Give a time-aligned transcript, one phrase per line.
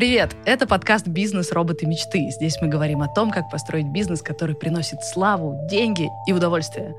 [0.00, 0.34] Привет!
[0.46, 1.52] Это подкаст «Бизнес.
[1.52, 1.84] Роботы.
[1.84, 2.30] Мечты».
[2.30, 6.94] Здесь мы говорим о том, как построить бизнес, который приносит славу, деньги и удовольствие.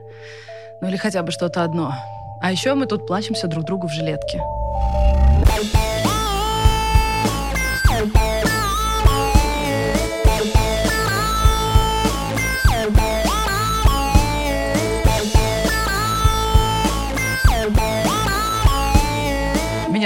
[0.82, 1.96] Ну или хотя бы что-то одно.
[2.44, 4.40] А еще мы тут плачемся друг другу в жилетке.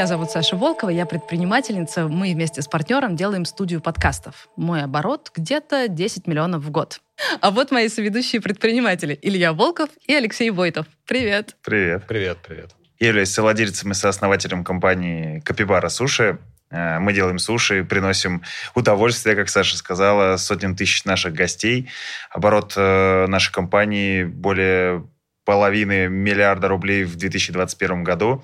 [0.05, 2.07] Меня зовут Саша Волкова, я предпринимательница.
[2.07, 4.49] Мы вместе с партнером делаем студию подкастов.
[4.55, 7.02] Мой оборот где-то 10 миллионов в год.
[7.41, 10.85] А вот мои соведущие предприниматели Илья Волков и Алексей Войтов.
[11.07, 11.55] Привет.
[11.63, 12.05] Привет.
[12.07, 12.75] Привет, привет.
[12.99, 16.38] Я являюсь совладельцем и сооснователем компании Капибара Суши.
[16.69, 18.44] Э, мы делаем суши, приносим
[18.75, 21.89] удовольствие, как Саша сказала, сотням тысяч наших гостей.
[22.30, 25.03] Оборот э, нашей компании более
[25.45, 28.44] половины миллиарда рублей в 2021 году.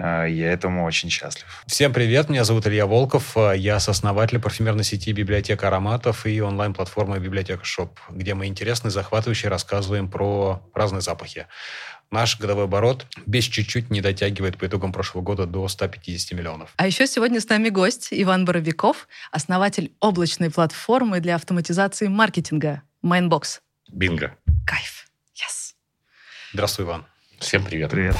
[0.00, 1.46] Э, я этому очень счастлив.
[1.66, 7.18] Всем привет, меня зовут Илья Волков, э, я сооснователь парфюмерной сети библиотека ароматов и онлайн-платформы
[7.18, 11.46] библиотека Шоп, где мы интересно и захватывающе рассказываем про разные запахи.
[12.10, 16.72] Наш годовой оборот без чуть-чуть не дотягивает по итогам прошлого года до 150 миллионов.
[16.76, 23.60] А еще сегодня с нами гость Иван Боровиков, основатель облачной платформы для автоматизации маркетинга Mindbox.
[23.92, 24.36] Бинго.
[24.66, 25.06] Кайф.
[25.36, 25.74] Yes.
[26.52, 27.06] Здравствуй, Иван.
[27.38, 27.90] Всем привет.
[27.90, 28.16] Привет.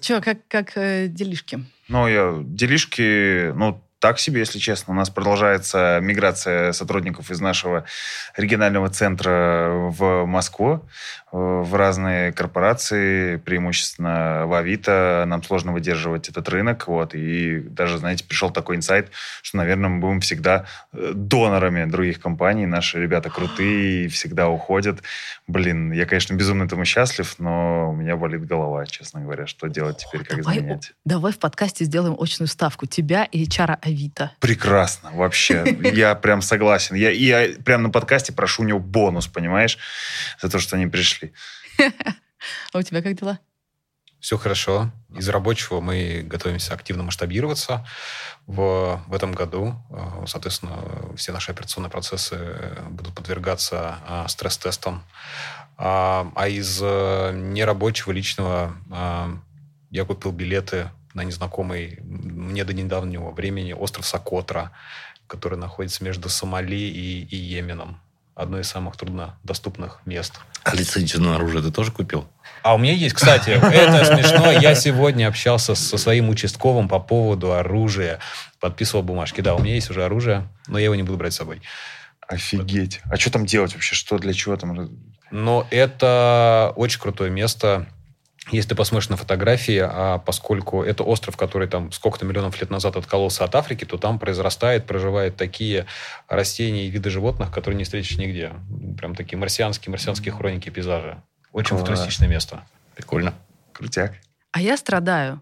[0.00, 1.64] Че, как, как э, делишки?
[1.88, 4.94] Ну, я, делишки, ну, так себе, если честно.
[4.94, 7.84] У нас продолжается миграция сотрудников из нашего
[8.36, 10.84] регионального центра в Москву,
[11.32, 15.24] в разные корпорации, преимущественно в Авито.
[15.26, 16.86] Нам сложно выдерживать этот рынок.
[16.88, 22.20] Вот, и даже, знаете, пришел такой инсайт, что, наверное, мы будем всегда э, донорами других
[22.20, 22.66] компаний.
[22.66, 25.02] Наши ребята крутые, всегда уходят.
[25.46, 29.46] Блин, я, конечно, безумно этому счастлив, но у меня болит голова, честно говоря.
[29.46, 30.92] Что делать теперь, как давай, изменять?
[31.06, 32.84] Давай в подкасте сделаем очную ставку.
[32.84, 34.32] Тебя и HR Авито.
[34.38, 35.64] Прекрасно, вообще.
[35.94, 36.94] Я прям согласен.
[36.94, 39.78] Я, я прям на подкасте прошу у него бонус, понимаешь,
[40.42, 41.21] за то, что они пришли.
[42.72, 43.38] А у тебя как дела?
[44.18, 44.90] Все хорошо.
[45.16, 47.86] Из рабочего мы готовимся активно масштабироваться
[48.46, 49.74] в, в этом году.
[49.90, 50.76] Э, соответственно,
[51.16, 55.04] все наши операционные процессы будут подвергаться а, стресс-тестам.
[55.76, 59.36] А, а из э, нерабочего, личного а,
[59.90, 64.70] я купил билеты на незнакомый мне до недавнего времени остров Сокотра,
[65.26, 68.00] который находится между Сомали и, и Йеменом.
[68.34, 70.40] Одно из самых труднодоступных мест.
[70.64, 72.26] А лицензионное оружие ты тоже купил?
[72.62, 74.50] А у меня есть, кстати, это смешно.
[74.50, 78.20] Я сегодня общался со своим участковым по поводу оружия.
[78.58, 79.40] Подписывал бумажки.
[79.40, 81.60] Да, у меня есть уже оружие, но я его не буду брать с собой.
[82.26, 83.00] Офигеть.
[83.04, 83.94] А что там делать вообще?
[83.94, 84.90] Что, для чего там?
[85.30, 87.86] Но это очень крутое место.
[88.52, 92.96] Если ты посмотришь на фотографии, а поскольку это остров, который там сколько-то миллионов лет назад
[92.96, 95.86] откололся от Африки, то там произрастает, проживают такие
[96.28, 98.52] растения и виды животных, которые не встретишь нигде.
[98.98, 101.22] Прям такие марсианские, марсианские хроники, пейзажи.
[101.52, 101.80] Очень Класс.
[101.80, 102.62] футуристичное место.
[102.94, 103.32] Прикольно.
[103.72, 104.12] Крутяк.
[104.52, 105.40] А я страдаю.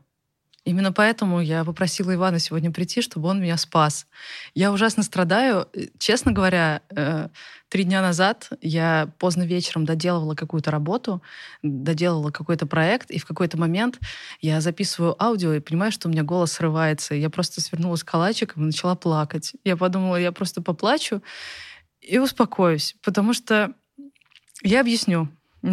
[0.70, 4.06] Именно поэтому я попросила Ивана сегодня прийти, чтобы он меня спас.
[4.54, 5.66] Я ужасно страдаю.
[5.98, 7.28] Честно говоря, э,
[7.69, 11.22] три дня назад я поздно вечером доделывала какую-то работу,
[11.64, 13.98] доделала какой-то проект, и в какой-то момент
[14.41, 17.16] я записываю аудио и понимаю, что у меня голос срывается.
[17.16, 19.54] Я просто свернулась калачиком и начала плакать.
[19.64, 21.20] Я подумала, я просто поплачу
[22.00, 23.75] и успокоюсь, потому что
[24.62, 25.31] я объясню.
[25.62, 25.66] У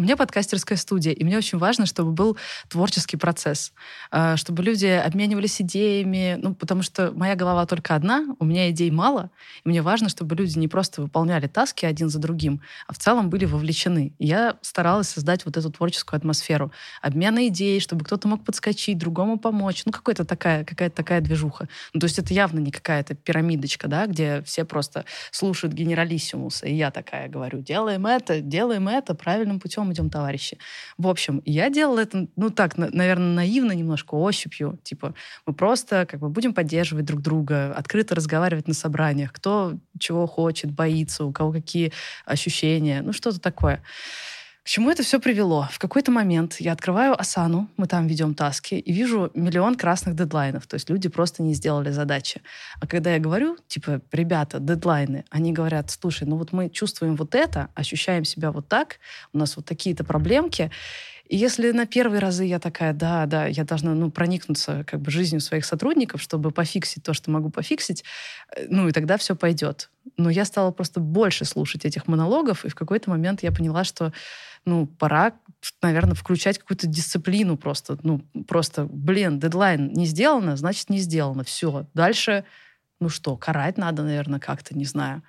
[0.00, 2.36] меня подкастерская студия, и мне очень важно, чтобы был
[2.68, 3.72] творческий процесс,
[4.12, 8.90] э, чтобы люди обменивались идеями, ну, потому что моя голова только одна, у меня идей
[8.90, 9.30] мало,
[9.64, 13.30] и мне важно, чтобы люди не просто выполняли таски один за другим, а в целом
[13.30, 14.12] были вовлечены.
[14.18, 19.84] Я старалась создать вот эту творческую атмосферу обмена идей, чтобы кто-то мог подскочить, другому помочь,
[19.86, 21.66] ну, какая-то такая, какая-то такая движуха.
[21.94, 26.74] Ну, то есть это явно не какая-то пирамидочка, да, где все просто слушают генералиссимуса, и
[26.74, 30.58] я такая говорю, делаем это, делаем это, правильным путем идем, товарищи.
[30.98, 34.78] В общем, я делала это, ну так, на- наверное, наивно немножко, ощупью.
[34.82, 35.14] Типа,
[35.46, 40.72] мы просто как бы будем поддерживать друг друга, открыто разговаривать на собраниях, кто чего хочет,
[40.72, 41.92] боится, у кого какие
[42.26, 43.82] ощущения, ну что-то такое.
[44.62, 45.68] К чему это все привело?
[45.72, 50.66] В какой-то момент я открываю Асану, мы там ведем таски, и вижу миллион красных дедлайнов.
[50.66, 52.42] То есть люди просто не сделали задачи.
[52.78, 57.34] А когда я говорю, типа, ребята, дедлайны, они говорят, слушай, ну вот мы чувствуем вот
[57.34, 58.98] это, ощущаем себя вот так,
[59.32, 60.70] у нас вот такие-то проблемки,
[61.30, 65.12] И если на первые разы я такая, да, да, я должна ну, проникнуться как бы
[65.12, 68.02] жизнью своих сотрудников, чтобы пофиксить то, что могу пофиксить,
[68.56, 69.90] э, ну и тогда все пойдет.
[70.16, 74.12] Но я стала просто больше слушать этих монологов, и в какой-то момент я поняла, что
[74.64, 75.34] ну, пора,
[75.80, 77.96] наверное, включать какую-то дисциплину просто.
[78.02, 81.44] Ну, просто, блин, дедлайн не сделано, значит, не сделано.
[81.44, 81.86] Все.
[81.94, 82.44] Дальше,
[83.00, 85.22] ну что, карать надо, наверное, как-то, не знаю.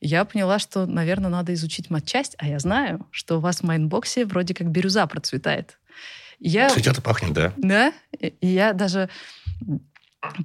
[0.00, 4.18] Я поняла, что, наверное, надо изучить матчасть, а я знаю, что у вас в Mindbox
[4.18, 5.78] е вроде как бирюза процветает.
[6.40, 6.70] Я...
[6.70, 7.52] Цветет и пахнет, да.
[7.56, 7.92] Да?
[8.18, 9.08] И я даже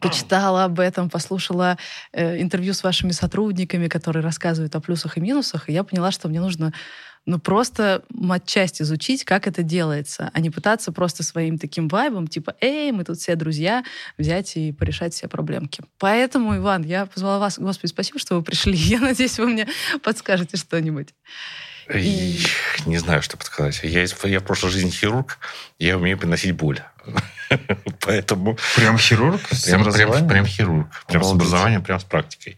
[0.01, 1.77] почитала об этом, послушала
[2.11, 6.27] э, интервью с вашими сотрудниками, которые рассказывают о плюсах и минусах, и я поняла, что
[6.27, 6.73] мне нужно
[7.27, 12.55] ну, просто матчасть изучить, как это делается, а не пытаться просто своим таким вайбом, типа,
[12.61, 13.83] эй, мы тут все друзья,
[14.17, 15.83] взять и порешать все проблемки.
[15.99, 18.73] Поэтому, Иван, я позвала вас, Господи, спасибо, что вы пришли.
[18.77, 19.67] Я надеюсь, вы мне
[20.01, 21.13] подскажете что-нибудь.
[21.93, 22.39] И...
[22.85, 23.81] Не знаю, что подсказать.
[23.83, 25.37] Я, я в прошлой жизни хирург,
[25.79, 26.81] я умею приносить боль.
[28.01, 28.57] Поэтому...
[28.75, 29.41] Прям хирург?
[29.65, 30.87] Прям, прям, прям хирург.
[31.07, 32.57] Прям с образованием, прям с практикой.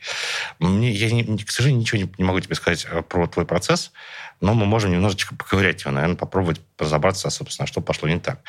[0.59, 3.91] Мне, я, не, к сожалению, ничего не, не могу тебе сказать э, про твой процесс,
[4.41, 8.39] но мы можем немножечко поковырять его, наверное, попробовать разобраться, собственно, что пошло не так.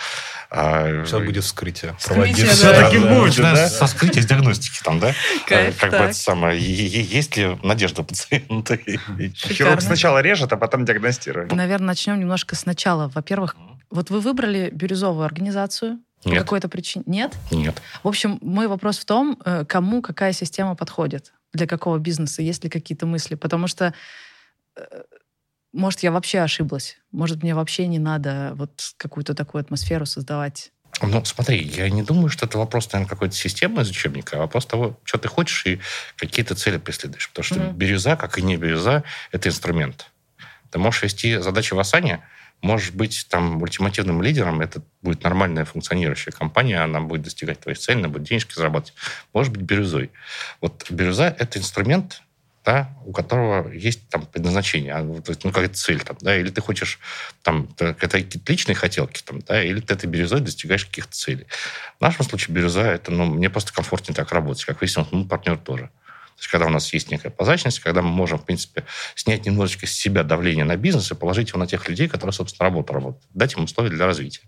[0.51, 1.97] А, Сейчас будет вскрытие.
[1.99, 2.53] Вскрытие, да.
[2.53, 3.69] Все-таки будет, да?
[3.69, 5.13] Со вскрытия, с диагностики там, да?
[5.47, 6.01] Кайф, как так.
[6.01, 8.77] бы это самое, есть ли надежда пациента?
[8.77, 11.53] Хирург сначала режет, а потом диагностирует.
[11.53, 13.09] Наверное, начнем немножко сначала.
[13.09, 13.57] Во-первых,
[13.91, 17.05] вот вы выбрали бирюзовую организацию, по какой-то причине?
[17.07, 17.37] Нет?
[17.51, 17.81] Нет.
[18.03, 22.63] В общем, мой вопрос в том, э, кому какая система подходит, для какого бизнеса, есть
[22.63, 23.35] ли какие-то мысли.
[23.37, 23.95] Потому что,
[24.77, 24.83] э,
[25.73, 26.99] может, я вообще ошиблась.
[27.11, 30.73] Может, мне вообще не надо вот какую-то такую атмосферу создавать.
[31.03, 34.67] Ну, смотри, я не думаю, что это вопрос, наверное, какой-то системы из учебника, а вопрос
[34.67, 35.81] того, что ты хочешь и
[36.17, 37.31] какие то цели преследуешь.
[37.31, 37.73] Потому что mm-hmm.
[37.73, 40.11] бирюза, как и не бирюза, это инструмент.
[40.71, 42.23] Ты можешь вести задачи в Асане,
[42.63, 48.01] можешь быть там ультимативным лидером, это будет нормальная функционирующая компания, она будет достигать твоих целей,
[48.01, 48.95] она будет денежки зарабатывать.
[49.33, 50.11] Можешь быть бирюзой.
[50.61, 52.23] Вот бирюза— это инструмент,
[52.65, 56.99] да, у которого есть там предназначение, а, ну, какая-то цель там, да, или ты хочешь
[57.43, 61.47] там, это какие-то личные хотелки там, да, или ты этой бирюзой достигаешь каких-то целей.
[61.99, 65.57] В нашем случае бирюза, это, ну, мне просто комфортнее так работать, как выяснилось, ну, партнер
[65.57, 65.91] тоже.
[66.41, 69.87] То есть, когда у нас есть некая прозрачность, когда мы можем, в принципе, снять немножечко
[69.87, 73.23] с себя давление на бизнес и положить его на тех людей, которые, собственно, работу работают,
[73.35, 74.41] дать им условия для развития.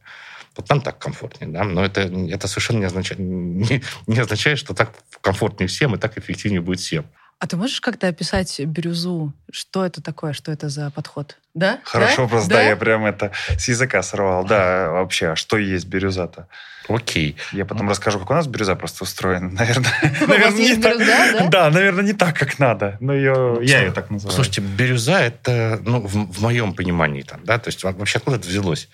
[0.57, 4.73] Вот нам так комфортнее, да, но это, это совершенно не означает, не, не означает, что
[4.73, 7.05] так комфортнее всем и так эффективнее будет всем.
[7.39, 9.35] А ты можешь как-то описать бирюзу?
[9.51, 10.33] Что это такое?
[10.33, 11.37] Что это за подход?
[11.55, 11.81] Да?
[11.85, 12.29] Хорошо, да?
[12.29, 12.57] просто да?
[12.57, 14.45] да, я прям это с языка сорвал.
[14.45, 16.49] Да, вообще, а что есть бирюза-то?
[16.89, 17.37] Окей.
[17.53, 19.49] Я потом расскажу, как у нас бирюза просто устроена.
[19.53, 19.93] Наверное,
[20.27, 20.99] наверное не так.
[20.99, 21.49] Да?
[21.49, 22.97] да, наверное, не так, как надо.
[23.01, 24.35] Но ее, ну, я ее так называю.
[24.35, 28.49] Слушайте, бирюза это, ну, в, в моем понимании, там, да, то есть вообще откуда это
[28.49, 28.89] взялось?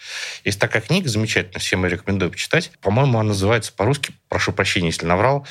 [0.44, 2.70] Есть такая книга замечательная, всем рекомендую почитать.
[2.80, 5.46] По-моему, она называется по-русски, прошу прощения, если наврал,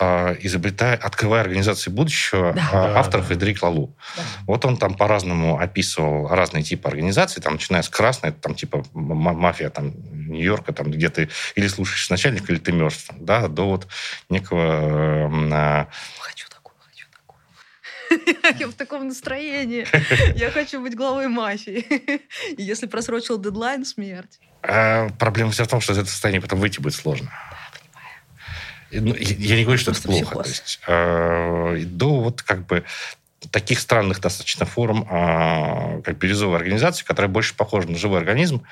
[0.00, 2.62] э, изобретая, открывая организации будущего, да.
[2.72, 3.96] э, автор Фредерик Лалу.
[4.16, 4.22] Да.
[4.46, 9.70] Вот он там по-разному описывал разные типы организаций, там, начиная с красной, там, типа мафия,
[9.70, 9.94] там,
[10.30, 13.88] Нью-Йорка, там, где ты или слушаешь начальника, или ты мертв, да, до вот
[14.28, 15.28] некого...
[15.52, 15.86] Э,
[16.18, 18.54] хочу такую, хочу такую.
[18.58, 19.86] Я в таком настроении.
[20.36, 21.84] Я хочу быть главой мафии.
[22.56, 24.38] Если просрочил дедлайн, смерть.
[24.62, 27.30] А проблема вся в том, что из этого состояния потом выйти будет сложно.
[28.92, 30.42] Ну, я не говорю, что это плохо.
[30.42, 32.84] То есть, э, до вот как бы
[33.50, 38.62] таких странных достаточно форм, а, как бирюзовая организация, которая больше похожа на живой организм,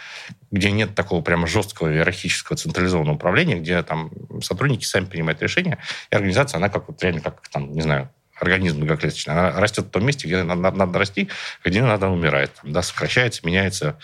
[0.51, 4.11] где нет такого прямо жесткого иерархического централизованного управления, где там
[4.43, 5.79] сотрудники сами принимают решения,
[6.11, 8.11] и организация, она как вот реально как там, не знаю,
[8.41, 9.35] организм многоклеточный.
[9.35, 11.29] Она растет в том месте, где надо, надо расти,
[11.65, 12.53] где надо умирает.
[12.63, 13.99] Там, да, сокращается, меняется,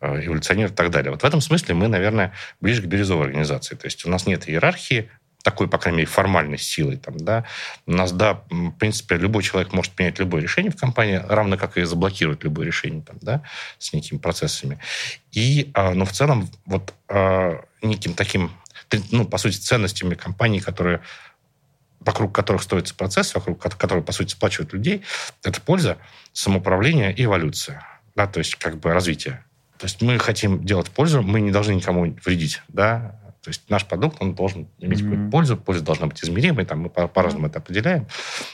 [0.00, 1.10] э, эволюционирует и так далее.
[1.10, 3.74] Вот в этом смысле мы, наверное, ближе к бирюзовой организации.
[3.74, 5.10] То есть у нас нет иерархии,
[5.42, 6.96] такой, по крайней мере, формальной силой.
[6.96, 7.44] Там, да.
[7.86, 11.76] У нас, да, в принципе, любой человек может принять любое решение в компании, равно как
[11.76, 13.42] и заблокировать любое решение там, да,
[13.78, 14.78] с некими процессами.
[15.32, 18.52] И, а, ну, в целом, вот а, неким таким,
[19.10, 21.00] ну, по сути, ценностями компании, которые
[22.04, 25.02] вокруг которых строится процесс, вокруг которых, по сути, сплачивают людей,
[25.44, 25.98] это польза,
[26.32, 27.86] самоуправление и эволюция.
[28.16, 29.44] Да, то есть как бы развитие.
[29.78, 32.60] То есть мы хотим делать пользу, мы не должны никому вредить.
[32.68, 33.20] Да?
[33.42, 35.02] То есть наш продукт, он должен иметь mm-hmm.
[35.02, 37.50] какую-то пользу, польза должна быть измеримой, там мы по-разному mm-hmm.
[37.50, 38.06] это определяем.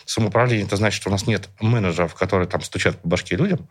[0.07, 3.69] Самоуправление, это значит, что у нас нет менеджеров, которые там стучат по башке людям,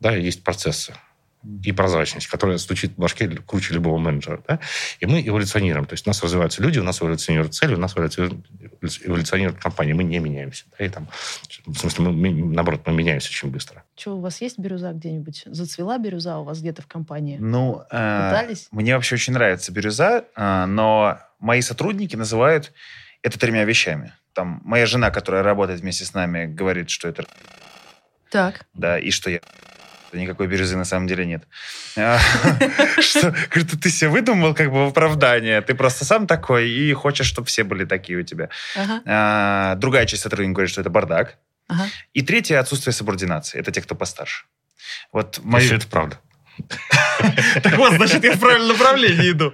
[0.00, 0.94] да, есть процессы.
[1.42, 4.42] И прозрачность, которая стучит в башке круче любого менеджера.
[4.46, 4.60] Да?
[4.98, 5.86] И мы эволюционируем.
[5.86, 9.94] То есть у нас развиваются люди, у нас эволюционируют цели, у нас эволюционирует компания.
[9.94, 10.64] Мы не меняемся.
[10.78, 10.84] Да?
[10.84, 11.08] И там,
[11.66, 13.84] в смысле, мы, наоборот, мы меняемся очень быстро.
[13.96, 15.44] Что, у вас есть бирюза где-нибудь?
[15.46, 17.38] Зацвела бирюза у вас где-то в компании?
[17.40, 22.72] Ну, э, мне вообще очень нравится бирюза, э, но мои сотрудники называют
[23.22, 24.12] это тремя вещами.
[24.34, 27.24] Там моя жена, которая работает вместе с нами, говорит, что это...
[28.30, 28.66] Так.
[28.74, 29.40] Да, и что я
[30.12, 31.44] никакой бирюзы на самом деле нет.
[31.96, 32.18] А,
[33.00, 37.48] что, ты себе выдумал как бы в оправдание, ты просто сам такой и хочешь, чтобы
[37.48, 38.48] все были такие у тебя.
[39.06, 41.38] А, другая часть сотрудников говорит, что это бардак.
[42.14, 43.58] И третье– отсутствие субординации.
[43.60, 44.44] Это те, кто постарше.
[45.12, 45.68] Вот мои...
[45.68, 46.18] это правда.
[47.62, 49.52] Так вот, значит, я в правильном направлении иду.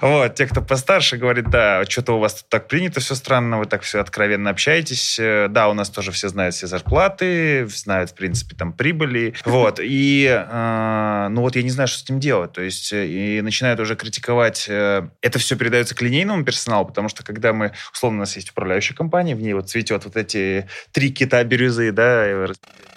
[0.00, 3.66] Вот, те, кто постарше, говорит, да, что-то у вас тут так принято все странно, вы
[3.66, 5.18] так все откровенно общаетесь.
[5.18, 9.34] Э, да, у нас тоже все знают все зарплаты, знают, в принципе, там, прибыли.
[9.44, 12.52] Вот, и, э, ну вот я не знаю, что с этим делать.
[12.52, 14.68] То есть, э, и начинают уже критиковать.
[14.68, 18.96] Это все передается к линейному персоналу, потому что, когда мы, условно, у нас есть управляющая
[18.96, 22.46] компания, в ней вот цветет вот эти три кита бирюзы, да,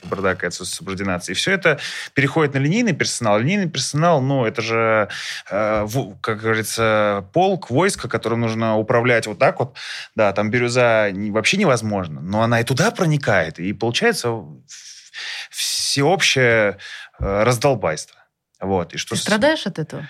[0.04, 1.32] бардак и отсутствие субординации.
[1.32, 1.80] И все это
[2.14, 3.40] переходит на линейный персонал.
[3.40, 5.10] Линейный персонал, ну, это же,
[5.50, 5.88] э,
[6.22, 9.76] как говорится, полк, войско, которым нужно управлять вот так вот.
[10.16, 13.60] Да, там бирюза вообще невозможно, но она и туда проникает.
[13.60, 14.44] И получается
[15.50, 16.78] всеобщее
[17.20, 18.20] э, раздолбайство.
[18.60, 18.94] Вот.
[18.94, 20.08] И что Ты страдаешь от этого?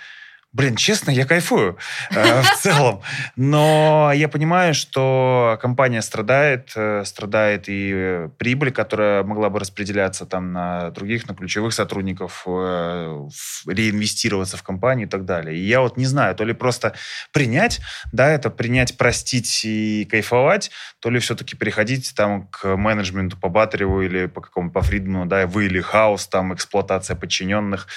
[0.54, 1.78] Блин, честно, я кайфую
[2.12, 3.02] э, в целом.
[3.36, 10.54] Но я понимаю, что компания страдает, э, страдает и прибыль, которая могла бы распределяться там
[10.54, 13.28] на других, на ключевых сотрудников, э,
[13.66, 15.58] реинвестироваться в компанию и так далее.
[15.58, 16.94] И я вот не знаю, то ли просто
[17.32, 17.82] принять,
[18.12, 20.70] да, это принять, простить и кайфовать,
[21.00, 25.48] то ли все-таки переходить там к менеджменту по Батареву или по какому-то по Фридману, да,
[25.48, 27.88] вы или хаос, там эксплуатация подчиненных.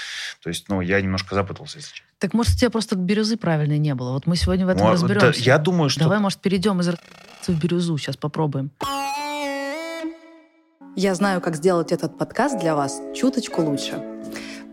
[0.43, 2.16] То есть, ну, я немножко запутался, если честно.
[2.19, 4.13] Так может, у тебя просто бирюзы правильной не было?
[4.13, 5.33] Вот мы сегодня в этом ну, разберемся.
[5.33, 6.01] Да, я думаю, что...
[6.01, 7.97] Давай, может, перейдем из в бирюзу.
[7.99, 8.71] Сейчас попробуем.
[10.97, 14.03] Я знаю, как сделать этот подкаст для вас чуточку лучше.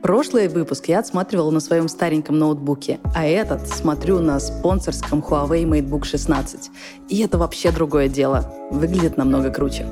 [0.01, 6.05] Прошлый выпуск я отсматривала на своем стареньком ноутбуке, а этот смотрю на спонсорском Huawei MateBook
[6.05, 6.71] 16.
[7.09, 8.53] И это вообще другое дело.
[8.71, 9.85] Выглядит намного круче.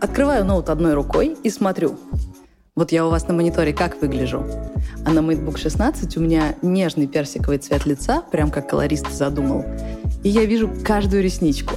[0.00, 1.98] Открываю ноут одной рукой и смотрю.
[2.76, 4.44] Вот я у вас на мониторе как выгляжу.
[5.06, 9.64] А на MateBook 16 у меня нежный персиковый цвет лица, прям как колорист задумал.
[10.24, 11.74] И я вижу каждую ресничку.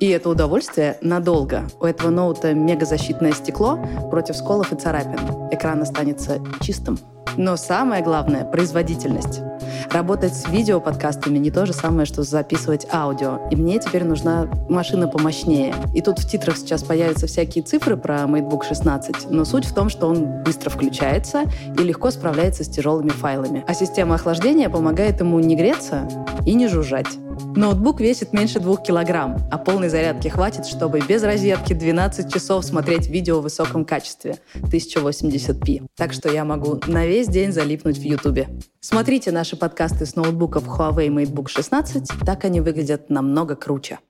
[0.00, 1.68] И это удовольствие надолго.
[1.78, 3.78] У этого ноута мегазащитное стекло
[4.10, 5.20] против сколов и царапин.
[5.52, 6.98] Экран останется чистым.
[7.36, 9.42] Но самое главное— производительность.
[9.90, 13.40] Работать с видеоподкастами не то же самое, что записывать аудио.
[13.50, 15.74] И мне теперь нужна машина помощнее.
[15.94, 19.88] И тут в титрах сейчас появятся всякие цифры про MateBook 16, но суть в том,
[19.88, 21.44] что он быстро включается
[21.78, 23.64] и легко справляется с тяжелыми файлами.
[23.66, 26.08] А система охлаждения помогает ему не греться
[26.46, 27.08] и не жужжать.
[27.54, 33.08] Ноутбук весит меньше двух килограмм, а полной зарядки хватит, чтобы без розетки 12 часов смотреть
[33.08, 35.86] видео в высоком качестве 1080p.
[35.96, 38.48] Так что я могу на весь день залипнуть в Ютубе.
[38.80, 44.00] Смотрите наши подкасты с ноутбуков Huawei MateBook 16, так они выглядят намного круче.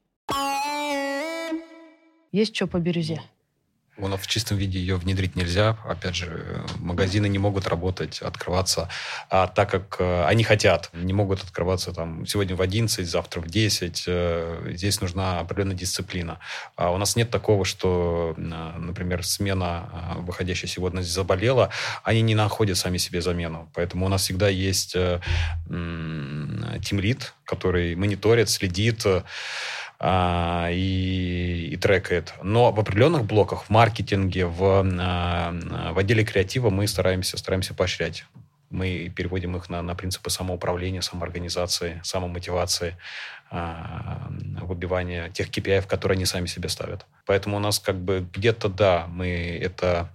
[2.32, 3.20] Есть что по бирюзе?
[3.98, 5.76] Но в чистом виде ее внедрить нельзя.
[5.84, 8.88] Опять же, магазины не могут работать, открываться
[9.28, 10.90] а так, как э, они хотят.
[10.92, 14.04] Не могут открываться там сегодня в 11, завтра в 10.
[14.06, 16.38] Э, здесь нужна определенная дисциплина.
[16.76, 21.70] А у нас нет такого, что, э, например, смена, выходящая сегодня, заболела,
[22.02, 23.70] они не находят сами себе замену.
[23.74, 24.96] Поэтому у нас всегда есть
[26.82, 29.04] тимлит, который мониторит, следит,
[30.04, 32.34] а, и, и трекает.
[32.42, 38.24] Но в определенных блоках, в маркетинге, в, а, в отделе креатива мы стараемся, стараемся поощрять.
[38.68, 42.96] Мы переводим их на, на принципы самоуправления, самоорганизации, самомотивации,
[43.48, 44.28] а,
[44.62, 47.06] выбивания тех KPI, которые они сами себе ставят.
[47.24, 49.28] Поэтому у нас как бы где-то, да, мы
[49.62, 50.10] это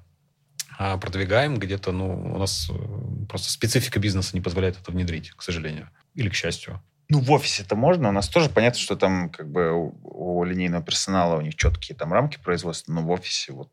[0.77, 5.43] а, продвигаем, где-то, ну, у нас э, просто специфика бизнеса не позволяет это внедрить, к
[5.43, 5.89] сожалению.
[6.13, 6.81] Или к счастью.
[7.09, 8.09] Ну, в офисе это можно.
[8.09, 11.97] У нас тоже понятно, что там как бы у, у линейного персонала у них четкие
[11.97, 13.71] там рамки производства, но в офисе вот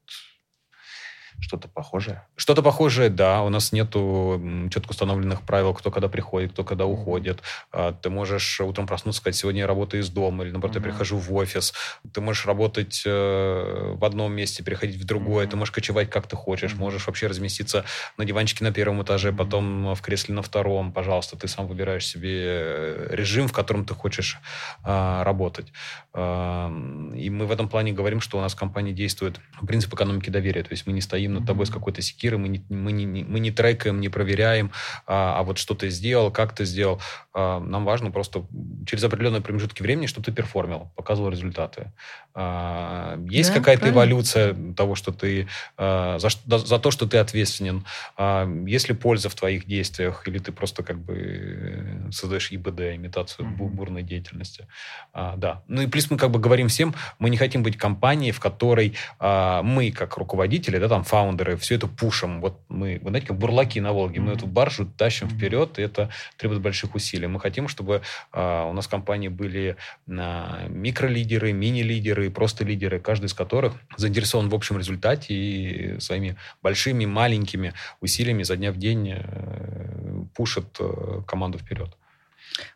[1.40, 2.26] что-то похожее?
[2.36, 3.42] Что-то похожее, да.
[3.42, 7.42] У нас нету четко установленных правил, кто когда приходит, кто когда уходит.
[7.72, 10.80] А, ты можешь утром проснуться, сказать, сегодня я работаю из дома, или, наоборот, mm-hmm.
[10.80, 11.74] я прихожу в офис.
[12.12, 15.46] Ты можешь работать э, в одном месте, переходить в другое.
[15.46, 15.50] Mm-hmm.
[15.50, 16.72] Ты можешь кочевать, как ты хочешь.
[16.72, 16.78] Mm-hmm.
[16.78, 17.84] Можешь вообще разместиться
[18.16, 20.92] на диванчике на первом этаже, потом в кресле на втором.
[20.92, 24.38] Пожалуйста, ты сам выбираешь себе э, режим, в котором ты хочешь
[24.82, 25.72] а, работать.
[26.16, 30.62] И мы в этом плане говорим, что у нас в компании действует принцип экономики доверия.
[30.62, 33.24] То есть мы не стоим стоим над тобой с какой-то секирой, мы не, мы не,
[33.24, 34.70] мы не трекаем, не проверяем,
[35.06, 37.00] а, а вот что ты сделал, как ты сделал.
[37.32, 38.44] А, нам важно просто
[38.86, 41.92] через определенные промежутки времени, чтобы ты перформил, показывал результаты.
[42.34, 46.28] А, есть да, какая-то эволюция того, что ты а, за,
[46.58, 47.84] за то, что ты ответственен.
[48.16, 53.46] А, есть ли польза в твоих действиях, или ты просто как бы создаешь ИБД, имитацию
[53.46, 53.68] mm-hmm.
[53.68, 54.66] бурной деятельности.
[55.12, 55.62] А, да.
[55.68, 58.94] Ну и плюс мы как бы говорим всем, мы не хотим быть компанией, в которой
[59.18, 62.40] а, мы, как руководители, да, там, фаундеры, все это пушим.
[62.40, 66.10] Вот мы, вы знаете, как бурлаки на Волге, мы эту баржу тащим вперед, и это
[66.36, 67.28] требует больших усилий.
[67.28, 68.02] Мы хотим, чтобы
[68.32, 69.76] а, у нас в компании были
[70.08, 77.06] а, микролидеры, мини-лидеры, просто лидеры, каждый из которых заинтересован в общем результате и своими большими,
[77.06, 81.96] маленькими усилиями за дня в день э, пушит э, команду вперед.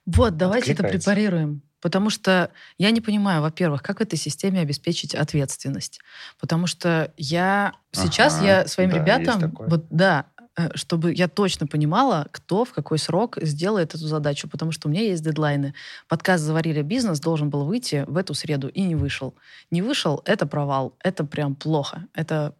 [0.07, 1.63] Вот, давайте это препарируем.
[1.81, 6.01] Потому что я не понимаю, во-первых, как в этой системе обеспечить ответственность.
[6.41, 11.67] Потому что я сейчас ага, я своим да, ребятам, вот да, э, чтобы я точно
[11.67, 15.75] понимала, кто в какой срок сделает эту задачу, потому что у меня есть дедлайны.
[16.09, 19.35] Подкаст «Заварили бизнес» должен был выйти в эту среду и не вышел.
[19.71, 22.55] Не вышел— это провал, это прям плохо, это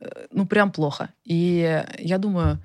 [0.00, 1.10] э, ну прям плохо.
[1.24, 2.62] И я думаю,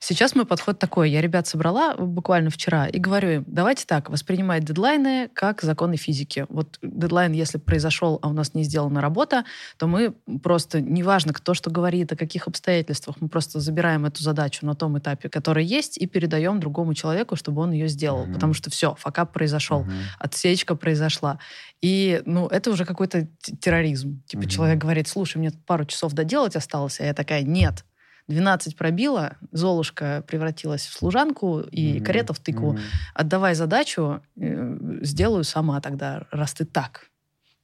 [0.00, 1.10] Сейчас мой подход такой.
[1.10, 6.44] Я ребят собрала буквально вчера и говорю им, давайте так, воспринимать дедлайны как законы физики.
[6.50, 9.44] Вот дедлайн, если произошел, а у нас не сделана работа,
[9.78, 14.66] то мы просто, неважно, кто что говорит, о каких обстоятельствах, мы просто забираем эту задачу
[14.66, 18.26] на том этапе, который есть, и передаем другому человеку, чтобы он ее сделал.
[18.26, 18.34] Mm-hmm.
[18.34, 20.02] Потому что все, факап произошел, mm-hmm.
[20.18, 21.38] отсечка произошла.
[21.80, 23.26] И, ну, это уже какой-то
[23.60, 24.22] терроризм.
[24.26, 24.48] Типа mm-hmm.
[24.48, 27.86] человек говорит, слушай, мне пару часов доделать осталось, а я такая, нет,
[28.28, 32.04] 12 пробила, Золушка превратилась в служанку и mm-hmm.
[32.04, 32.74] карета в тыкву.
[32.74, 32.80] Mm-hmm.
[33.14, 37.08] Отдавай задачу, э, сделаю сама тогда, раз ты так.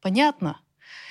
[0.02, 0.56] Понятно?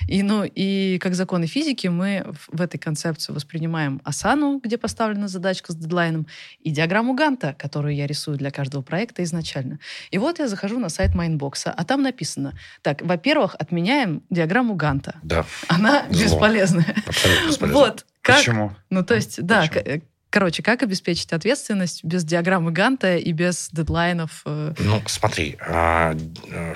[0.08, 5.72] И, ну, и как законы физики мы в этой концепции воспринимаем Асану, где поставлена задачка
[5.72, 6.26] с дедлайном,
[6.60, 9.78] и диаграмму Ганта, которую я рисую для каждого проекта изначально.
[10.10, 14.74] И вот я захожу на сайт Mindbox а, а там написано, так, во-первых, отменяем диаграмму
[14.74, 15.18] Ганта.
[15.22, 15.44] Да.
[15.68, 16.24] Она Зло.
[16.24, 16.96] бесполезная.
[17.06, 17.84] Абсолютно бесполезная.
[17.84, 18.06] Вот.
[18.22, 18.38] Как?
[18.38, 18.76] Почему?
[18.90, 20.02] Ну, то есть, да, Почему?
[20.30, 24.42] Короче, как обеспечить ответственность без диаграммы Ганта и без дедлайнов?
[24.46, 24.74] Э?
[24.78, 26.16] Ну, смотри, а,
[26.48, 26.74] э,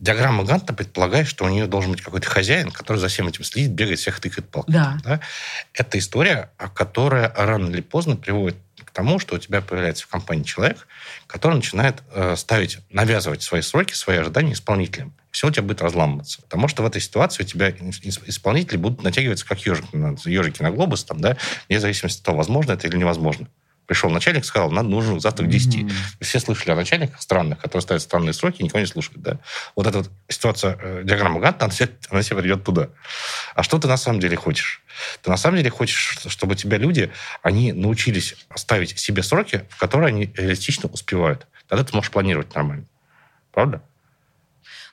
[0.00, 3.72] Диаграмма Ганта предполагает, что у нее должен быть какой-то хозяин, который за всем этим следит,
[3.72, 4.72] бегает, всех тыкает палкой.
[4.72, 4.98] Да.
[5.04, 5.20] Да?
[5.74, 10.44] Это история, которая рано или поздно приводит к тому, что у тебя появляется в компании
[10.44, 10.88] человек,
[11.26, 15.12] который начинает э, ставить, навязывать свои сроки, свои ожидания исполнителям.
[15.30, 16.42] Все у тебя будет разламываться.
[16.42, 19.86] Потому что в этой ситуации у тебя исполнители будут натягиваться как ежик,
[20.24, 21.36] ежики на глобус, там, да,
[21.68, 23.48] вне зависимости от того, возможно это или невозможно
[23.90, 25.74] пришел начальник, сказал, нам нужно завтра к 10.
[25.74, 25.92] Mm-hmm.
[26.20, 29.20] Все слышали о начальниках странных, которые ставят странные сроки, никого не слушают.
[29.20, 29.40] Да?
[29.74, 31.74] Вот эта вот ситуация, э, диаграмма Ганта, она,
[32.08, 32.90] она себя придет туда.
[33.56, 34.84] А что ты на самом деле хочешь?
[35.22, 37.10] Ты на самом деле хочешь, чтобы тебя люди,
[37.42, 41.48] они научились ставить себе сроки, в которые они реалистично успевают.
[41.66, 42.84] Тогда ты можешь планировать нормально.
[43.50, 43.82] Правда?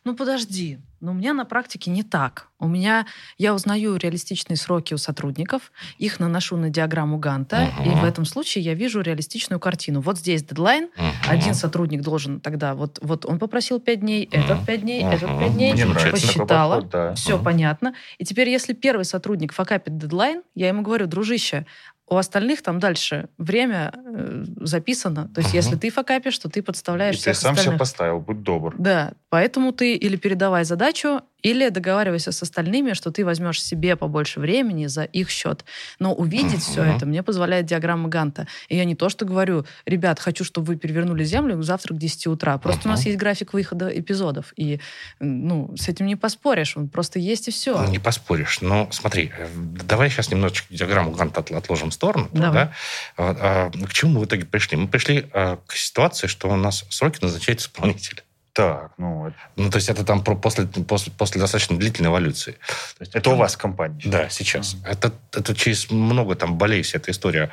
[0.08, 0.80] Ну, подожди.
[1.02, 2.48] Но у меня на практике не так.
[2.60, 3.06] У меня
[3.38, 7.86] я узнаю реалистичные сроки у сотрудников, их наношу на диаграмму Ганта, uh-huh.
[7.86, 10.00] и в этом случае я вижу реалистичную картину.
[10.00, 11.12] Вот здесь дедлайн, uh-huh.
[11.28, 14.46] один сотрудник должен тогда, вот, вот он попросил 5 дней, uh-huh.
[14.46, 15.14] этот 5 дней, uh-huh.
[15.14, 17.16] этот 5 дней, Мне посчитала, подход, да.
[17.16, 17.44] все uh-huh.
[17.44, 17.94] понятно.
[18.18, 21.66] И теперь, если первый сотрудник факапит дедлайн, я ему говорю, дружище,
[22.10, 25.30] у остальных там дальше время э, записано.
[25.34, 25.58] То есть, угу.
[25.58, 27.76] если ты факапишь, то ты подставляешь И всех ты сам остальных.
[27.76, 28.76] все поставил, будь добр.
[28.78, 34.40] Да, поэтому ты или передавай задачу, или договаривайся с остальными, что ты возьмешь себе побольше
[34.40, 35.66] времени за их счет.
[36.00, 38.48] Но увидеть все это мне позволяет диаграмма Ганта.
[38.70, 42.28] И я не то, что говорю, ребят, хочу, чтобы вы перевернули землю завтра к 10
[42.28, 42.58] утра.
[42.58, 44.54] Просто у нас есть график выхода эпизодов.
[44.56, 44.80] И
[45.20, 46.76] ну, с этим не поспоришь.
[46.76, 47.86] Он просто есть и все.
[47.86, 48.62] Не поспоришь.
[48.62, 49.48] Но смотри, э,
[49.86, 52.30] давай сейчас немножечко диаграмму Ганта отложим в сторону.
[52.34, 52.74] Да?
[53.18, 54.78] А, к чему мы в итоге пришли?
[54.78, 58.24] Мы пришли а, к ситуации, что у нас сроки назначает исполнитель.
[58.58, 59.32] Так, ну...
[59.56, 62.54] Ну, то есть это там после, после, после достаточно длительной эволюции.
[62.54, 64.02] То есть, это у вас компания?
[64.04, 64.74] Да, сейчас.
[64.74, 64.90] Mm-hmm.
[64.90, 67.52] Это, это через много там болей вся эта история,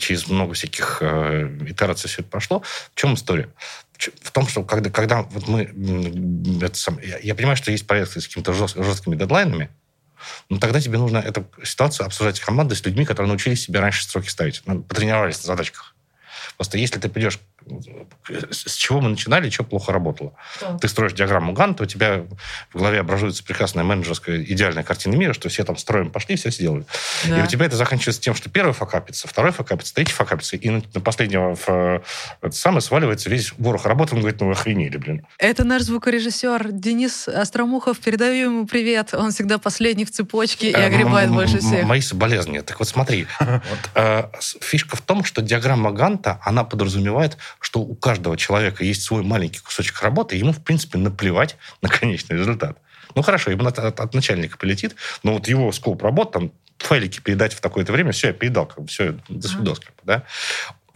[0.00, 2.64] через много всяких э, итераций все это прошло.
[2.92, 3.48] В чем история?
[3.96, 5.72] В том, что когда, когда вот мы...
[6.60, 9.70] Это сам, я, я понимаю, что есть проекты с какими-то жест, жесткими дедлайнами,
[10.48, 14.04] но тогда тебе нужно эту ситуацию обсуждать с командой, с людьми, которые научились себе раньше
[14.04, 15.94] сроки ставить, ну, потренировались на задачках.
[16.56, 17.38] Просто если ты придешь
[18.50, 20.32] с чего мы начинали, что плохо работало.
[20.60, 20.78] Да.
[20.78, 22.24] Ты строишь диаграмму Ганта, у тебя
[22.72, 26.84] в голове образуется прекрасная менеджерская идеальная картина мира, что все там строим, пошли, все сделали.
[27.28, 27.40] Да.
[27.40, 30.82] И у тебя это заканчивается тем, что первый факапится, второй факапится, третий факапится, и на,
[30.94, 32.00] на последнего в, э,
[32.42, 35.26] это самое сваливается весь ворох работы, он говорит, ну вы охренели, блин.
[35.38, 37.98] Это наш звукорежиссер Денис Остромухов.
[37.98, 39.14] Передаю ему привет.
[39.14, 41.84] Он всегда последний в цепочке и э, огребает больше всех.
[41.84, 42.62] Мои соболезнования.
[42.62, 43.26] Так вот смотри,
[43.94, 44.24] э,
[44.60, 49.60] фишка в том, что диаграмма Ганта, она подразумевает, что у каждого человека есть свой маленький
[49.60, 52.78] кусочек работы, ему, в принципе, наплевать на конечный результат.
[53.14, 57.20] Ну, хорошо, ему от, от, от начальника полетит, но вот его скоп работ, там, файлики
[57.20, 60.24] передать в такое-то время, все, я передал, как бы, все, до свидос, как бы, да.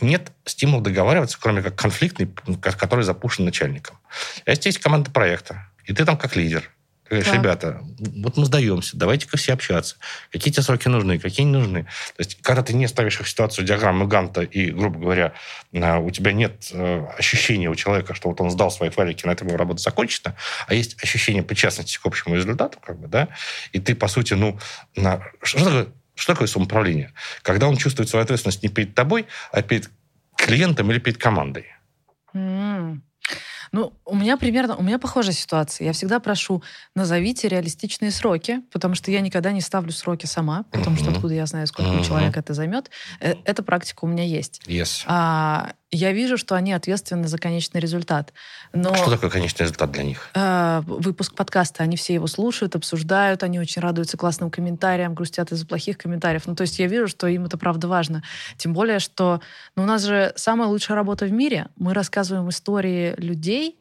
[0.01, 2.29] Нет стимула договариваться, кроме как конфликтный,
[2.61, 3.99] который запущен начальником.
[4.45, 6.71] А если есть команда проекта, и ты там как лидер,
[7.15, 7.39] говоришь, да.
[7.39, 9.97] ребята, вот мы сдаемся, давайте-ка все общаться.
[10.31, 11.85] Какие тебе сроки нужны, какие не нужны.
[11.85, 15.35] То есть, когда ты не ставишь их в ситуацию диаграммы Ганта, и, грубо говоря,
[15.73, 19.49] у тебя нет э, ощущения у человека, что вот он сдал свои файлики, на этом
[19.49, 23.29] его работа закончена, а есть ощущение причастности к общему результату, как бы, да,
[23.73, 24.59] и ты, по сути, ну,
[24.97, 25.23] на...
[25.43, 27.13] что такое, что такое самоуправление?
[27.43, 29.91] Когда он чувствует свою ответственность не перед тобой, а перед
[30.37, 31.67] клиентом или перед командой.
[32.35, 33.01] Mm.
[33.75, 35.87] Ну, у меня примерно, у меня похожая ситуация.
[35.87, 36.63] Я всегда прошу,
[36.95, 41.45] назовите реалистичные сроки, потому что я никогда не ставлю сроки сама, потому что откуда я
[41.47, 42.91] знаю, сколько у человека это займет.
[43.19, 44.61] Э, эта практика у меня есть.
[44.69, 45.03] Yes.
[45.07, 48.33] А, я вижу, что они ответственны за конечный результат.
[48.73, 50.31] Но, что такое конечный результат для них?
[50.35, 55.67] Э, выпуск подкаста, они все его слушают, обсуждают, они очень радуются классным комментариям, грустят из-за
[55.67, 56.43] плохих комментариев.
[56.47, 58.23] Ну, то есть я вижу, что им это правда важно.
[58.57, 59.41] Тем более, что
[59.77, 61.69] ну, у нас же самая лучшая работа в мире.
[61.77, 63.79] Мы рассказываем истории людей,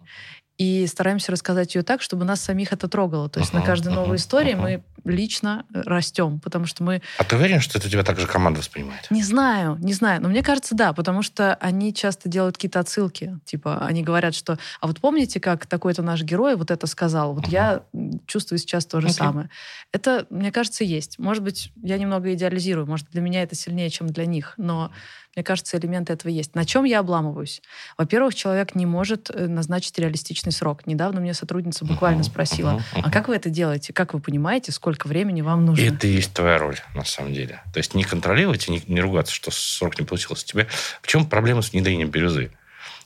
[0.58, 3.30] и стараемся рассказать ее так, чтобы нас самих это трогало.
[3.30, 4.62] То есть uh-huh, на каждой uh-huh, новой истории uh-huh.
[4.62, 7.02] мы лично растем, потому что мы...
[7.18, 9.10] А ты уверен, что это тебя также команда воспринимает?
[9.10, 10.22] Не знаю, не знаю.
[10.22, 13.38] Но мне кажется, да, потому что они часто делают какие-то отсылки.
[13.46, 14.58] Типа, они говорят, что...
[14.80, 17.34] А вот помните, как такой-то наш герой вот это сказал?
[17.34, 17.52] Вот uh-huh.
[17.52, 17.84] я
[18.28, 19.12] чувствую сейчас то же okay.
[19.12, 19.50] самое.
[19.92, 21.20] Это, мне кажется, есть.
[21.20, 22.86] Может быть, я немного идеализирую.
[22.86, 24.54] Может, для меня это сильнее, чем для них.
[24.58, 24.92] Но
[25.36, 26.54] мне кажется, элементы этого есть.
[26.56, 27.62] На чем я обламываюсь?
[27.98, 30.86] Во-первых, человек не может э, назначить реалистичный срок.
[30.86, 33.02] Недавно мне сотрудница буквально uh-huh, спросила, uh-huh, uh-huh.
[33.06, 33.93] а как вы это делаете?
[33.93, 35.84] Как вы понимаете, сколько времени вам нужно?
[35.84, 37.62] Это и есть твоя роль, на самом деле.
[37.74, 40.46] То есть не контролировать и не, не ругаться, что срок не получился.
[40.46, 40.67] Тебе...
[41.02, 42.52] В чем проблема с внедрением бирюзы?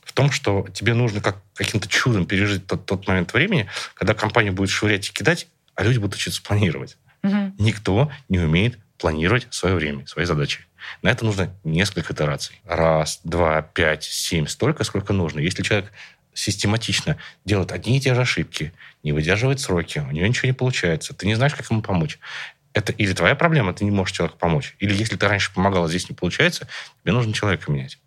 [0.04, 4.50] в том, что тебе нужно как каким-то чудом пережить тот, тот момент времени, когда компания
[4.50, 6.96] будет швырять и кидать, а люди будут учиться планировать.
[7.22, 7.54] Угу.
[7.58, 10.66] Никто не умеет планировать свое время, свои задачи.
[11.02, 12.60] На это нужно несколько итераций.
[12.64, 15.40] Раз, два, пять, семь, столько, сколько нужно.
[15.40, 15.92] Если человек
[16.34, 21.14] систематично делает одни и те же ошибки, не выдерживает сроки, у него ничего не получается,
[21.14, 22.18] ты не знаешь, как ему помочь.
[22.74, 24.76] Это или твоя проблема, ты не можешь человеку помочь.
[24.78, 26.68] Или если ты раньше помогала, здесь не получается,
[27.02, 27.98] тебе нужно человека менять.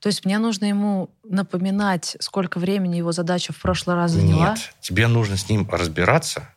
[0.00, 4.50] То есть мне нужно ему напоминать, сколько времени его задача в прошлый раз заняла?
[4.50, 6.52] Нет, тебе нужно с ним разбираться,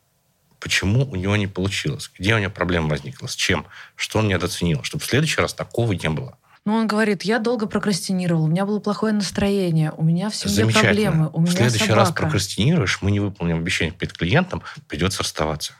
[0.66, 4.82] почему у него не получилось, где у него проблема возникла, с чем, что он недооценил,
[4.82, 6.40] чтобы в следующий раз такого не было.
[6.66, 10.74] Ну, он говорит, я долго прокрастинировал, у меня было плохое настроение, у меня в семье
[10.74, 12.00] проблемы, у меня В следующий собака.
[12.00, 15.74] раз прокрастинируешь, мы не выполним обещание перед клиентом, придется расставаться.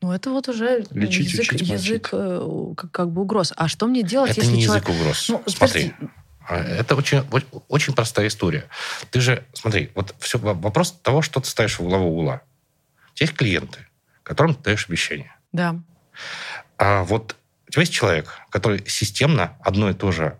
[0.00, 3.52] Ну, это вот уже Лечить, язык, учить, язык э, как, как бы угроз.
[3.56, 4.88] А что мне делать, это если не человек...
[4.88, 5.28] язык угроз.
[5.28, 5.92] Ну, Смотри,
[6.48, 7.24] а, это очень,
[7.66, 8.66] очень простая история.
[9.10, 12.42] Ты же, смотри, вот все, вопрос того, что ты ставишь в главу угла.
[13.12, 13.86] У тебя есть клиенты,
[14.22, 15.34] которым ты даешь обещание.
[15.52, 15.80] Да.
[16.78, 17.36] А вот
[17.68, 20.38] у тебя есть человек, который системно одно и то же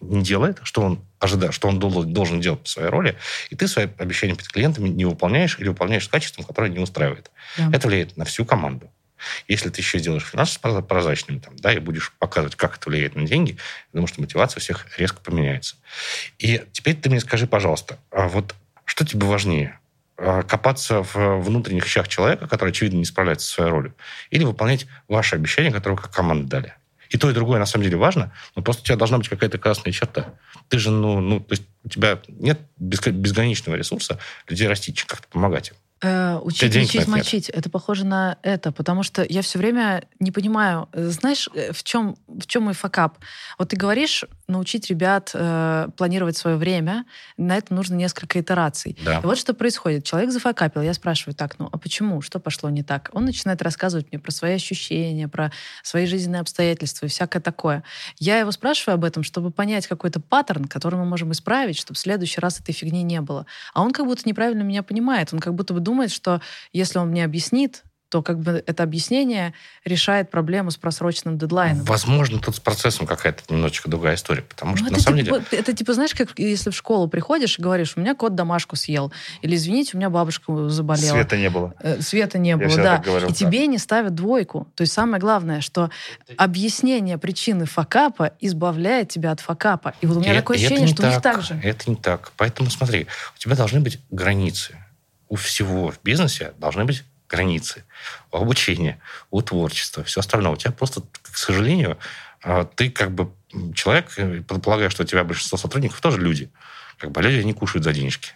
[0.00, 3.16] не делает, что он ожидает, что он должен, делать по своей роли,
[3.50, 7.30] и ты свои обещания перед клиентами не выполняешь или выполняешь с качеством, которое не устраивает.
[7.56, 7.70] Да.
[7.72, 8.90] Это влияет на всю команду.
[9.48, 13.26] Если ты еще сделаешь финансово прозрачными, там, да, и будешь показывать, как это влияет на
[13.26, 13.56] деньги, я
[13.94, 15.74] думаю, что мотивация у всех резко поменяется.
[16.38, 18.54] И теперь ты мне скажи, пожалуйста, а вот
[18.84, 19.80] что тебе важнее?
[20.20, 23.94] А, копаться в внутренних вещах человека, который, очевидно, не справляется со своей ролью,
[24.30, 26.74] или выполнять ваши обещания, которые вы как команда дали.
[27.08, 29.58] И то, и другое на самом деле важно, но просто у тебя должна быть какая-то
[29.58, 30.34] красная черта.
[30.68, 35.68] Ты же, ну, ну то есть у тебя нет безграничного ресурса людей растить, как-то помогать
[35.68, 35.76] им.
[36.00, 37.48] Э, учить, учить, мочить.
[37.48, 41.82] Это похоже на это, потому что я все время не понимаю, э, знаешь, э, в
[41.84, 43.18] чем, в чем мой факап?
[43.56, 47.04] Вот ты говоришь, научить ребят э, планировать свое время,
[47.36, 48.96] на это нужно несколько итераций.
[49.04, 49.18] Да.
[49.18, 50.04] И вот что происходит.
[50.04, 52.22] Человек зафакапил, я спрашиваю, так, ну а почему?
[52.22, 53.10] Что пошло не так?
[53.12, 57.84] Он начинает рассказывать мне про свои ощущения, про свои жизненные обстоятельства и всякое такое.
[58.18, 62.00] Я его спрашиваю об этом, чтобы понять какой-то паттерн, который мы можем исправить, чтобы в
[62.00, 63.44] следующий раз этой фигни не было.
[63.74, 65.32] А он как будто неправильно меня понимает.
[65.32, 66.40] Он как будто бы думает, что
[66.72, 69.52] если он мне объяснит, то как бы это объяснение
[69.84, 71.84] решает проблему с просроченным дедлайном.
[71.84, 75.60] Возможно, тут с процессом какая-то немножечко другая история, потому что ну, на самом типа, деле...
[75.60, 79.12] Это типа, знаешь, как если в школу приходишь и говоришь, у меня кот домашку съел,
[79.42, 81.12] или, извините, у меня бабушка заболела.
[81.12, 81.74] Света не было.
[81.80, 82.98] Э, света не Я было, да.
[82.98, 84.66] Говорил, и тебе не ставят двойку.
[84.74, 85.90] То есть самое главное, что
[86.36, 89.94] объяснение причины факапа избавляет тебя от факапа.
[90.00, 91.60] И вот у меня это, такое ощущение, что так, у них так же.
[91.62, 92.32] Это не так.
[92.36, 94.76] Поэтому смотри, у тебя должны быть границы.
[95.28, 97.84] У всего в бизнесе должны быть границы,
[98.32, 100.52] у обучения, у творчества, все остальное.
[100.52, 101.98] У тебя просто, к сожалению,
[102.42, 103.32] а, ты как бы
[103.74, 106.50] человек, э, предполагаю, что у тебя большинство сотрудников тоже люди.
[106.98, 108.32] Как бы, люди не кушают за денежки.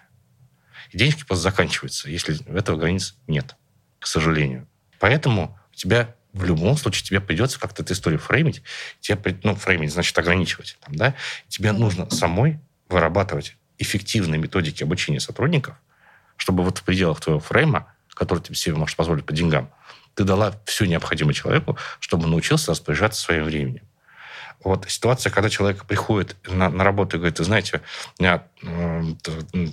[0.90, 3.56] И денежки просто заканчиваются, если этого границ нет,
[3.98, 4.68] к сожалению.
[4.98, 8.62] Поэтому у тебя в любом случае тебе придется как-то эту историю фреймить.
[9.00, 10.78] Тебе, ну, фреймить значит ограничивать.
[10.80, 11.14] Там, да?
[11.48, 15.76] Тебе нужно самой вырабатывать эффективные методики обучения сотрудников,
[16.36, 19.70] чтобы вот в пределах твоего фрейма который тебе себе может позволить по деньгам,
[20.14, 23.82] ты дала все необходимое человеку, чтобы научился распоряжаться своим временем.
[24.64, 27.80] Вот ситуация, когда человек приходит на, на работу и говорит, ты знаете,
[28.18, 29.02] у меня э,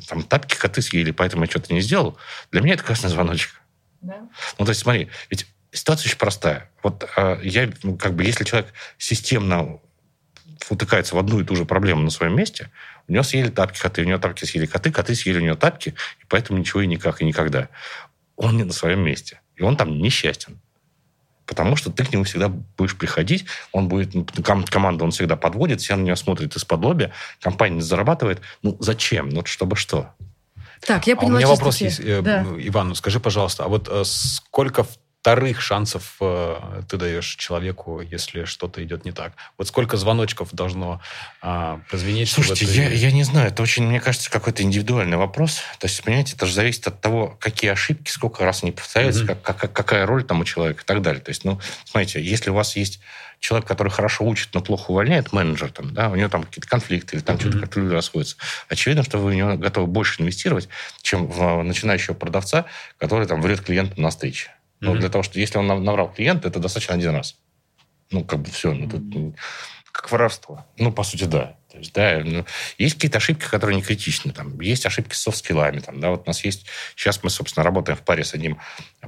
[0.07, 2.17] там тапки коты съели, поэтому я что-то не сделал,
[2.51, 3.61] для меня это красный звоночек.
[4.01, 4.27] Да.
[4.57, 6.71] Ну, то есть, смотри, ведь ситуация очень простая.
[6.81, 9.79] Вот э, я, ну, как бы, если человек системно
[10.69, 12.71] утыкается в одну и ту же проблему на своем месте,
[13.07, 15.89] у него съели тапки коты, у него тапки съели коты, коты съели у него тапки,
[16.19, 17.69] и поэтому ничего и никак и никогда
[18.39, 19.41] он не на своем месте.
[19.57, 20.59] И он там несчастен.
[21.45, 24.25] Потому что ты к нему всегда будешь приходить, он будет, ну,
[24.65, 28.41] команда он всегда подводит, все на него смотрят из-под лобя, компания не зарабатывает.
[28.61, 29.29] Ну, зачем?
[29.29, 30.13] Ну, чтобы что?
[30.85, 32.45] Так, я поняла, а у меня вопрос есть, э, да.
[32.57, 38.45] Иван, скажи, пожалуйста, а вот э, сколько в вторых шансов э, ты даешь человеку, если
[38.45, 39.33] что-то идет не так?
[39.57, 41.01] Вот сколько звоночков должно
[41.41, 42.29] э, прозвенеть?
[42.29, 42.73] Слушайте, это...
[42.73, 43.49] я, я не знаю.
[43.49, 45.61] Это очень, мне кажется, какой-то индивидуальный вопрос.
[45.79, 49.41] То есть, понимаете, это же зависит от того, какие ошибки, сколько раз они повторяются, mm-hmm.
[49.43, 51.21] как, как, какая роль там у человека и так далее.
[51.21, 53.01] То есть, ну, смотрите, если у вас есть
[53.39, 57.17] человек, который хорошо учит, но плохо увольняет, менеджер, там, да, у него там какие-то конфликты
[57.17, 57.41] или там mm-hmm.
[57.41, 58.37] что-то как-то люди расходятся.
[58.69, 60.69] Очевидно, что вы в него готовы больше инвестировать,
[61.01, 62.65] чем в начинающего продавца,
[62.97, 64.51] который там врет клиенту на встрече.
[64.79, 64.99] Но mm-hmm.
[64.99, 67.35] для того, что если он наврал клиент, это достаточно один раз.
[68.11, 68.73] Ну, как бы все.
[68.73, 69.35] Ну, тут,
[69.91, 70.65] как воровство.
[70.77, 71.57] Ну, по сути, да.
[71.71, 72.45] То есть, да, ну,
[72.77, 74.31] есть какие-то ошибки, которые не критичны.
[74.31, 75.79] Там, есть ошибки с софт-скиллами.
[75.79, 76.65] Там, да, вот у нас есть...
[76.95, 78.59] Сейчас мы, собственно, работаем в паре с одним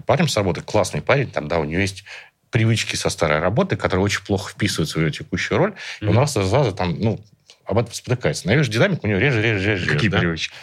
[0.05, 0.61] парнем с работы.
[0.61, 1.31] Классный парень.
[1.31, 2.03] Там, да, у него есть
[2.51, 5.73] привычки со старой работы, которые очень плохо вписываются в ее текущую роль.
[6.01, 6.11] Mm-hmm.
[6.11, 7.23] И раз за раза там, ну,
[7.65, 8.47] об этом спотыкается.
[8.47, 9.87] Навешь динамик, у него реже, реже, реже.
[9.87, 10.19] Какие да?
[10.19, 10.53] привычки?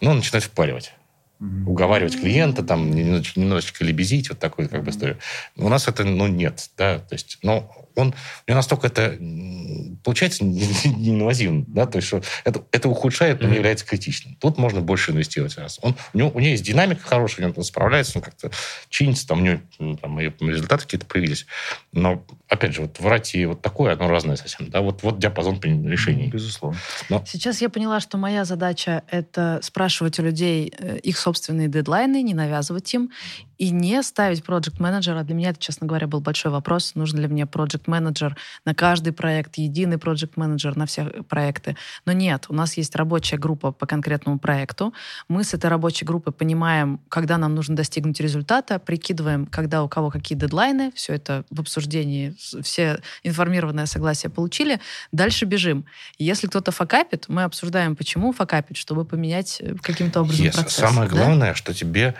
[0.00, 0.92] Ну, он начинает впаривать
[1.66, 5.18] уговаривать клиента, там, немножечко, лебезить, вот такую как бы историю.
[5.56, 9.16] У нас это, ну, нет, да, то есть, ну, он, у него настолько это
[10.02, 14.36] получается неинвазивно, да, то есть что это, это ухудшает, но не является критичным.
[14.36, 15.56] Тут можно больше инвестировать.
[15.56, 15.78] Раз.
[15.82, 18.50] Он, у, него, у него есть динамика хорошая, он справляется, он как-то
[18.88, 19.60] чинится, там у него
[19.96, 21.46] там, результаты какие-то появились.
[21.92, 25.60] Но, опять же, вот врать и вот такое, оно разное совсем, да, вот, вот диапазон
[25.60, 26.28] решений.
[26.28, 26.78] Безусловно.
[27.08, 27.24] Но...
[27.26, 32.34] Сейчас я поняла, что моя задача— это спрашивать у людей э, их собственные дедлайны, не
[32.34, 33.10] навязывать им,
[33.58, 36.94] и не ставить проект менеджера Для меня это, честно говоря, был большой вопрос.
[36.94, 41.76] Нужен ли мне проект менеджер на каждый проект, единый проект менеджер на все проекты.
[42.04, 44.92] Но нет, у нас есть рабочая группа по конкретному проекту.
[45.28, 50.10] Мы с этой рабочей группой понимаем, когда нам нужно достигнуть результата, прикидываем, когда у кого
[50.10, 54.80] какие дедлайны, все это в обсуждении, все информированное согласие получили,
[55.12, 55.84] дальше бежим.
[56.18, 60.54] Если кто-то факапит, мы обсуждаем, почему факапит, чтобы поменять э, каким-то образом yes.
[60.54, 60.74] процесс.
[60.74, 61.16] Самое да?
[61.16, 62.14] главное, что тебе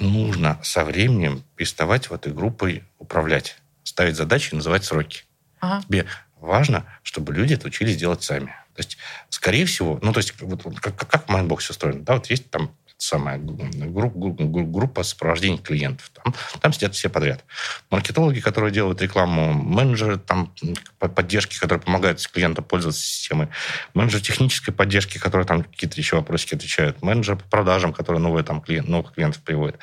[0.00, 5.24] нужно со временем переставать в этой группой управлять, ставить задачи и называть сроки.
[5.60, 5.82] Ага.
[5.82, 8.54] Тебе важно, чтобы люди это учились делать сами.
[8.74, 12.26] То есть, скорее всего, ну, то есть, вот, как, как в Mindbox устроено, да, вот
[12.26, 16.10] есть там самая группа, группа сопровождения клиентов.
[16.10, 17.44] Там, там сидят все подряд.
[17.90, 20.52] Маркетологи, которые делают рекламу, менеджеры там,
[20.98, 23.48] поддержки, которые помогают клиентам пользоваться системой,
[23.94, 28.60] менеджер технической поддержки, которые там какие-то еще вопросики отвечают, менеджер по продажам, которые новые, там,
[28.60, 29.78] клиент, новых клиентов приводят.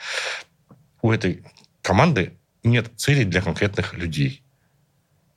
[1.01, 1.43] У этой
[1.82, 4.43] команды нет целей для конкретных людей.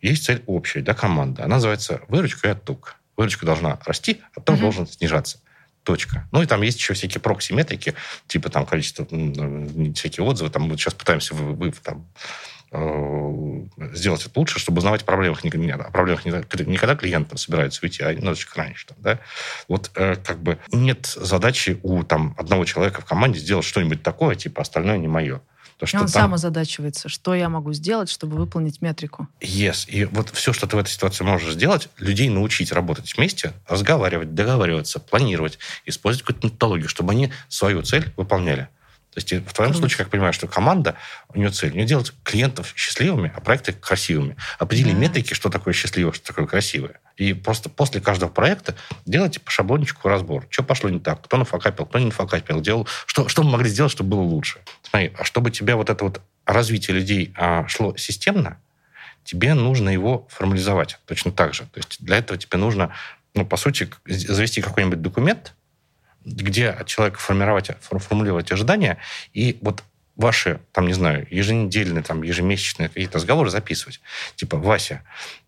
[0.01, 1.43] Есть цель общая для команды.
[1.43, 2.97] Она называется выручка и отток.
[3.17, 4.63] Выручка должна расти, отток угу.
[4.63, 5.41] должен снижаться.
[5.91, 6.29] Точка.
[6.31, 7.95] Ну и там есть еще всякие прокси-метрики,
[8.29, 9.05] типа там количество,
[9.93, 10.49] всякие отзывы.
[10.49, 12.07] Там мы сейчас пытаемся вы, вы, там,
[12.71, 15.45] э, сделать это лучше, чтобы узнавать о проблемах.
[15.45, 18.87] О проблемах не, когда клиент собирается уйти, а немножечко раньше.
[18.87, 19.19] Там, да?
[19.67, 24.37] Вот э, как бы нет задачи у там, одного человека в команде сделать что-нибудь такое,
[24.37, 25.41] типа остальное не мое.
[25.81, 26.13] То, что и он там...
[26.13, 29.29] сам озадачивается, что я могу сделать, чтобы выполнить метрику.
[29.41, 29.89] Yes.
[29.89, 34.35] И вот все, что ты в этой ситуации можешь сделать, людей научить работать вместе, разговаривать,
[34.35, 38.69] договариваться, планировать, использовать какую-то методологию, чтобы они свою цель выполняли.
[39.13, 40.95] То есть в твоем случае, как понимаешь, что команда,
[41.35, 44.37] у нее цель, у нее делать клиентов счастливыми, а проекты красивыми.
[44.59, 44.99] Определи да.
[44.99, 47.01] метрики, что такое счастливое, что такое красивое.
[47.17, 50.47] И просто после каждого проекта делайте по шаблончику разбор.
[50.49, 53.91] Что пошло не так, кто нафакапил, кто не нафакапил, делал, что, что мы могли сделать,
[53.91, 54.61] чтобы было лучше.
[54.89, 58.59] Смотри, а чтобы тебя вот это вот развитие людей а, шло системно,
[59.25, 61.65] тебе нужно его формализовать точно так же.
[61.65, 62.95] То есть для этого тебе нужно,
[63.35, 65.55] ну, по сути, завести какой-нибудь документ,
[66.25, 68.99] где от человека формировать, формулировать ожидания,
[69.33, 69.83] и вот
[70.17, 74.01] ваши, там, не знаю, еженедельные, там, ежемесячные какие-то разговоры записывать.
[74.37, 75.03] Типа, Вася,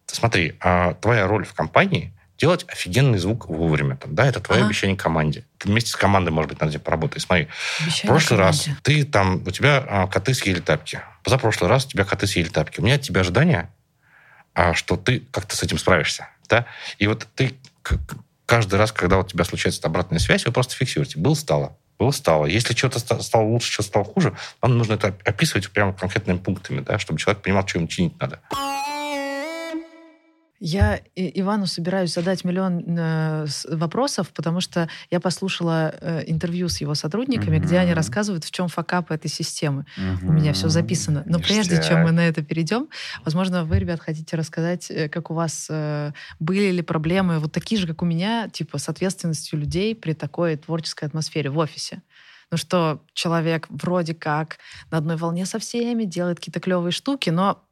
[0.07, 3.97] смотри, а твоя роль в компании делать офигенный звук вовремя.
[3.97, 4.67] Там, да, это твое ага.
[4.67, 5.45] обещание команде.
[5.59, 7.23] Ты вместе с командой, может быть, над этим поработать.
[7.23, 7.49] Смотри,
[7.81, 8.71] обещание в прошлый команде.
[8.71, 11.01] раз ты там, у тебя а, коты съели тапки.
[11.23, 12.81] Позапрошлый раз у тебя коты съели тапки.
[12.81, 13.71] У меня от тебя ожидания,
[14.55, 16.29] а, что ты как-то с этим справишься.
[16.49, 16.67] Да?
[16.99, 17.55] И вот ты
[18.47, 21.19] каждый раз, когда у тебя случается обратная связь, вы просто фиксируете.
[21.19, 21.77] Был, стало.
[21.99, 22.47] Было, стало.
[22.47, 26.99] Если что-то стало лучше, что-то стало хуже, вам нужно это описывать прямо конкретными пунктами, да,
[26.99, 28.41] чтобы человек понимал, что ему чинить надо.
[30.65, 36.95] Я Ивану собираюсь задать миллион э, вопросов, потому что я послушала э, интервью с его
[36.95, 37.67] сотрудниками, угу.
[37.67, 39.87] где они рассказывают, в чем факап этой системы.
[39.97, 40.29] Угу.
[40.29, 41.25] У меня все записано.
[41.27, 41.57] Но Ништяк.
[41.57, 42.89] прежде чем мы на это перейдем,
[43.25, 45.69] возможно, вы, ребят, хотите рассказать, э, как у вас
[46.39, 50.55] были ли проблемы вот такие же, как у меня, типа с ответственностью людей при такой
[50.55, 52.03] творческой атмосфере в офисе.
[52.53, 54.59] Ну что человек вроде как
[54.93, 57.65] на одной волне со всеми, делает какие-то клевые штуки, но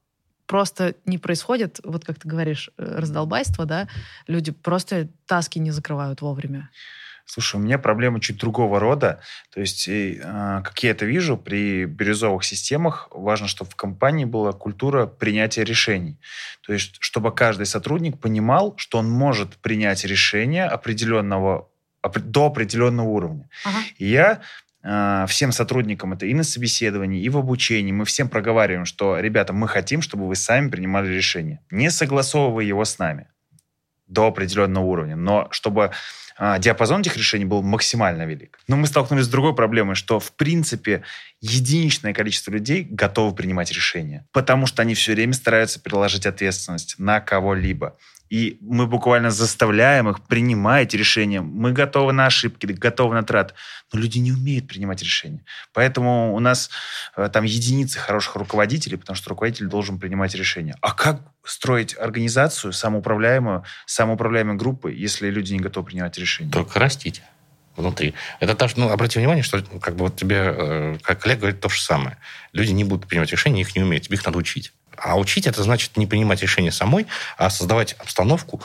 [0.51, 3.87] просто не происходит, вот как ты говоришь, э, раздолбайство, да,
[4.27, 6.71] люди просто таски не закрывают вовремя.
[7.25, 9.21] Слушай, у меня проблема чуть другого рода.
[9.55, 10.17] То есть, э,
[10.65, 16.19] как я это вижу, при бирюзовых системах важно, чтобы в компании была культура принятия решений.
[16.67, 21.69] То есть, чтобы каждый сотрудник понимал, что он может принять решение определенного
[22.03, 23.49] до определенного уровня.
[23.65, 23.79] Ага.
[23.99, 24.41] И я а,
[24.83, 27.93] всем сотрудникам это и на собеседовании, и в обучении.
[27.93, 32.85] Мы всем проговариваем, что, ребята, мы хотим, чтобы вы сами принимали решение, не согласовывая его
[32.85, 33.29] с нами
[34.07, 35.93] до определенного уровня, но чтобы
[36.37, 38.59] а, диапазон этих решений был максимально велик.
[38.67, 41.03] Но мы столкнулись с другой проблемой, что, в принципе,
[41.41, 47.21] единичное количество людей готовы принимать решения, потому что они все время стараются переложить ответственность на
[47.21, 47.97] кого-либо.
[48.31, 51.41] И мы буквально заставляем их принимать решения.
[51.41, 53.55] Мы готовы на ошибки, готовы на трат.
[53.93, 55.45] Но люди не умеют принимать решения.
[55.73, 56.71] Поэтому у нас
[57.17, 60.77] э, там единицы хороших руководителей, потому что руководитель должен принимать решения.
[60.81, 66.53] А как строить организацию самоуправляемую, самоуправляемой группы, если люди не готовы принимать решения?
[66.53, 67.23] Только растить
[67.75, 68.15] внутри.
[68.39, 71.69] Это даже, ну, обрати внимание, что как бы вот тебе, э, как коллега говорит то
[71.69, 72.17] же самое.
[72.53, 74.73] Люди не будут принимать решения, их не умеют, тебе их надо учить.
[75.03, 77.07] А учить это значит не принимать решения самой,
[77.39, 78.61] а создавать обстановку,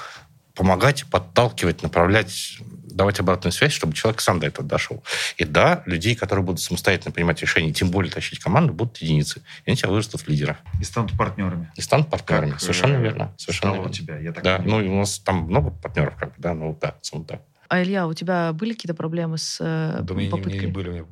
[0.53, 5.03] помогать, подталкивать, направлять, давать обратную связь, чтобы человек сам до этого дошел.
[5.37, 9.41] И да, людей, которые будут самостоятельно принимать решения, тем более тащить команду, будут единицы.
[9.65, 10.57] И они тебя вырастут в лидеров.
[10.79, 11.71] И станут партнерами.
[11.75, 12.51] И станут партнерами.
[12.51, 13.33] Как, совершенно верно.
[13.37, 13.89] Совершенно верно.
[13.89, 14.85] у тебя, я так Да, понимаю.
[14.85, 17.41] ну, у нас там много партнеров, как бы, да, ну, да, сам так.
[17.67, 20.53] А, Илья, у тебя были какие-то проблемы с э, Да, попыткой?
[20.53, 21.05] не, не были.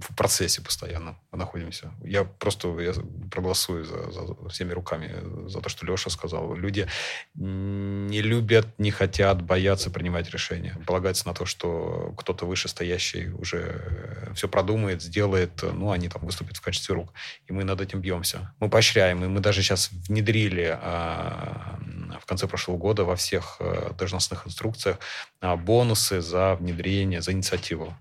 [0.00, 1.92] В процессе постоянно находимся.
[2.02, 2.92] Я просто я
[3.30, 6.54] проголосую за, за всеми руками за то, что Леша сказал.
[6.54, 6.86] Люди
[7.34, 10.76] не любят, не хотят, боятся принимать решения.
[10.86, 16.60] Полагаются на то, что кто-то вышестоящий уже все продумает, сделает, ну, они там выступят в
[16.60, 17.12] качестве рук.
[17.46, 18.52] И мы над этим бьемся.
[18.60, 21.78] Мы поощряем, и мы даже сейчас внедрили а,
[22.20, 24.98] в конце прошлого года во всех а, должностных инструкциях
[25.40, 27.96] а, бонусы за внедрение, за инициативу.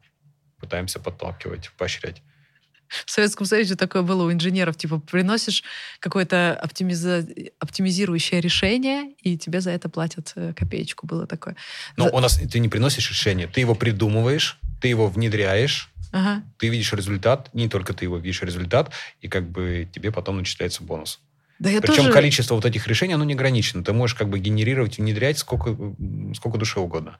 [0.59, 2.21] Пытаемся подталкивать, поощрять.
[3.05, 4.77] В Советском Союзе такое было у инженеров.
[4.77, 5.63] Типа, приносишь
[5.99, 7.25] какое-то оптимиза...
[7.59, 11.07] оптимизирующее решение, и тебе за это платят э, копеечку.
[11.07, 11.55] Было такое.
[11.97, 12.11] Но за...
[12.11, 16.43] у нас ты не приносишь решение, ты его придумываешь, ты его внедряешь, ага.
[16.57, 20.83] ты видишь результат, не только ты его видишь результат, и как бы тебе потом начисляется
[20.83, 21.19] бонус.
[21.59, 22.11] Да я Причем тоже...
[22.11, 23.83] количество вот этих решений, оно не ограничено.
[23.83, 25.77] Ты можешь как бы генерировать, внедрять сколько,
[26.35, 27.19] сколько душе угодно.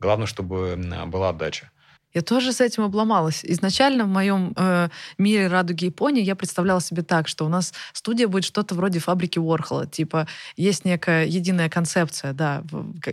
[0.00, 1.70] Главное, чтобы была отдача.
[2.16, 3.44] Я тоже с этим обломалась.
[3.44, 8.26] Изначально в моем э, мире радуги Японии я представляла себе так, что у нас студия
[8.26, 9.86] будет что-то вроде фабрики Уорхола.
[9.86, 10.26] Типа
[10.56, 12.62] есть некая единая концепция, да,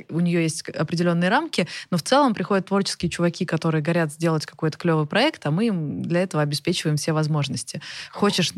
[0.09, 4.77] у нее есть определенные рамки, но в целом приходят творческие чуваки, которые горят сделать какой-то
[4.77, 7.81] клевый проект, а мы им для этого обеспечиваем все возможности.
[8.09, 8.53] Хочешь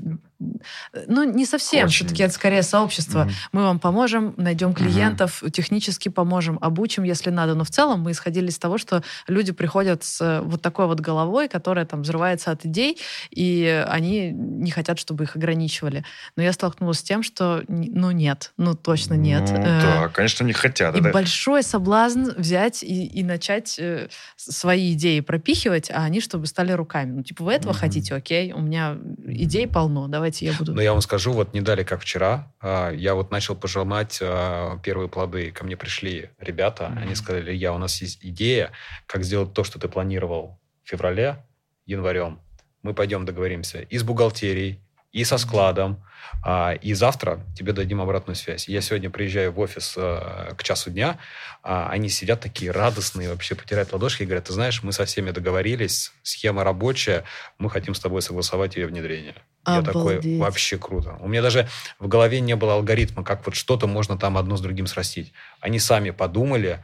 [1.07, 1.87] ну, не совсем.
[1.87, 3.25] Все-таки это скорее сообщество.
[3.25, 3.49] Mm-hmm.
[3.53, 5.51] Мы вам поможем, найдем клиентов, mm-hmm.
[5.51, 7.55] технически поможем, обучим, если надо.
[7.55, 11.47] Но в целом мы исходили из того, что люди приходят с вот такой вот головой,
[11.47, 12.97] которая там взрывается от идей,
[13.31, 16.03] и они не хотят, чтобы их ограничивали.
[16.35, 19.51] Но я столкнулась с тем, что ну нет, ну точно нет.
[19.53, 20.95] Ну, да, конечно, не хотят.
[20.95, 21.11] И да.
[21.11, 27.11] большой соблазн взять и, и начать э, свои идеи пропихивать, а они чтобы стали руками.
[27.11, 27.79] Ну, типа, вы этого Мгм.
[27.79, 30.73] хотите, окей, у меня идей полно, давайте я буду.
[30.73, 34.77] Но я вам скажу, вот не дали, как вчера, а, я вот начал пожимать а,
[34.79, 35.51] первые плоды.
[35.51, 37.03] Ко мне пришли ребята, Мгм.
[37.03, 38.71] они сказали, я, у нас есть идея,
[39.05, 41.43] как сделать то, что ты планировал в феврале,
[41.85, 42.39] январем.
[42.83, 44.79] Мы пойдем договоримся и с бухгалтерией,
[45.15, 46.03] и со складом,
[46.43, 48.67] а, и завтра тебе дадим обратную связь.
[48.67, 51.17] Я сегодня приезжаю в офис а, к часу дня,
[51.63, 55.31] а, они сидят такие радостные, вообще потирают ладошки и говорят, ты знаешь, мы со всеми
[55.31, 57.23] договорились, схема рабочая,
[57.57, 59.35] мы хотим с тобой согласовать ее внедрение.
[59.65, 60.39] Я такой, Обалдеть.
[60.39, 61.17] вообще круто.
[61.21, 64.61] У меня даже в голове не было алгоритма, как вот что-то можно там одно с
[64.61, 65.31] другим срастить.
[65.61, 66.83] Они сами подумали,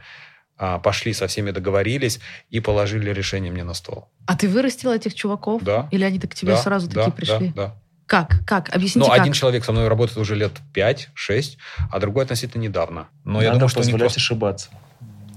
[0.56, 4.08] пошли со всеми договорились и положили решение мне на стол.
[4.26, 5.62] А ты вырастил этих чуваков?
[5.62, 5.88] Да.
[5.90, 7.48] Или они так к тебе Да, сразу да, такие пришли?
[7.48, 7.74] Да, да.
[8.06, 8.40] Как?
[8.46, 8.68] Как?
[8.74, 9.20] Объясните, Ну, как.
[9.20, 11.56] один человек со мной работает уже лет 5-6,
[11.90, 13.08] а другой относительно недавно.
[13.24, 14.68] Но я Надо думаю, что позволять просто- ошибаться.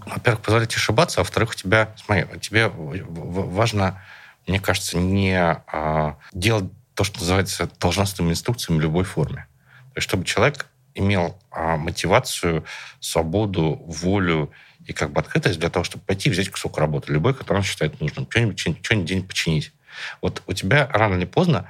[0.05, 4.01] Во-первых, позволить ошибаться, а во-вторых, у тебя, смотри, тебе важно,
[4.45, 9.47] мне кажется, не а, делать то, что называется должностными инструкциями в любой форме.
[9.93, 12.65] То есть, чтобы человек имел а, мотивацию,
[12.99, 14.51] свободу, волю
[14.85, 17.63] и как бы открытость для того, чтобы пойти и взять кусок работы, любой, который он
[17.63, 19.73] считает нужным, что-нибудь, что-нибудь день починить.
[20.21, 21.69] Вот у тебя рано или поздно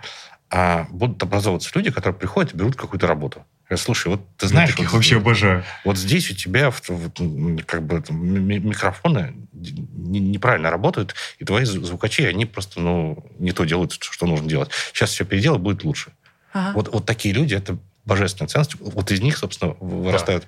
[0.50, 3.46] а, будут образовываться люди, которые приходят и берут какую-то работу.
[3.68, 4.70] Говорят, слушай, вот ты знаешь...
[4.70, 5.64] Я таких вот- вообще обожаю.
[5.84, 7.18] вот здесь у тебя вот,
[7.66, 13.66] как бы микрофоны не- неправильно работают, и твои зву- звукачи, они просто ну, не то
[13.66, 14.70] делают, что нужно делать.
[14.94, 16.12] Сейчас все переделать будет лучше.
[16.54, 16.74] Ага.
[16.74, 18.76] Вот, вот такие люди, это божественная ценность.
[18.80, 20.48] Вот из них, собственно, вырастают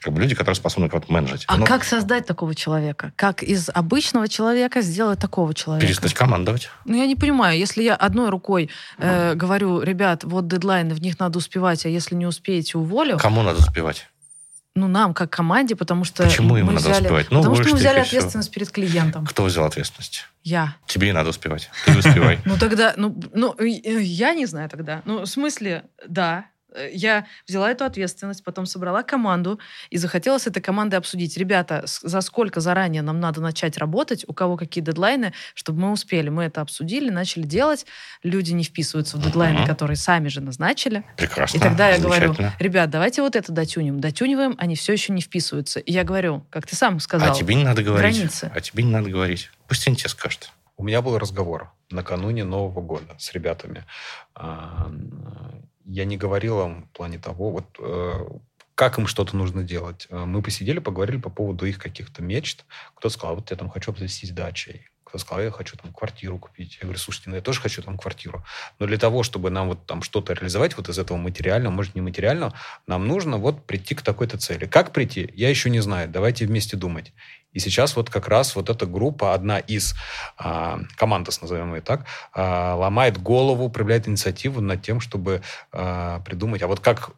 [0.00, 1.44] как бы люди, которые способны кого-то менеджить.
[1.48, 3.12] А Но как создать такого человека?
[3.16, 5.86] Как из обычного человека сделать такого человека?
[5.86, 6.70] перестать командовать.
[6.84, 11.18] Ну, я не понимаю, если я одной рукой э, говорю, ребят, вот дедлайны, в них
[11.18, 14.06] надо успевать, а если не успеете, уволю, Кому надо успевать?
[14.78, 17.02] ну, нам, как команде, потому что Почему им мы надо взяли...
[17.02, 17.30] успевать?
[17.30, 19.26] Ну, потому что мы взяли ответственность перед клиентом.
[19.26, 20.26] Кто взял ответственность?
[20.42, 20.76] Я.
[20.86, 21.70] Тебе и надо успевать.
[21.84, 22.38] Ты успевай.
[22.48, 25.02] Ну, тогда, ну, ну, э, я не знаю тогда.
[25.04, 26.46] Ну, в смысле, да,
[26.92, 29.58] я взяла эту ответственность, потом собрала команду
[29.90, 34.32] и захотела с этой командой обсудить, ребята, за сколько заранее нам надо начать работать, у
[34.32, 36.28] кого какие дедлайны, чтобы мы успели.
[36.28, 37.86] Мы это обсудили, начали делать.
[38.22, 41.04] Люди не вписываются в дедлайны, которые сами же назначили.
[41.16, 41.56] Прекрасно.
[41.56, 44.00] И тогда я говорю, ребят, давайте вот это дотюним.
[44.00, 45.80] Дотюниваем, они все еще не вписываются.
[45.80, 48.14] И я говорю, как ты сам сказал, А тебе не надо говорить.
[48.16, 48.50] границы.
[48.54, 49.50] А тебе не надо говорить.
[49.66, 50.52] Пусть они тебе скажут.
[50.76, 53.84] У меня был разговор накануне Нового года с ребятами.
[55.90, 58.12] Я не говорил им в плане того, вот э,
[58.74, 60.06] как им что-то нужно делать.
[60.10, 62.66] Э, Мы посидели, поговорили по поводу их каких-то мечт.
[62.94, 64.88] Кто сказал, вот я там хочу обзавестись дачей.
[65.04, 66.74] Кто сказал, я хочу там квартиру купить.
[66.74, 68.44] Я говорю, слушайте, ну я тоже хочу там квартиру.
[68.78, 72.02] Но для того, чтобы нам вот там что-то реализовать вот из этого материального, может, не
[72.02, 72.52] материального,
[72.86, 74.66] нам нужно вот прийти к такой-то цели.
[74.66, 76.10] Как прийти, я еще не знаю.
[76.10, 77.14] Давайте вместе думать.
[77.52, 79.94] И сейчас вот как раз вот эта группа, одна из
[80.36, 85.42] а, командос, назовем ее так, а, ломает голову, проявляет инициативу над тем, чтобы
[85.72, 87.10] а, придумать, а вот как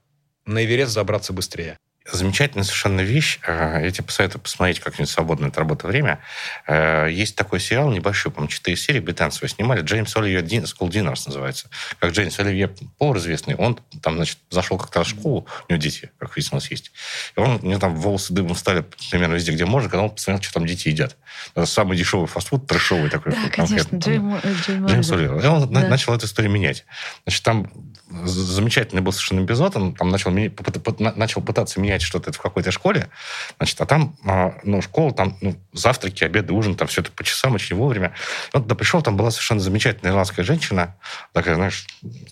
[0.47, 1.79] на Эверест забраться быстрее.
[2.13, 3.39] Замечательная совершенно вещь.
[3.47, 6.21] Э, Я тебе посоветую посмотреть как-нибудь свободное от работы время.
[6.67, 9.83] Э, Есть такой сериал небольшой, по-моему, четыре серии британцы его снимали.
[9.83, 11.69] Джеймс Оливье Дин, School Dinners называется.
[11.99, 16.11] Как Джеймс Оливье, повар известный, он там, значит, зашел как-то в школу, у него дети,
[16.19, 16.93] как выяснилось, есть.
[17.37, 20.43] И он, у него там волосы дымом стали примерно везде, где можно, когда он посмотрел,
[20.43, 21.17] что там дети едят.
[21.55, 23.33] Это самый дешевый фастфуд, трэшовый такой.
[23.33, 24.37] Да, конечно, Джейм,
[24.67, 25.11] Джейм Джеймс.
[25.13, 25.45] Оливер.
[25.45, 25.87] И он Да.
[25.89, 26.85] начал эту историю менять.
[27.25, 27.71] Значит, там
[28.25, 29.77] замечательный был совершенно эпизод.
[29.77, 33.09] Он там начал, начал пытаться менять что-то в какой-то школе.
[33.59, 37.25] Значит, а там, а, ну, школа, там, ну, завтраки, обеды, ужин, там все это по
[37.25, 38.13] часам, очень вовремя.
[38.53, 40.97] И Он туда пришел, там была совершенно замечательная ирландская женщина,
[41.33, 41.87] такая, знаешь,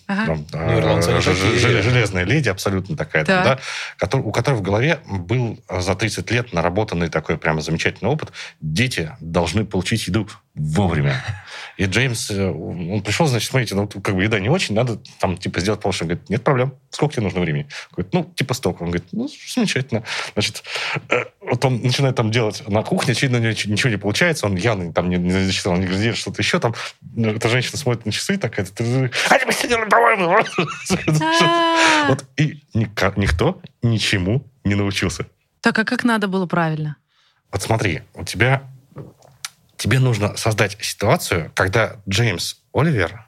[0.07, 0.25] Ага.
[0.25, 3.57] там, Ну, э, ж- ж- железная леди абсолютно такая, там, Так.
[3.57, 3.63] да,
[3.97, 8.31] который- у которой в голове был э, за 30 лет наработанный такой прямо замечательный опыт.
[8.61, 11.23] Дети должны получить еду вовремя.
[11.77, 15.37] И Джеймс, э, он пришел, значит, смотрите, ну, как бы еда не очень, надо там,
[15.37, 15.79] типа, сделать.
[15.83, 16.73] Он говорит, нет проблем.
[16.89, 17.67] Сколько тебе нужно времени?
[17.91, 18.83] Говорит, ну, типа столько.
[18.83, 20.03] Он говорит, ну, замечательно.
[20.33, 20.63] Значит,
[21.09, 24.55] э, вот он начинает там делать на кухне, очевидно, у него ничего не получается, он
[24.55, 26.75] явно там не, не зачитал, говорит, что-то еще там.
[27.15, 30.43] Эта женщина смотрит на часы такая, а тебе сидели, по-моему.
[32.07, 35.27] Вот и никто ничему не научился.
[35.61, 36.97] Так, а как надо было правильно?
[37.51, 38.63] Вот смотри, у тебя...
[39.79, 43.25] Тебе нужно создать ситуацию, когда Джеймс Оливер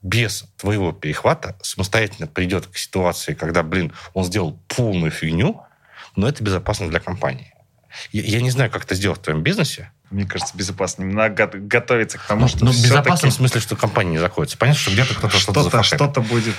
[0.00, 5.60] без твоего перехвата самостоятельно придет к ситуации, когда, блин, он сделал полную фигню,
[6.14, 7.52] но это безопасно для компании.
[8.12, 9.90] Я, я не знаю, как это сделать в твоем бизнесе.
[10.10, 14.12] Мне кажется, безопасно именно готовиться к тому, ну, что Ну, безопасно в смысле, что компания
[14.12, 14.56] не заходится.
[14.56, 16.54] Понятно, что где-то кто-то что-то Что-то, что-то будет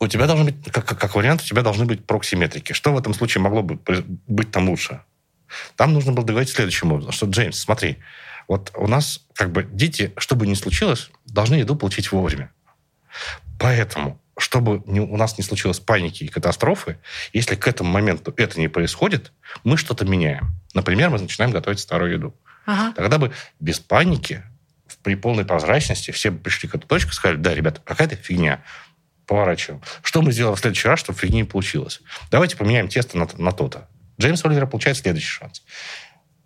[0.00, 2.72] у тебя должны быть, как, как вариант, у тебя должны быть проксиметрики.
[2.72, 3.78] Что в этом случае могло бы
[4.26, 5.00] быть там лучше?
[5.76, 7.98] Там нужно было договориться следующим образом, что, Джеймс, смотри,
[8.48, 12.50] вот у нас как бы дети, что бы ни случилось, должны еду получить вовремя.
[13.58, 16.98] Поэтому, чтобы не, у нас не случилось паники и катастрофы,
[17.32, 19.32] если к этому моменту это не происходит,
[19.64, 20.52] мы что-то меняем.
[20.72, 22.34] Например, мы начинаем готовить старую еду.
[22.66, 22.94] Ага.
[22.96, 24.42] Тогда бы без паники,
[25.02, 28.64] при полной прозрачности, все пришли к этой точке и сказали, да, ребята, какая-то фигня
[29.26, 29.82] поворачиваем.
[30.02, 32.00] Что мы сделаем в следующий раз, чтобы фигни не получилось?
[32.30, 33.88] Давайте поменяем тесто на, на то-то.
[34.18, 35.62] Джеймс Оливер получает следующий шанс.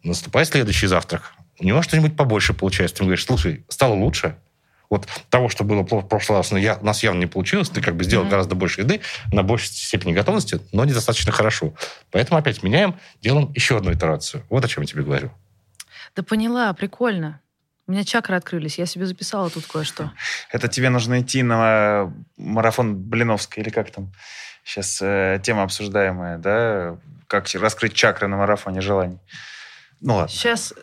[0.02, 1.32] Наступает следующий завтрак.
[1.58, 2.96] У него что-нибудь побольше получается.
[2.96, 4.36] Ты говоришь, слушай, стало лучше?
[4.90, 7.70] Вот того, что было в прошлый раз, но я, у нас явно не получилось.
[7.70, 8.30] Ты как бы сделал mm-hmm.
[8.30, 9.00] гораздо больше еды,
[9.32, 11.72] на большей степени готовности, но недостаточно хорошо.
[12.10, 14.44] Поэтому опять меняем, делаем еще одну итерацию.
[14.50, 15.30] Вот о чем я тебе говорю.
[16.14, 17.40] Да поняла, прикольно.
[17.86, 20.12] У меня чакры открылись, я себе записала тут кое-что.
[20.50, 24.12] Это тебе нужно идти на марафон Блиновской, или как там
[24.62, 26.98] сейчас э, тема обсуждаемая, да?
[27.26, 29.18] Как раскрыть чакры на марафоне желаний.
[30.00, 30.28] Ну ладно.
[30.28, 30.74] Сейчас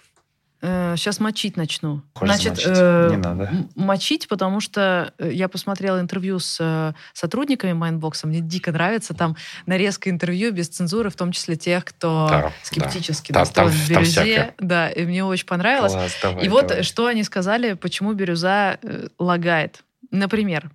[0.61, 2.01] Сейчас э, мочить начну.
[2.13, 3.49] Хочешь Значит, э, не надо.
[3.75, 9.13] мочить, потому что э, я посмотрела интервью с э, сотрудниками Mindbox а, мне дико нравится,
[9.13, 13.39] там нарезка интервью без цензуры, в том числе тех, кто да, скептически да.
[13.39, 14.53] настроен там, в бирюзе.
[14.59, 15.93] да, и мне очень понравилось.
[15.93, 16.83] Класс, давай, и вот давай.
[16.83, 18.79] что они сказали, почему бирюза
[19.17, 19.83] лагает.
[20.11, 20.71] Например,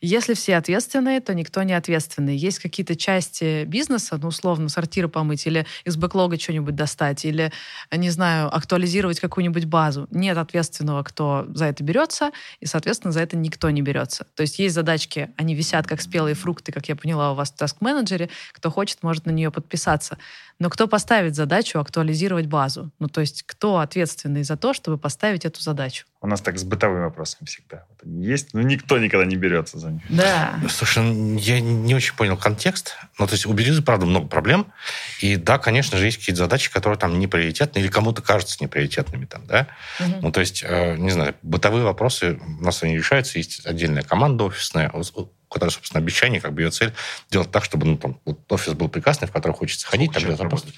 [0.00, 2.36] если все ответственные, то никто не ответственный.
[2.36, 7.52] Есть какие-то части бизнеса, ну, условно, сортиры помыть, или из бэклога что-нибудь достать, или,
[7.92, 10.06] не знаю, актуализировать какую-нибудь базу.
[10.10, 14.26] Нет ответственного, кто за это берется, и, соответственно, за это никто не берется.
[14.34, 17.56] То есть есть задачки, они висят как спелые фрукты, как я поняла у вас в
[17.56, 18.30] таск-менеджере.
[18.52, 20.18] Кто хочет, может на нее подписаться.
[20.58, 22.90] Но кто поставит задачу актуализировать базу?
[22.98, 26.04] Ну, то есть кто ответственный за то, чтобы поставить эту задачу?
[26.20, 27.84] У нас так с бытовыми вопросами всегда.
[27.88, 30.02] Вот они есть, но никто никогда не берется за них.
[30.08, 30.58] Да.
[30.68, 32.96] Слушай, я не очень понял контекст.
[33.20, 34.66] Ну, то есть у Березы, правда, много проблем.
[35.20, 39.26] И да, конечно же, есть какие-то задачи, которые там не приоритетны или кому-то кажутся неприоритетными.
[39.26, 39.68] Там, да?
[40.00, 40.18] Угу.
[40.22, 43.38] Ну, то есть, э, не знаю, бытовые вопросы у нас они решаются.
[43.38, 44.90] Есть отдельная команда офисная,
[45.50, 46.92] которая, собственно, обещание, как бы ее цель
[47.30, 50.74] делать так, чтобы ну, там, вот офис был прекрасный, в который хочется ходить, там работать.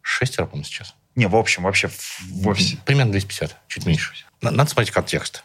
[0.00, 0.94] Шестеро, по-моему, сейчас.
[1.14, 2.78] Не, в общем, вообще в офисе.
[2.84, 4.12] Примерно 250, чуть меньше.
[4.40, 5.44] Надо смотреть контекст.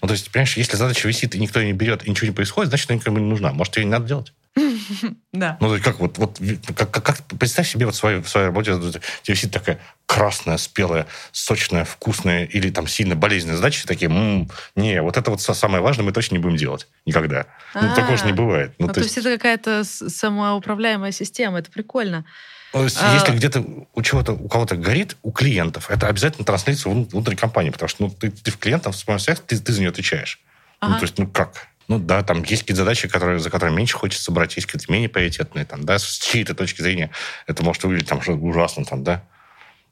[0.00, 2.34] Ну, то есть, понимаешь, если задача висит, и никто ее не берет, и ничего не
[2.34, 3.52] происходит, значит, она никому не нужна.
[3.52, 4.32] Может, ее не надо делать?
[5.32, 5.58] Да.
[5.60, 6.40] Ну, как вот, вот
[6.74, 9.00] как, как, представь себе вот в своей, в своей работе, тебе
[9.34, 15.18] висит такая красная, спелая, сочная, вкусная или там сильно болезненная задача, такие, м-м, не, вот
[15.18, 17.46] это вот самое важное мы точно не будем делать никогда.
[17.74, 18.72] Ну, такого же не бывает.
[18.78, 22.24] Ну, то есть это какая-то самоуправляемая система, это прикольно.
[22.72, 23.34] Если а...
[23.34, 28.04] где-то у чего-то, у кого-то горит, у клиентов, это обязательно транслируется внутрь компании, потому что
[28.04, 30.40] ну, ты, ты в клиентов, в ты, ты за нее отвечаешь.
[30.80, 30.94] Ну, ага.
[30.94, 31.68] Ну, то есть, ну как?
[31.88, 35.08] Ну да, там есть какие-то задачи, которые, за которые меньше хочется брать, есть какие-то менее
[35.08, 37.10] приоритетные, там, да, с чьей-то точки зрения
[37.46, 39.22] это может выглядеть там что-то ужасно, там, да.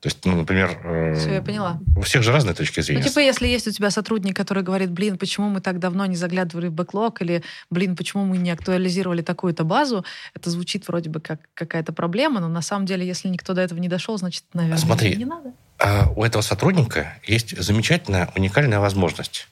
[0.05, 0.79] То есть, ну, например...
[0.85, 1.81] Э, Все, я поняла.
[1.97, 3.01] У всех же разные точки зрения.
[3.01, 6.15] Ну, типа, если есть у тебя сотрудник, который говорит, блин, почему мы так давно не
[6.15, 11.21] заглядывали в бэклог, или, блин, почему мы не актуализировали такую-то базу, это звучит вроде бы
[11.21, 14.77] как какая-то проблема, но на самом деле, если никто до этого не дошел, значит, наверное,
[14.77, 15.55] Смотри, не надо.
[15.79, 19.49] А у этого сотрудника есть замечательная, уникальная возможность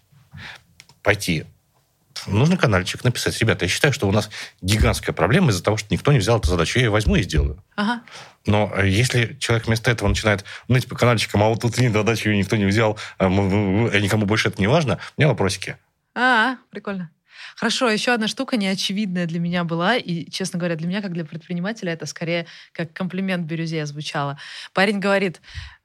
[1.03, 1.47] пойти
[2.27, 3.39] нужно каналчик написать.
[3.41, 6.49] Ребята, я считаю, что у нас гигантская проблема из-за того, что никто не взял эту
[6.49, 6.79] задачу.
[6.79, 7.63] Я ее возьму и сделаю.
[7.77, 8.03] Ага.
[8.47, 12.29] Но э, если человек вместо этого начинает, ну, типа, каналчиком, а вот тут нет задачи,
[12.29, 15.77] ее никто не взял, а никому больше это не важно, у меня вопросики.
[16.15, 17.11] А, прикольно.
[17.57, 21.25] Хорошо, еще одна штука неочевидная для меня была, и, честно говоря, для меня, как для
[21.25, 24.39] предпринимателя, это скорее как комплимент бирюзе звучало.
[24.73, 25.41] Парень говорит,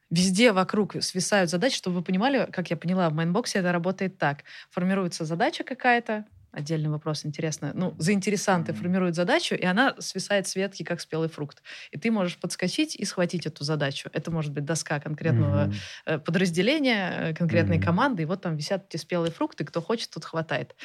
[0.10, 4.18] Везде вокруг свисают задачи, чтобы вы понимали, как я поняла, в Mindbox е это работает
[4.18, 4.44] так.
[4.70, 7.72] Формируется задача какая-то, отдельный вопрос, интересно.
[7.74, 8.76] Ну, заинтересанты mm-hmm.
[8.76, 11.62] формируют задачу, и она свисает с ветки, как спелый фрукт.
[11.92, 14.10] И ты можешь подскочить и схватить эту задачу.
[14.14, 15.72] Это может быть доска конкретного
[16.06, 16.20] mm-hmm.
[16.20, 17.84] подразделения, э, конкретной mm-hmm.
[17.84, 20.76] команды, и вот там висят эти спелые фрукты, кто хочет, тот хватает.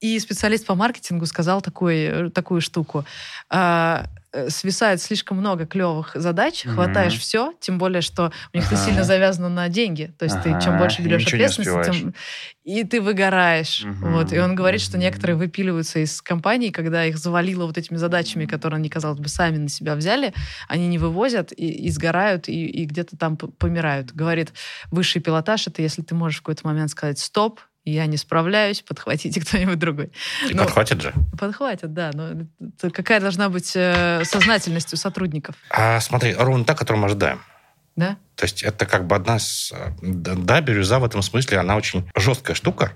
[0.00, 3.06] И специалист по маркетингу сказал такой, такую штуку.
[4.36, 6.74] Э, свисает слишком много клевых задач, mm-hmm.
[6.74, 8.76] хватаешь все, тем более, что у них ага.
[8.76, 10.12] сильно завязано на деньги.
[10.18, 10.58] То есть ага.
[10.58, 12.14] ты чем больше берешь ответственности, тем
[12.62, 13.82] и ты выгораешь.
[13.82, 14.12] Mm-hmm.
[14.12, 14.32] Вот.
[14.34, 18.76] И он говорит, что некоторые выпиливаются из компаний, когда их завалило вот этими задачами, которые
[18.76, 20.34] они, казалось бы, сами на себя взяли,
[20.68, 24.12] они не вывозят и, и сгорают, и, и где-то там помирают.
[24.12, 24.52] Говорит,
[24.90, 27.60] высший пилотаж— это если ты можешь в какой-то момент сказать «стоп»,
[27.90, 30.12] я не справляюсь, подхватите кто-нибудь другой.
[30.48, 31.14] И но, подхватят же.
[31.38, 32.10] Подхватят, да.
[32.12, 32.46] Но
[32.90, 35.56] какая должна быть э, сознательность у сотрудников?
[35.70, 37.40] А, смотри, ровно та, которую мы ожидаем.
[37.94, 38.18] Да?
[38.34, 39.72] То есть это как бы одна из...
[40.02, 42.92] Да, бирюза в этом смысле, она очень жесткая штука,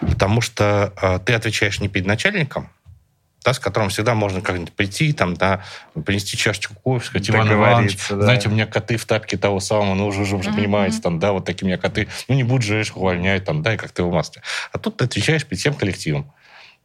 [0.00, 2.68] потому что э, ты отвечаешь не перед начальником,
[3.44, 5.62] да, с которым всегда можно как-нибудь прийти, там, да,
[6.04, 8.22] принести чашечку кофе, сказать, Иван Иванович, да.
[8.22, 10.54] знаете, у меня коты в тапке того самого, ну, уже, уже mm-hmm.
[10.54, 13.74] понимаете, там, да, вот такие у меня коты, ну, не будешь же увольнять, там, да,
[13.74, 14.40] и как ты в маске.
[14.72, 16.32] А тут ты отвечаешь перед всем коллективом.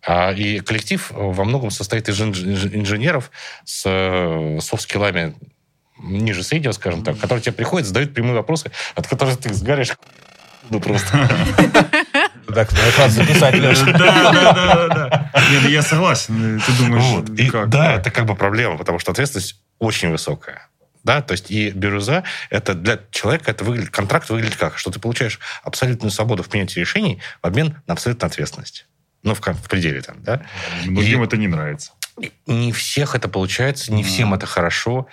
[0.05, 3.31] А, и коллектив во многом состоит из инженеров
[3.65, 5.35] с э, софт-скиллами
[6.01, 9.93] ниже среднего, скажем так, которые тебе приходят, задают прямые вопросы, от которых ты сгаришь
[10.69, 11.17] ну просто.
[12.53, 13.85] Так, надо записать, Леша.
[13.85, 15.31] Да, да, да, да.
[15.51, 16.61] Нет, ну я согласен.
[16.65, 17.69] Ты думаешь?
[17.69, 20.67] Да, это как бы проблема, потому что ответственность очень высокая.
[21.03, 24.77] Да, то есть и бирюза, это для человека, это выглядит, контракт выглядит как?
[24.77, 28.85] Что ты получаешь абсолютную свободу в принятии решений в обмен на абсолютную ответственность.
[29.23, 30.41] Ну, в, в пределе там, да.
[30.85, 31.93] Многим и это не нравится.
[32.47, 34.05] Не всех это получается, не mm.
[34.05, 35.07] всем это хорошо.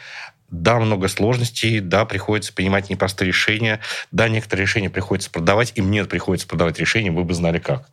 [0.50, 3.80] Да, много сложностей, да, приходится принимать непростые решения,
[4.12, 7.88] да, некоторые решения приходится продавать, и мне приходится продавать решения, вы бы знали как.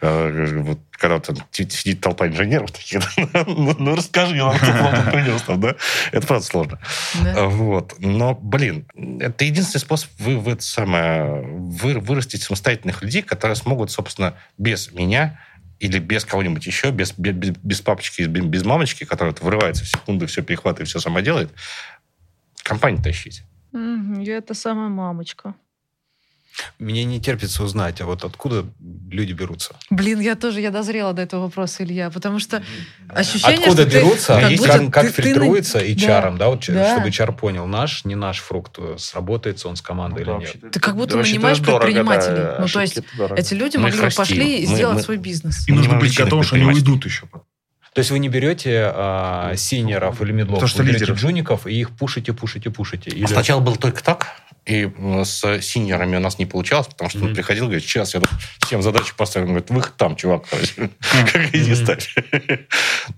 [0.00, 3.02] Э, вот когда там сидит толпа инженеров таких,
[3.46, 5.76] ну, ну расскажи нам, кто вам принес там, да?
[6.12, 6.78] Это правда сложно.
[7.22, 7.46] Да.
[7.46, 7.94] Вот.
[7.98, 8.86] Но, блин,
[9.20, 14.92] это единственный способ вы, вы, это самое, вы, вырастить самостоятельных людей, которые смогут, собственно, без
[14.92, 15.40] меня
[15.80, 20.42] или без кого-нибудь еще, без, без, без папочки, без, мамочки, которая вырывается в секунду, все
[20.42, 21.50] перехватывает, все сама делает,
[22.62, 23.42] компанию тащить.
[23.72, 25.54] Mm, я это самая мамочка.
[26.78, 28.66] Мне не терпится узнать, а вот откуда
[29.10, 29.76] люди берутся?
[29.90, 32.62] Блин, я тоже, я дозрела до этого вопроса, Илья, потому что
[33.08, 35.92] ощущение, Откуда что берутся, ты, как, как, как ты, фильтруется ты...
[35.92, 36.92] HR, да, да, вот, да.
[36.92, 40.72] чтобы HR понял, наш, не наш фрукт, сработается он с командой ну, или нет.
[40.72, 42.36] Ты как будто да, нанимаешь предпринимателей.
[42.36, 43.00] Да, ну, то есть
[43.36, 45.68] эти люди мы могли бы пошли и сделать мы, свой бизнес.
[45.68, 47.46] И нужно быть готовым, что они уйдут еще потом.
[47.92, 51.18] То есть вы не берете а, синеров или медлов, вы берете лидеров.
[51.18, 53.10] джуников и их пушите, пушите, пушите.
[53.10, 53.24] Или...
[53.24, 54.28] А сначала был только так,
[54.66, 54.90] и
[55.24, 57.28] с синьорами у нас не получалось, потому что mm-hmm.
[57.28, 58.22] он приходил, говорит, сейчас я
[58.64, 59.46] всем задачу поставил.
[59.46, 60.44] Он говорит, выход там, чувак,
[61.32, 62.14] как иди ставь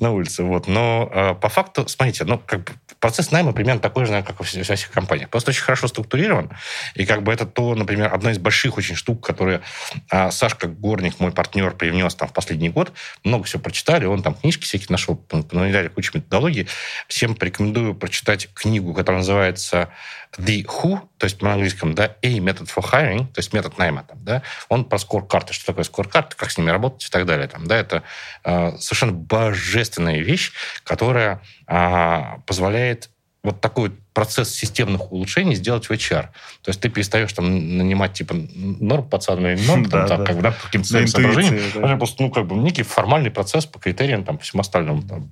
[0.00, 0.44] на улице.
[0.44, 0.68] Вот.
[0.68, 4.38] Но а, по факту, смотрите, ну, как бы процесс найма примерно такой же, как и
[4.38, 5.28] во всех компаниях.
[5.30, 6.50] Просто очень хорошо структурирован.
[6.94, 9.60] И как бы это то, например, одна из больших очень штук, которые
[10.10, 12.92] а, Сашка Горник, мой партнер, привнес там в последний год.
[13.24, 14.06] Много всего прочитали.
[14.06, 16.68] Он там книжки всякие нашел, понавидали кучу методологий.
[17.08, 19.90] Всем порекомендую прочитать книгу, которая называется
[20.38, 24.04] The Who, то есть на английском, да, A Method for Hiring, то есть метод найма,
[24.04, 27.48] там, да, он про скор-карты, что такое скор-карты, как с ними работать и так далее.
[27.48, 28.02] Там, да, это
[28.44, 30.52] э, совершенно божественная вещь,
[30.84, 33.10] которая э, позволяет
[33.42, 36.28] вот такой процесс системных улучшений сделать в HR.
[36.62, 40.24] То есть ты перестаешь там нанимать типа норм пацаны или норм, там, да, там, да.
[40.24, 41.62] Как, да, по каким-то своим соображениям.
[41.74, 41.96] Да.
[41.96, 45.06] Просто, ну, как бы некий формальный процесс по критериям, там, по всем остальным.
[45.08, 45.30] Там,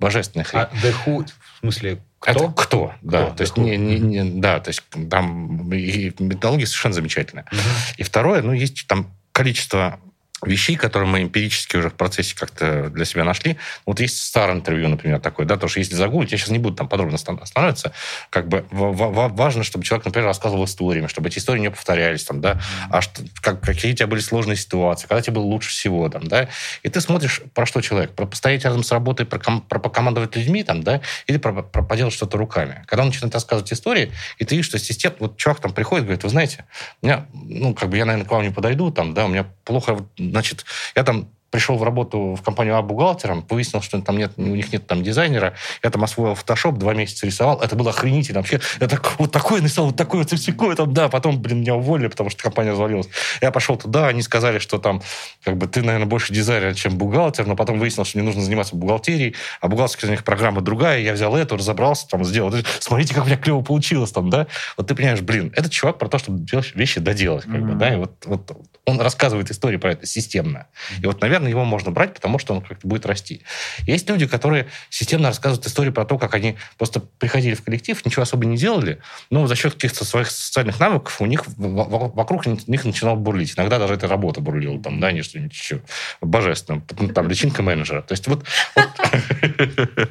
[0.00, 0.62] божественная хрень.
[0.62, 2.30] А the who, в смысле, кто?
[2.30, 3.26] Это кто, да.
[3.26, 3.36] Кто?
[3.36, 7.44] То есть, не, не, не, да, то есть там и методология совершенно замечательная.
[7.52, 7.60] Угу.
[7.98, 10.00] И второе, ну, есть там количество
[10.42, 13.56] вещей, которые мы эмпирически уже в процессе как-то для себя нашли.
[13.86, 16.76] Вот есть старое интервью, например, такое, да, то, что если загуглить, я сейчас не буду
[16.76, 17.92] там подробно останавливаться,
[18.30, 22.60] как бы важно, чтобы человек, например, рассказывал историями, чтобы эти истории не повторялись, там, да,
[22.90, 26.26] а что, как, какие у тебя были сложные ситуации, когда тебе было лучше всего, там,
[26.26, 26.48] да,
[26.82, 30.36] и ты смотришь, про что человек, про постоять рядом с работой, про, ком, про покомандовать
[30.36, 32.84] людьми, там, да, или про, про поделать что-то руками.
[32.86, 36.24] Когда он начинает рассказывать истории, и ты видишь, что система, вот чувак там приходит, говорит,
[36.24, 36.64] вы знаете,
[37.02, 40.04] меня, ну, как бы я, наверное, к вам не подойду, там, да, у меня плохо
[40.32, 40.64] Значит,
[40.94, 44.72] я там пришел в работу в компанию А бухгалтером, выяснил, что там нет, у них
[44.72, 45.54] нет там дизайнера.
[45.84, 47.60] Я там освоил Photoshop, два месяца рисовал.
[47.60, 48.40] Это было охренительно.
[48.40, 51.10] Вообще, я так, вот такое нарисовал, вот такое, вот всякое там, да.
[51.10, 53.08] Потом, блин, меня уволили, потому что компания развалилась.
[53.42, 55.02] Я пошел туда, они сказали, что там,
[55.44, 58.74] как бы, ты, наверное, больше дизайнер, чем бухгалтер, но потом выяснил, что мне нужно заниматься
[58.74, 61.00] бухгалтерией, а бухгалтерская у них программа другая.
[61.00, 62.54] Я взял эту, разобрался, там, сделал.
[62.80, 64.46] Смотрите, как у меня клево получилось там, да.
[64.78, 67.72] Вот ты понимаешь, блин, этот чувак про то, чтобы вещи доделать, как mm-hmm.
[67.72, 68.50] бы, да, и вот, вот
[68.84, 70.66] он рассказывает историю про это системно.
[71.00, 73.42] И вот, наверное, его можно брать, потому что он как-то будет расти.
[73.86, 78.22] Есть люди, которые системно рассказывают историю про то, как они просто приходили в коллектив, ничего
[78.22, 83.16] особо не делали, но за счет каких-то своих социальных навыков у них вокруг них начинал
[83.16, 83.54] бурлить.
[83.56, 85.82] Иногда даже эта работа бурлила, там, да, не что-нибудь еще
[86.20, 86.82] божественное.
[87.14, 88.02] Там, личинка менеджера.
[88.02, 88.44] То есть вот...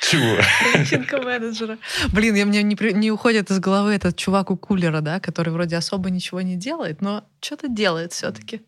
[0.00, 0.36] Чего?
[0.78, 1.78] Личинка менеджера.
[2.12, 5.76] Блин, я, мне не, не уходит из головы этот чувак у кулера, да, который вроде
[5.76, 8.60] особо ничего не делает, но что-то делает все-таки.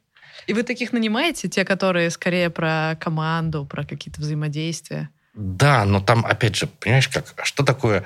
[0.46, 5.10] И вы таких нанимаете, те, которые скорее про команду, про какие-то взаимодействия?
[5.34, 8.04] Да, но там, опять же, понимаешь, как, что такое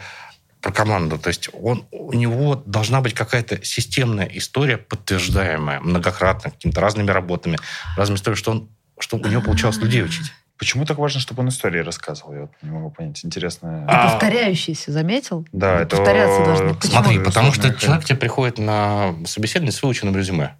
[0.60, 1.18] про команду?
[1.18, 7.58] То есть он, у него должна быть какая-то системная история, подтверждаемая многократно какими-то разными работами,
[7.96, 8.68] разными историями, что, он,
[8.98, 10.32] что у него получалось людей учить.
[10.60, 12.34] Почему так важно, чтобы он истории рассказывал?
[12.34, 13.24] Я вот не могу понять.
[13.24, 13.86] Интересно.
[13.88, 14.10] А...
[14.10, 15.46] Повторяющиеся, заметил?
[15.52, 15.96] Да, это...
[15.96, 16.74] Повторяться должны.
[16.74, 16.92] Почему?
[16.92, 20.56] Смотри, потому что человек тебе приходит на собеседование с выученным резюме.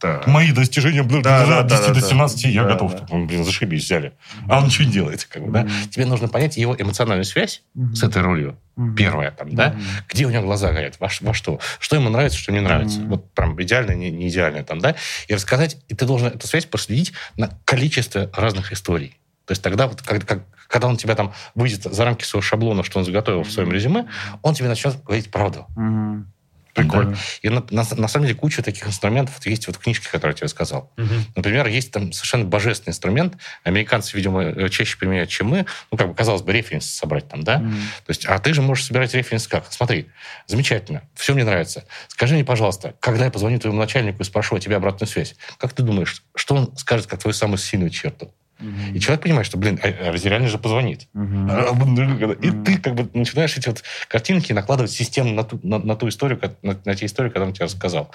[0.00, 0.22] Да.
[0.26, 2.06] Мои достижения Да, от да, 10 да, до да.
[2.08, 2.94] 17, я Да, готов.
[2.94, 3.06] да.
[3.16, 4.12] Блин, зашибись, взяли.
[4.48, 5.24] А он ничего не делает.
[5.24, 5.62] Как бы, да?
[5.62, 5.70] Мгм.
[5.90, 7.62] Тебе нужно понять его эмоциональную связь
[7.94, 8.58] с этой ролью.
[8.76, 8.96] Мгм.
[8.96, 9.70] Первое там, да?
[9.70, 9.82] Мгм.
[10.08, 11.58] Где у него глаза горят, во, во что?
[11.78, 12.98] Что ему нравится, что не нравится.
[13.00, 13.08] Мгм.
[13.10, 14.94] Вот прям идеально, не, не идеально там, да?
[15.28, 19.16] И рассказать, и ты должен эту связь проследить на количестве разных историй.
[19.46, 22.82] То есть тогда, вот, как- как- когда он тебя там выйдет за рамки своего шаблона,
[22.82, 24.06] что он заготовил в своем резюме,
[24.42, 25.66] он тебе начнет говорить правду.
[25.76, 26.32] Мгм.
[26.74, 27.16] Прикольно.
[27.42, 30.38] И на, на- на самом деле куча таких инструментов есть вот в книжке, которую я
[30.38, 30.92] тебе сказал.
[31.36, 33.36] Например, есть там совершенно божественный инструмент.
[33.62, 35.66] Американцы, видимо, э, чаще применяют, чем мы.
[35.90, 37.58] Ну, как бы, казалось бы, референс собрать там, да?
[37.58, 37.70] Мгм.
[38.06, 39.66] То есть, а ты же можешь собирать референс как?
[39.70, 40.08] Смотри,
[40.46, 41.84] замечательно, все мне нравится.
[42.08, 45.72] Скажи мне, пожалуйста, когда я позвоню твоему начальнику и спрошу о тебе обратную связь, как
[45.72, 48.34] ты думаешь, что он скажет как твою самую сильную черту?
[48.64, 48.94] Мгм.
[48.94, 51.08] И человек понимает, что, блин, а, а реально же позвонит.
[51.12, 51.48] Мгм.
[51.48, 52.64] И Мгм.
[52.64, 56.40] ты как бы начинаешь эти вот картинки накладывать системно на ту, на, на ту историю,
[56.62, 58.10] на, на те истории, которые он тебе рассказал.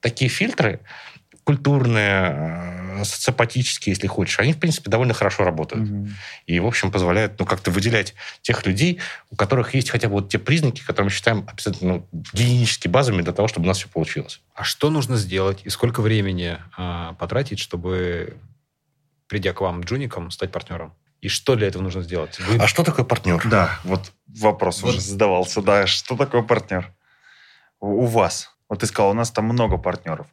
[0.00, 0.80] Такие фильтры
[1.44, 5.88] культурные, э, социопатические, если хочешь, они, в принципе, довольно хорошо работают.
[5.88, 6.14] Мгм.
[6.46, 10.28] И, в общем, позволяют ну, как-то выделять тех людей, у которых есть хотя бы вот
[10.28, 13.88] те признаки, которые мы считаем обязательно ну, гигиенически базовыми для того, чтобы у нас все
[13.88, 14.40] получилось.
[14.54, 18.36] А что нужно сделать и сколько времени а, потратить, чтобы,
[19.30, 20.92] придя к вам джуникам, стать партнером?
[21.22, 22.38] И что для этого нужно сделать?
[22.40, 23.40] Вы- А что такое партнер?
[23.48, 24.90] Да, вот вопрос Вот.
[24.90, 25.62] уже задавался.
[25.62, 26.92] Да, что такое партнер?
[27.78, 28.50] У вас.
[28.68, 30.26] Вот ты сказал, у нас там много партнеров.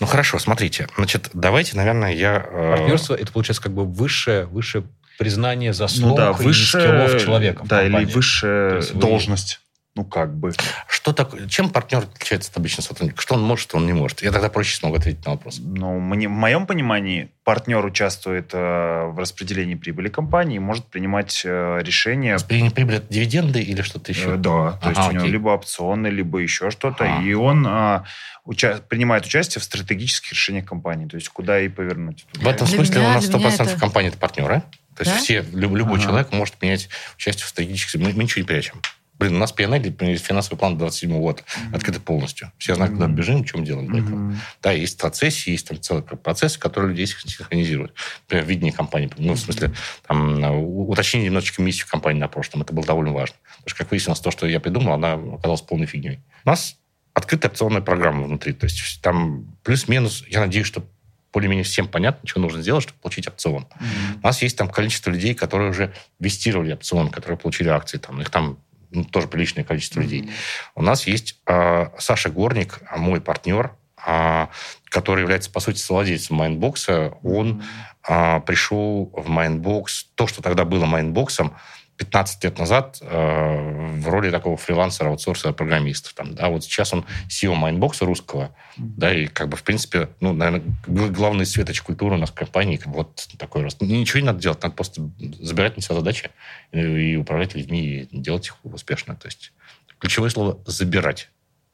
[0.00, 0.88] Ну, хорошо, смотрите.
[0.96, 2.46] Значит, давайте, наверное, я...
[2.50, 4.84] э, Партнерство это получается как бы высшее, высшее
[5.18, 6.80] признание Ну заслуг да, и высшая...
[7.08, 7.64] скиллов человека.
[7.64, 9.60] в Да, или высшая должность.
[9.98, 10.52] Ну, как бы.
[10.86, 13.20] Что такое, чем партнер отличается от обычного сотрудника?
[13.20, 14.22] Что он может, что он не может?
[14.22, 15.58] Я тогда проще смогу ответить на вопрос.
[15.60, 21.42] Ну, мне, в моем понимании, партнер участвует э, в распределении прибыли компании и может принимать
[21.44, 22.34] э, решения.
[22.34, 24.34] Распределение прибыли это дивиденды или что-то еще?
[24.34, 25.32] Э, да, то есть Ага, у него окей.
[25.32, 27.02] либо опционы, либо еще что-то.
[27.04, 27.24] Ага.
[27.24, 28.04] И он а,
[28.44, 31.08] уча- принимает участие в стратегических решениях компании.
[31.08, 32.24] То есть куда и повернуть.
[32.34, 34.62] В этом Для смысле меня- у нас для меня 100% это- компании это партнеры.
[34.94, 35.18] То есть Да?
[35.18, 36.04] все, люб- любой Ага.
[36.04, 37.98] человек может принять участие в стратегических...
[38.00, 38.80] Мы, мы ничего не прячем.
[39.18, 41.42] Блин, у нас PNL, финансовый план 27 года,
[41.72, 42.52] открыт полностью.
[42.56, 43.16] Все знают, куда Мгм.
[43.16, 43.90] бежим, чем делаем.
[43.90, 44.40] Мгм.
[44.62, 47.92] Да, есть процессы, есть там целый процесс, который людей синхронизирует.
[48.22, 49.10] Например, видение компании.
[49.18, 49.72] Ну, в смысле,
[50.06, 52.62] там, у- уточнение немножечко миссии компании на прошлом.
[52.62, 53.34] Это было довольно важно.
[53.56, 56.20] Потому что, как выяснилось, то, что я придумал, она оказалась полной фигней.
[56.44, 56.76] У нас
[57.12, 58.52] открытая опционная программа внутри.
[58.52, 60.84] То есть там плюс-минус, я надеюсь, что
[61.32, 63.66] более-менее всем понятно, что нужно сделать, чтобы получить опцион.
[63.80, 64.20] Мгм.
[64.22, 67.98] У нас есть там количество людей, которые уже инвестировали опцион, которые получили акции.
[67.98, 68.58] Там, их там
[68.90, 70.30] ну, тоже приличное количество людей.
[70.74, 73.72] У нас есть э, Саша Горник, мой партнер,
[74.04, 74.48] а,
[74.84, 77.14] который является, по сути, совладельцем Mindbox а.
[77.22, 77.62] Он
[78.02, 81.54] а, пришел в Mindbox, то, что тогда было Mindbox ом,
[81.98, 86.14] 15 лет назад э, в роли такого фрилансера, аутсорсера, программиста.
[86.14, 90.08] Там, да, вот сейчас он CEO Mindbox а русского, да, и как бы, в принципе,
[90.20, 93.80] ну, наверное, главный светоч культуры у нас в компании, как бы вот такой рост.
[93.80, 96.30] Ничего не надо делать, надо просто забирать на себя задачи
[96.72, 99.16] и, и управлять людьми, и делать их успешно.
[99.16, 99.52] То есть
[99.98, 101.30] ключевое слово «забирать».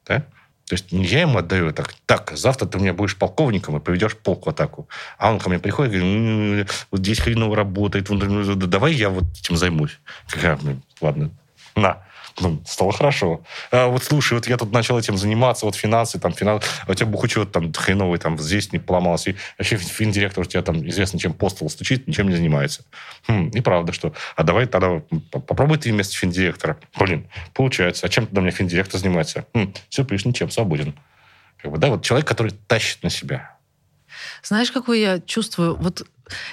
[0.07, 0.25] Да?
[0.67, 3.79] То есть не я ему отдаю так, так, завтра ты у меня будешь полковником и
[3.79, 4.87] поведешь полк в атаку.
[5.19, 8.07] А он ко мне приходит и говорит, «М, вот здесь хреново работает,
[8.67, 9.99] давай я вот этим займусь.
[10.41, 11.29] Я, «Ну, ладно,
[11.75, 12.03] на.
[12.39, 13.41] Ну, стало хорошо.
[13.71, 16.93] А вот слушай, вот я тут начал этим заниматься, вот финансы, там, финансы, а у
[16.93, 19.31] тебя бухучет там хреновый, там, здесь не поломался.
[19.31, 22.83] И вообще финдиректор у тебя там известно, чем постол стучит, ничем не занимается.
[23.27, 24.13] Хм, и правда, что.
[24.35, 26.77] А давай тогда попробуй ты вместо финдиректора.
[26.99, 28.05] Блин, получается.
[28.05, 29.45] А чем тогда меня финдиректор занимается?
[29.53, 30.93] Хм, сюрприз, ничем, свободен.
[31.61, 33.55] Как бы, да, вот человек, который тащит на себя.
[34.43, 35.75] Знаешь, какую я чувствую?
[35.75, 36.05] Вот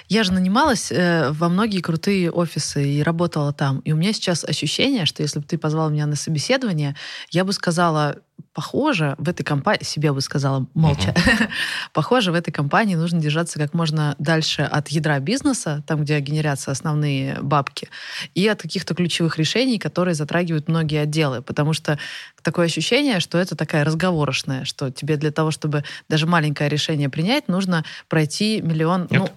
[0.09, 3.81] я же нанималась э, во многие крутые офисы и работала там.
[3.81, 6.97] И у меня сейчас ощущение, что если бы ты позвал меня на собеседование,
[7.31, 8.17] я бы сказала,
[8.53, 11.15] похоже, в этой компании, себе бы сказала молча,
[11.93, 16.71] похоже, в этой компании нужно держаться как можно дальше от ядра бизнеса, там, где генерятся
[16.71, 17.89] основные бабки,
[18.35, 21.43] и от каких-то ключевых решений, которые затрагивают многие отделы.
[21.43, 21.99] Потому что
[22.43, 27.49] такое ощущение, что это такая разговорочная, что тебе для того, чтобы даже маленькое решение принять,
[27.49, 29.09] нужно пройти миллион...
[29.11, 29.21] Нет.
[29.21, 29.29] Ну,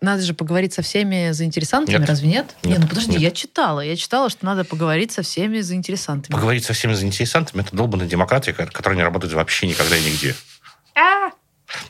[0.00, 2.08] надо же поговорить со всеми заинтересантами, Нет.
[2.08, 2.54] разве нет?
[2.62, 2.78] Нет.
[2.78, 3.20] Не, ну подожди, Нет.
[3.20, 3.80] я читала.
[3.80, 6.32] Я читала, что надо поговорить со всеми заинтересантами.
[6.34, 10.34] Поговорить со всеми заинтересантами– это долбанная демократия, ко- которая не работает вообще никогда и нигде.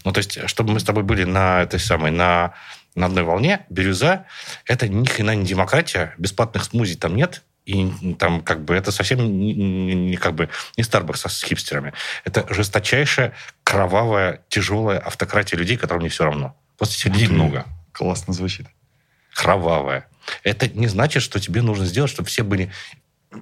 [0.05, 2.55] Ну, то есть, чтобы мы с тобой были на этой самой, на,
[2.95, 4.27] на одной волне, бирюза–
[4.67, 9.19] это ни хрена не демократия, бесплатных смузи там нет, и там как бы это совсем
[9.39, 11.93] не, не- как бы не Starbucks с хипстерами.
[12.25, 13.35] Это жесточайшая,
[13.65, 16.57] кровавая, тяжелая автократия людей, которым не все равно.
[16.79, 17.65] Просто этих людей много.
[17.93, 18.67] Классно звучит.
[19.35, 20.07] кровавая.
[20.45, 22.71] Это не значит, что тебе нужно сделать, чтобы все были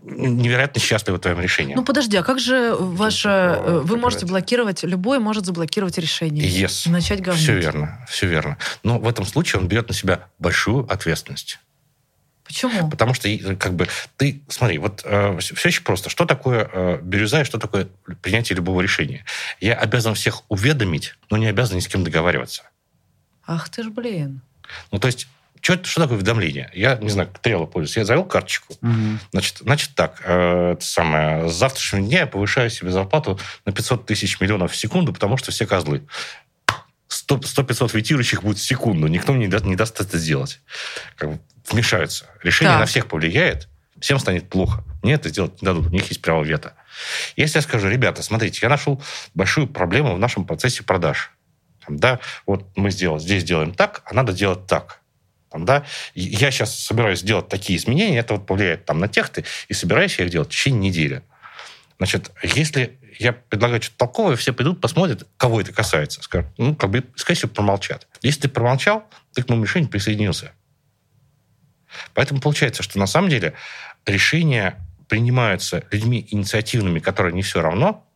[0.03, 1.75] невероятно счастливы в твоем решении.
[1.75, 3.29] Ну подожди, а как же ваше...
[3.29, 6.49] Э, вы можете блокировать, любой может заблокировать решение.
[6.49, 6.87] Yes.
[6.87, 7.43] И начать говнить.
[7.43, 8.57] Все верно, все верно.
[8.83, 11.59] Но в этом случае он берет на себя большую ответственность.
[12.45, 12.91] Почему?
[12.91, 16.11] Потому что, как бы, ты, смотри, вот э, все, все очень просто.
[16.11, 17.89] Что такое э, бирюза и что такое
[18.23, 19.25] принятие любого решения?
[19.61, 22.70] Я обязан всех уведомить, но не обязан ни с кем договариваться.
[23.47, 24.43] Ах ты ж, блин.
[24.93, 25.29] Ну, то есть,
[25.61, 26.71] что, что такое уведомление?
[26.75, 27.97] Я, не знаю, Трелло пользуюсь.
[27.97, 28.75] Я завел карточку.
[28.81, 29.19] Угу.
[29.33, 34.07] Значит, значит так, э, это самое, с завтрашнего дня я повышаю себе зарплату на 500
[34.07, 36.07] тысяч миллионов в секунду, потому что все козлы.
[37.11, 39.07] 100-500 ветирующих будет в секунду.
[39.09, 40.61] Никто не, даст, не даст это сделать.
[41.17, 42.27] Как бы вмешаются.
[42.43, 42.81] Решение так.
[42.81, 43.69] на всех повлияет,
[44.01, 44.85] всем станет плохо.
[45.03, 45.87] Мне это сделать не дадут.
[45.87, 46.75] У них есть право вето.
[47.37, 49.03] Если я скажу, ребята, смотрите, я нашел
[49.35, 51.33] большую проблему в нашем процессе продаж.
[51.91, 55.01] Там, да, вот мы сделали, здесь делаем так, а надо делать так.
[55.51, 55.85] Там, да,
[56.15, 60.27] я сейчас собираюсь сделать такие изменения, это вот повлияет там на техты, и собираюсь я
[60.27, 61.23] их делать в течение недели.
[61.99, 66.23] Значит, если я предлагаю что-то толковое, все придут, посмотрят, кого это касается.
[66.23, 68.07] Скажут, ну, как бы, скорее всего, промолчат.
[68.23, 70.53] Если ты промолчал, ты к моему решению присоединился.
[72.15, 73.55] Поэтому получается, что на самом деле
[74.07, 74.79] решения
[75.09, 78.07] принимаются людьми инициативными, которые не все равно,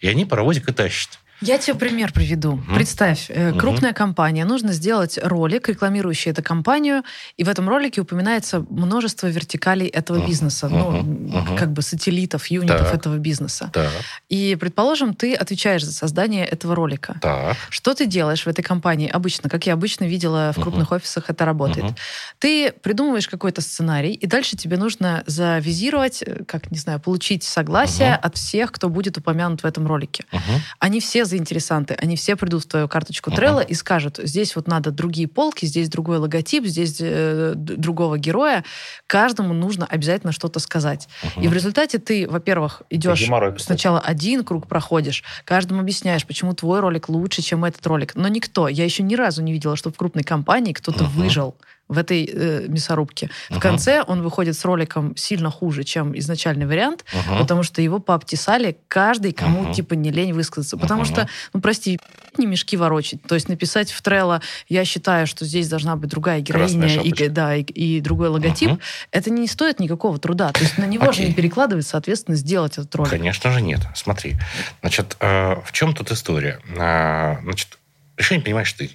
[0.00, 1.18] и они паровозик и тащат.
[1.42, 2.52] Я тебе пример приведу.
[2.68, 2.74] Mm.
[2.76, 3.94] Представь, э, крупная mm-hmm.
[3.94, 7.02] компания, нужно сделать ролик, рекламирующий эту компанию,
[7.36, 10.26] и в этом ролике упоминается множество вертикалей этого mm-hmm.
[10.28, 11.58] бизнеса, ну, mm-hmm.
[11.58, 12.94] как бы сателлитов, юнитов так.
[12.94, 13.70] этого бизнеса.
[13.72, 13.90] Так.
[14.28, 17.16] И, предположим, ты отвечаешь за создание этого ролика.
[17.20, 17.56] Так.
[17.70, 20.96] Что ты делаешь в этой компании обычно, как я обычно видела в крупных mm-hmm.
[20.96, 21.86] офисах это работает?
[21.86, 21.98] Mm-hmm.
[22.38, 28.10] Ты придумываешь какой-то сценарий, и дальше тебе нужно завизировать, э, как, не знаю, получить согласие
[28.10, 28.26] mm-hmm.
[28.26, 30.24] от всех, кто будет упомянут в этом ролике.
[30.30, 30.58] Mm-hmm.
[30.78, 33.66] Они все заинтересанты, они все придут в твою карточку uh-huh.
[33.66, 38.64] и скажут, здесь вот надо другие полки, здесь другой логотип, здесь э, другого героя.
[39.06, 41.08] Каждому нужно обязательно что-то сказать.
[41.22, 41.44] Uh-huh.
[41.44, 43.28] И в результате ты, во-первых, идешь
[43.58, 48.14] сначала один круг проходишь, каждому объясняешь, почему твой ролик лучше, чем этот ролик.
[48.14, 51.22] Но никто, я еще ни разу не видела, что в крупной компании кто-то uh-huh.
[51.22, 51.56] выжил
[51.92, 53.26] в этой э, мясорубке.
[53.26, 53.56] Uh-huh.
[53.56, 57.38] В конце он выходит с роликом сильно хуже, чем изначальный вариант, uh-huh.
[57.38, 59.74] потому что его пообтесали каждый, кому uh-huh.
[59.74, 60.76] типа не лень высказаться.
[60.76, 61.06] Потому uh-huh.
[61.06, 61.98] что, ну прости,
[62.38, 63.22] не мешки ворочить.
[63.22, 67.54] То есть написать в Трелло, я считаю, что здесь должна быть другая героиня и, да,
[67.56, 68.80] и, и другой логотип, uh-huh.
[69.10, 70.52] это не стоит никакого труда.
[70.52, 71.12] То есть на него okay.
[71.12, 73.10] же не перекладывается ответственность сделать этот ролик.
[73.10, 73.80] Конечно же нет.
[73.94, 74.36] Смотри,
[74.80, 76.60] значит, э, в чем тут история?
[76.76, 77.78] Э, значит,
[78.16, 78.90] решение принимаешь ты.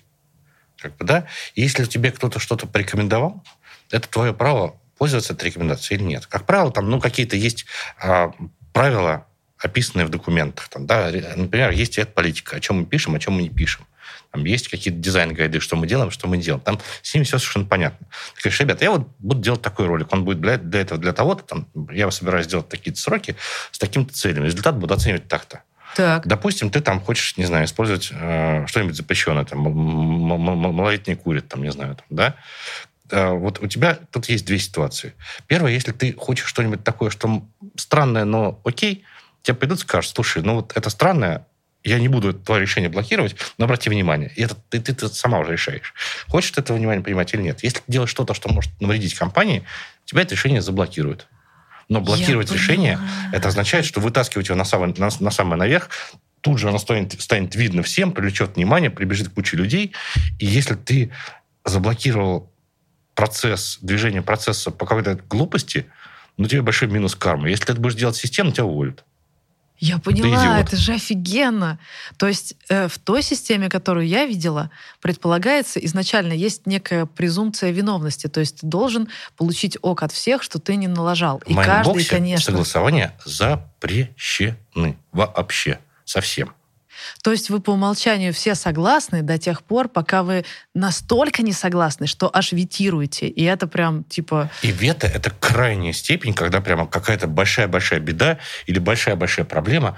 [0.79, 1.25] Как бы, да?
[1.55, 3.43] И если тебе кто-то что-то порекомендовал,
[3.89, 6.25] это твое право пользоваться этой рекомендацией или нет.
[6.25, 7.65] Как правило, там, ну, какие-то есть
[7.99, 8.33] а,
[8.73, 9.25] правила,
[9.59, 10.69] описанные в документах.
[10.69, 13.85] Там, да, например, есть эта политика, о чем мы пишем, о чем мы не пишем.
[14.31, 16.61] Там есть какие-то дизайн-гайды, что мы делаем, что мы делаем.
[16.61, 18.05] Там с ними все совершенно понятно.
[18.35, 21.13] Ты говоришь, ребята, я вот буду делать такой ролик, он будет для, для этого, для
[21.13, 23.35] того-то, там, я собираюсь сделать такие-то сроки
[23.71, 24.45] с такими-то целями.
[24.45, 25.63] Результат буду оценивать так-то.
[25.95, 26.27] Так.
[26.27, 31.71] Допустим, ты там хочешь, не знаю, использовать э, что-нибудь запрещенное, там, малолетние курят, там, не
[31.71, 32.35] знаю, там, да?
[33.09, 35.13] Э, вот у тебя тут есть две ситуации.
[35.47, 37.43] Первое, если ты хочешь что-нибудь такое, что
[37.75, 39.03] странное, но окей,
[39.41, 41.45] тебе придут и скажут, слушай, ну вот это странное,
[41.83, 44.31] я не буду твое решение блокировать, но обрати внимание.
[44.35, 45.93] И это ты, ты, ты сама уже решаешь.
[46.27, 47.63] Хочешь ты этого внимания принимать или нет.
[47.63, 49.63] Если ты делаешь что-то, что может навредить компании,
[50.05, 51.27] тебя это решение заблокируют.
[51.89, 52.99] Но блокировать решение,
[53.31, 55.89] это означает, что вытаскивать его на самое, на, на самое наверх,
[56.41, 59.93] тут же оно станет, станет видно всем, привлечет внимание, прибежит куча людей.
[60.39, 61.11] И если ты
[61.63, 62.51] заблокировал
[63.15, 65.87] процесс, движение процесса по какой-то глупости,
[66.37, 67.49] ну, тебе большой минус кармы.
[67.49, 69.03] Если ты это будешь делать системно, тебя уволят.
[69.79, 71.77] Я поняла, это же офигенно.
[72.17, 74.71] То есть э, в той системе, которую я видела,
[75.01, 78.27] предполагается изначально есть некая презумпция виновности.
[78.27, 81.41] То есть ты должен получить ок от всех, что ты не налажал.
[81.45, 82.45] И каждый, конечно...
[82.45, 86.53] согласования запрещены вообще совсем.
[87.23, 92.07] То есть вы по умолчанию все согласны до тех пор, пока вы настолько не согласны,
[92.07, 93.27] что аж ветируете.
[93.27, 94.49] И это прям типа...
[94.61, 99.97] И вето— это крайняя степень, когда прямо какая-то большая-большая беда или большая-большая проблема,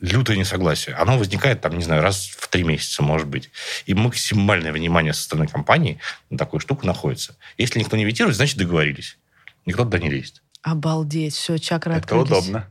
[0.00, 0.94] лютое несогласие.
[0.96, 3.50] Оно возникает, там, не знаю, раз в три месяца, может быть.
[3.86, 5.98] И максимальное внимание со стороны компании
[6.30, 7.36] на такую штуку находится.
[7.58, 9.18] Если никто не ветирует, значит договорились.
[9.66, 10.42] Никто туда не лезет.
[10.62, 12.28] Обалдеть, все, чакры Это открылись.
[12.28, 12.66] удобно.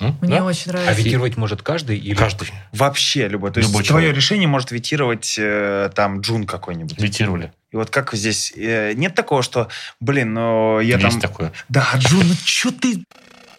[0.00, 0.44] Мне да?
[0.44, 0.92] очень нравится.
[0.92, 1.98] А ветировать может каждый?
[1.98, 2.14] Или...
[2.14, 2.48] Каждый.
[2.72, 3.50] Вообще любой.
[3.50, 4.08] То любой есть человек.
[4.08, 7.00] твое решение может ветировать э, там Джун какой-нибудь.
[7.00, 7.52] Ветировали.
[7.72, 8.52] И вот как здесь...
[8.56, 9.68] Э, нет такого, что,
[10.00, 11.20] блин, ну я Есть там...
[11.20, 11.52] такое.
[11.68, 13.02] Да, Джун, ну что ты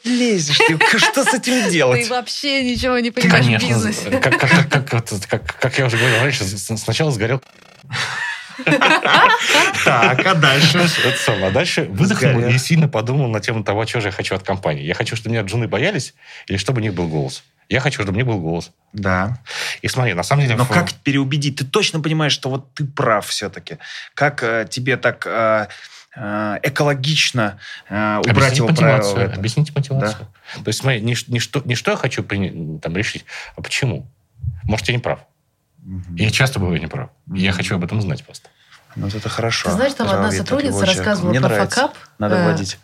[0.03, 0.57] лезешь?
[0.57, 2.03] Ты, что с этим делать?
[2.03, 3.67] Ты вообще ничего не понимаешь Конечно.
[3.67, 4.09] в бизнесе.
[4.19, 7.41] Как, как, как, как, как, как я уже говорил раньше, сначала сгорел
[9.85, 10.87] Так, а дальше?
[11.27, 14.83] А дальше выдохнул и сильно подумал на тему того, что же я хочу от компании.
[14.83, 16.13] Я хочу, чтобы меня джуны боялись,
[16.47, 17.43] или чтобы у них был голос.
[17.69, 18.71] Я хочу, чтобы мне был голос.
[18.93, 19.39] Да.
[19.83, 20.55] И смотри, на самом деле...
[20.55, 21.57] Но как переубедить?
[21.57, 23.77] Ты точно понимаешь, что вот ты прав все-таки.
[24.15, 25.67] Как э, тебе так э,
[26.15, 29.15] э, экологично э, убрать Объясните его мотивацию.
[29.15, 29.33] правило?
[29.35, 30.27] Объясните мотивацию.
[30.55, 33.23] То есть, смотри, не, что, не что я хочу принять, там, решить,
[33.55, 34.07] а почему.
[34.63, 35.19] Может, я не прав.
[36.15, 37.09] И я часто бываю неправ.
[37.27, 38.49] Я хочу об этом знать просто.
[38.95, 39.69] Ну, вот это хорошо.
[39.69, 41.75] Ты знаешь, там одна сотрудница рассказывала Мне про нравится.
[41.75, 41.95] факап.
[42.17, 42.77] Надо Э, вводить.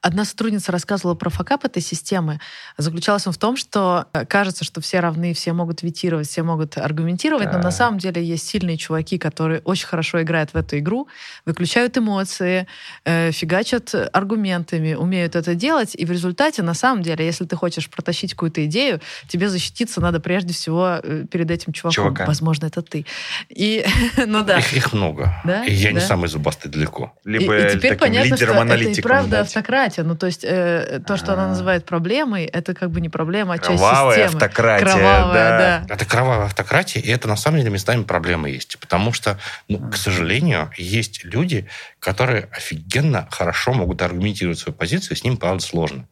[0.00, 2.38] Одна сотрудница рассказывала про факап этой системы.
[2.76, 6.78] Заключалась он в том, что э, кажется, что все равны, все могут ветировать, все могут
[6.78, 11.08] аргументировать, но на самом деле есть сильные чуваки, которые очень хорошо играют в эту игру,
[11.46, 12.68] выключают эмоции,
[13.04, 17.90] э, фигачат аргументами, умеют это делать, и в результате, на самом деле, если ты хочешь
[17.90, 22.04] протащить какую-то идею, тебе защититься надо прежде всего э, перед этим чуваком.
[22.04, 22.24] Чувака.
[22.26, 23.04] Возможно, это ты.
[23.48, 23.84] И,
[24.26, 24.58] ну да.
[24.58, 25.42] Их, их много.
[25.44, 25.64] Да?
[25.64, 26.06] И я не Да.
[26.06, 27.12] самый зубастый далеко.
[27.24, 29.50] Либо и, и теперь таким понятно, что это и лидером-аналитиком правда дать.
[29.88, 30.04] Автократия.
[30.04, 31.48] Ну, то есть э, то, что она А.
[31.48, 34.34] называет проблемой, это как бы не проблема, а часть Кровавая системы.
[34.42, 35.84] автократия, Кровавая, да.
[35.88, 35.94] да.
[35.94, 38.78] Это кровавая автократия, и это на самом деле местами проблемы есть.
[38.78, 41.66] Потому что, ну, к сожалению, есть люди,
[42.00, 46.04] которые офигенно хорошо могут аргументировать свою позицию, с ним, правда, сложно.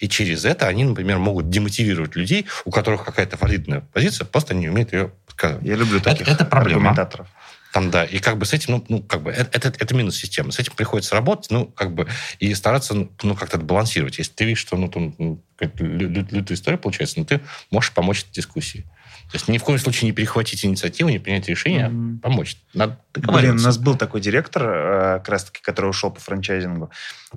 [0.00, 4.68] И через это они, например, могут демотивировать людей, у которых какая-то валидная позиция, просто не
[4.68, 5.62] умеют ее сказать.
[5.62, 6.90] Я люблю таких это проблема.
[6.90, 7.26] аргументаторов.
[7.72, 10.16] Там, да, и как бы с этим, ну, ну как бы, это, это, это минус
[10.16, 10.52] системы.
[10.52, 12.06] С этим приходится работать, ну, как бы,
[12.38, 14.18] и стараться, ну, как-то это балансировать.
[14.18, 17.40] Если ты видишь, что, ну, там, ну, какая-то лю- лю- лютая история получается, ну, ты
[17.70, 18.84] можешь помочь этой дискуссии.
[19.30, 22.58] То есть ни в коем случае не перехватить инициативу, не принять решение, а помочь.
[22.74, 26.90] Надо Блин, у нас был такой директор, э, как раз-таки, который ушел по франчайзингу.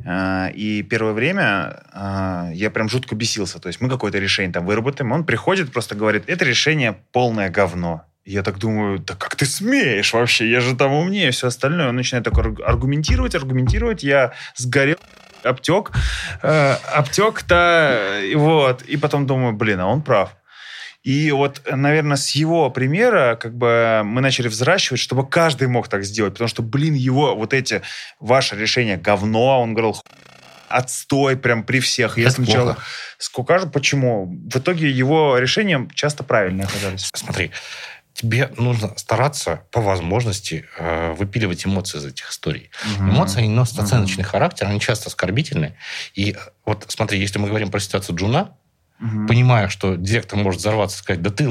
[0.03, 3.59] Э, И первое время э, я прям жутко бесился.
[3.59, 8.03] То есть мы какое-то решение там выработаем, он приходит, просто говорит, это решение полное говно.
[8.25, 10.49] Я так думаю, да как ты смеешь вообще?
[10.49, 11.89] Я же там умнее, все остальное.
[11.89, 14.01] Он начинает так арг- аргументировать, аргументировать.
[14.03, 14.97] Я сгорел,
[15.43, 15.91] обтек.
[16.41, 18.81] Э, обтек-то, вот.
[18.83, 20.35] И потом думаю, блин, а он прав.
[21.03, 26.03] И вот, наверное, с его примера как бы мы начали взращивать, чтобы каждый мог так
[26.03, 26.33] сделать.
[26.33, 27.83] Потому что, блин, его вот эти,
[28.19, 30.01] ваше решение говно, он говорил, «Ху-
[30.67, 32.17] отстой прям при всех.
[32.17, 32.81] Я Это сначала плохо.
[33.19, 34.25] скукажу, почему?
[34.51, 37.11] В итоге его решения часто правильные оказались.
[37.13, 37.51] Смотри,
[38.15, 42.71] тебе нужно стараться по возможности э, выпиливать эмоции из этих историй.
[42.99, 45.75] Эмоции, они носят оценочный характер, они часто оскорбительны.
[46.15, 46.35] И
[46.65, 48.55] вот смотри, если мы говорим про ситуацию Джуна,
[48.97, 49.27] Мгм.
[49.27, 51.43] понимая, что директор может взорваться и сказать, да ты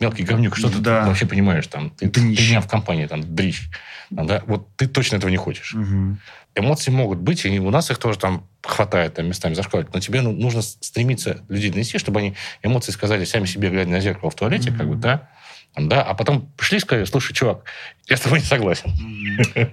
[0.00, 1.06] мелкий говнюк, что ты Да.
[1.06, 3.68] вообще понимаешь, там, ты, ты меня в компании, там, дрищ.
[4.14, 4.42] Там, да?
[4.46, 5.74] Вот ты точно этого не хочешь.
[5.74, 6.18] Мгм.
[6.56, 10.22] Эмоции могут быть, и у нас их тоже там хватает, там, местами зашкаливать, но тебе
[10.22, 14.34] ну, нужно стремиться людей донести, чтобы они эмоции сказали сами себе, глядя на зеркало в
[14.34, 15.28] туалете, как бы, да,
[15.74, 17.60] там, да, а потом пришли и сказали, слушай, чувак,
[18.08, 18.90] я с тобой не согласен.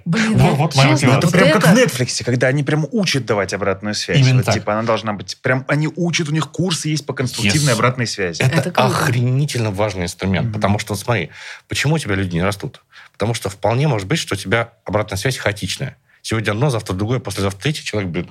[0.04, 1.18] Блин, Вот- ну, вот моя мотивация.
[1.18, 4.18] Это вот прям как в Netflix, когда они прям учат давать обратную связь.
[4.18, 4.54] Именно Вот, так.
[4.54, 5.36] Типа она должна быть...
[5.42, 7.76] Прям они учат, у них курсы есть по конструктивной Yes.
[7.76, 8.42] обратной связи.
[8.42, 8.84] Это, Это круто.
[8.86, 11.30] охренительно важный инструмент, потому что, смотри,
[11.68, 12.82] почему у тебя люди не растут?
[13.12, 15.96] Потому что вполне может быть, что у тебя обратная связь хаотичная.
[16.22, 17.82] Сегодня одно, завтра другое, послезавтра третье.
[17.84, 18.28] Человек, блин,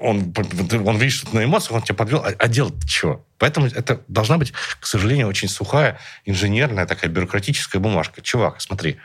[0.00, 0.34] он,
[0.86, 3.24] он видит что-то на эмоциях, он тебя подвел, а, а делать чего?
[3.38, 8.20] Поэтому это должна быть, к сожалению, очень сухая, инженерная такая бюрократическая бумажка.
[8.20, 8.98] Чувак, смотри,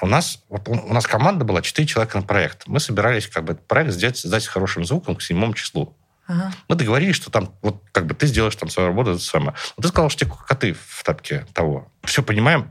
[0.00, 2.66] у нас, вот у, у нас команда была 4 человека на проект.
[2.66, 5.96] Мы собирались как бы этот проект сделать, сдать с хорошим звуком к седьмому числу.
[6.26, 6.52] Ага.
[6.68, 9.54] Мы договорились, что там, вот как бы ты сделаешь там свою работу, это самое.
[9.76, 11.90] Но ты сказал, что тебе коты в тапке того.
[12.04, 12.70] Все понимаем,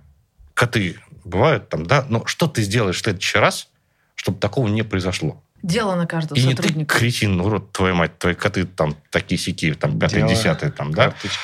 [0.53, 3.69] коты бывают там, да, но что ты сделаешь в следующий раз,
[4.15, 5.43] чтобы такого не произошло?
[5.63, 6.97] Дело на каждого И не ты, сотрудника.
[6.97, 11.09] кретин, урод, твою мать, твои коты там такие сики, там пятые, десятые, там, да?
[11.11, 11.37] Карточки.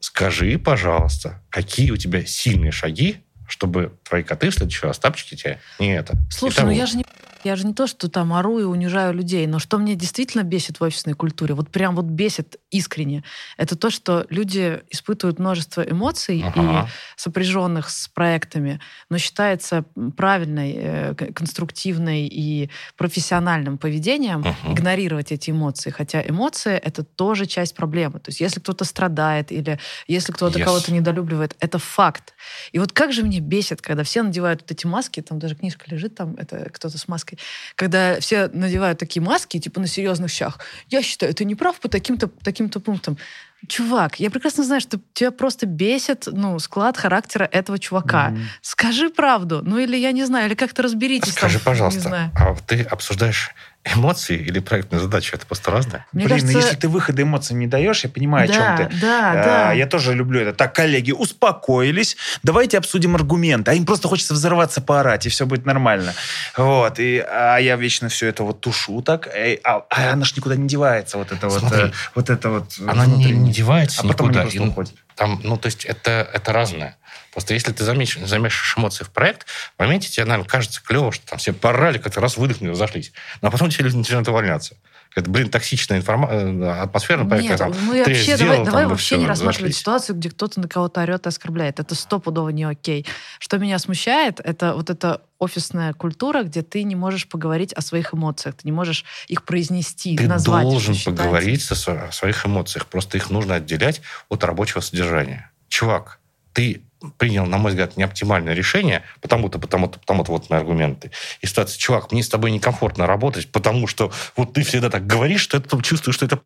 [0.00, 5.60] Скажи, пожалуйста, какие у тебя сильные шаги, чтобы твои коты в следующий раз тапчики тебе
[5.78, 6.16] не это.
[6.30, 7.04] Слушай, ну я же не
[7.44, 10.80] я же не то, что там ору и унижаю людей, но что мне действительно бесит
[10.80, 13.22] в офисной культуре, вот прям вот бесит искренне,
[13.56, 16.86] это то, что люди испытывают множество эмоций Ага.
[16.86, 18.80] и сопряженных с проектами,
[19.10, 19.84] но считается
[20.16, 24.72] правильной, э, конструктивной и профессиональным поведением Мгм.
[24.74, 28.18] игнорировать эти эмоции, хотя эмоции это тоже часть проблемы.
[28.20, 29.78] То есть если кто-то страдает или
[30.08, 30.64] если кто-то Yes.
[30.64, 32.34] кого-то недолюбливает, это факт.
[32.72, 35.84] И вот как же мне бесит, когда все надевают вот эти маски, там даже книжка
[35.90, 37.33] лежит, там это кто-то с маской,
[37.76, 40.58] когда все надевают такие маски, типа на серьезных щах.
[40.88, 43.18] Я считаю, ты не прав по таким-то таким-то пунктам.
[43.66, 48.30] Чувак, я прекрасно знаю, что тебя просто бесит ну, склад характера этого чувака.
[48.30, 48.48] Мгм.
[48.60, 49.62] Скажи правду.
[49.64, 51.32] Ну или я не знаю, или как-то разберитесь.
[51.32, 53.54] Скажи, там, пожалуйста, а ты обсуждаешь
[53.84, 56.06] эмоции или проектная задача это просто разное.
[56.12, 56.58] Мне Блин, ну кажется...
[56.58, 58.96] если ты выхода эмоций не даешь, я понимаю, да, о чем ты.
[59.00, 59.72] Да, а, да.
[59.72, 60.54] Я тоже люблю это.
[60.54, 63.70] Так, коллеги, успокоились, давайте обсудим аргументы.
[63.70, 66.14] А им просто хочется взорваться, поорать, и все будет нормально.
[66.56, 66.98] Вот.
[66.98, 70.56] И, а я вечно все это вот тушу так, и, а, а она ж никуда
[70.56, 71.92] не девается, вот это Смотри, вот.
[72.14, 72.74] Вот это вот.
[72.86, 74.46] Она не, не девается а потом никуда.
[74.46, 74.94] Потом уходит.
[75.16, 76.96] Там, ну, то есть это, это разное.
[77.32, 81.26] Просто если ты замеш, замешиваешь эмоции в проект, в моменте тебе, наверное, кажется клево, что
[81.26, 83.12] там все порали, как-то раз выдохнули, разошлись.
[83.42, 84.76] Но потом тебе люди начинают увольняться.
[85.14, 86.28] Это, блин, токсичная информа...
[86.30, 87.24] Э, атмосфера.
[87.24, 91.02] Нет, там, мы вообще, сделал, давай, давай вообще не рассматривать ситуацию, где кто-то на кого-то
[91.02, 91.78] орет и оскорбляет.
[91.78, 93.06] Это стопудово не окей.
[93.38, 98.14] Что меня смущает, это вот эта офисная культура, где ты не можешь поговорить о своих
[98.14, 100.64] эмоциях, ты не можешь их произнести, ты назвать.
[100.64, 105.50] Ты должен поговорить о своих эмоциях, просто их нужно отделять от рабочего содержания.
[105.68, 106.18] Чувак,
[106.52, 106.82] ты
[107.18, 111.10] принял, на мой взгляд, неоптимальное решение, потому-то, потому-то, потому-то вот мои аргументы.
[111.40, 115.40] И ситуация, чувак, мне с тобой некомфортно работать, потому что вот ты всегда так говоришь,
[115.40, 116.40] что это чувствуешь, что это...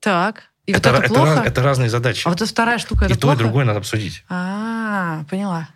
[0.00, 0.50] Так.
[0.66, 1.32] И это, вот это, плохо?
[1.32, 2.26] Это, это разные задачи.
[2.26, 3.36] А вот эта вторая штука, это И плохо?
[3.36, 4.24] то, и другое надо обсудить.
[4.28, 5.68] А, поняла.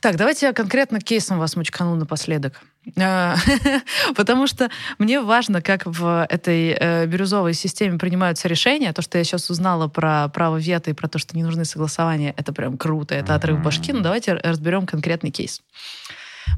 [0.00, 2.60] Так, давайте я конкретно кейсом вас мучкану напоследок.
[2.98, 3.36] А,
[4.16, 8.92] потому что мне важно, как в этой э, бирюзовой системе принимаются решения.
[8.92, 12.34] То, что я сейчас узнала про право вето и про то, что не нужны согласования,
[12.36, 13.92] это прям круто, это отрыв башки.
[13.92, 15.62] Но давайте разберем конкретный кейс.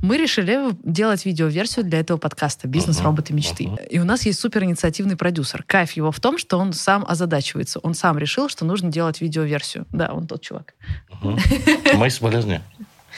[0.03, 3.01] Мы решили делать видеоверсию для этого подкаста «Бизнес.
[3.01, 3.33] Роботы.
[3.33, 3.71] Мечты».
[3.91, 5.63] И у нас есть супер инициативный продюсер.
[5.63, 7.81] Кайф его в том, что он сам озадачивается.
[7.81, 9.87] Он сам решил, что нужно делать видеоверсию.
[9.93, 10.75] Да, он тот чувак.
[11.95, 12.63] Мои соболезнования.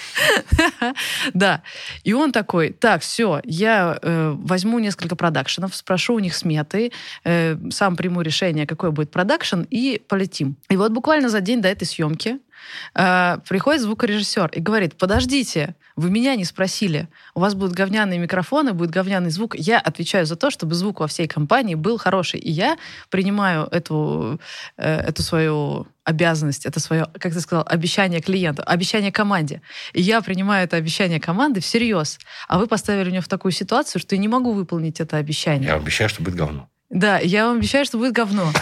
[1.35, 1.63] Да.
[2.05, 6.93] И он такой, так, все, я э, возьму несколько продакшенов, спрошу у них сметы,
[7.25, 10.57] э, сам приму решение, какой будет продакшн, и полетим.
[10.69, 12.39] И вот буквально за день до этой съемки
[12.95, 18.73] э, приходит звукорежиссер и говорит, подождите, вы меня не спросили, у вас будут говняные микрофоны,
[18.73, 19.55] будет говняный звук.
[19.57, 22.39] Я отвечаю за то, чтобы звук во всей компании был хороший.
[22.41, 22.77] И я
[23.11, 24.41] принимаю эту,
[24.77, 29.61] э, эту свою обязанность, это свое, как ты сказал, обещание клиенту, обещание команде.
[29.93, 32.19] И я принимаю это обещание команды всерьез.
[32.47, 35.69] А вы поставили меня в такую ситуацию, что я не могу выполнить это обещание.
[35.69, 36.69] Я обещаю, что будет говно.
[36.89, 38.53] Да, я вам обещаю, что будет говно.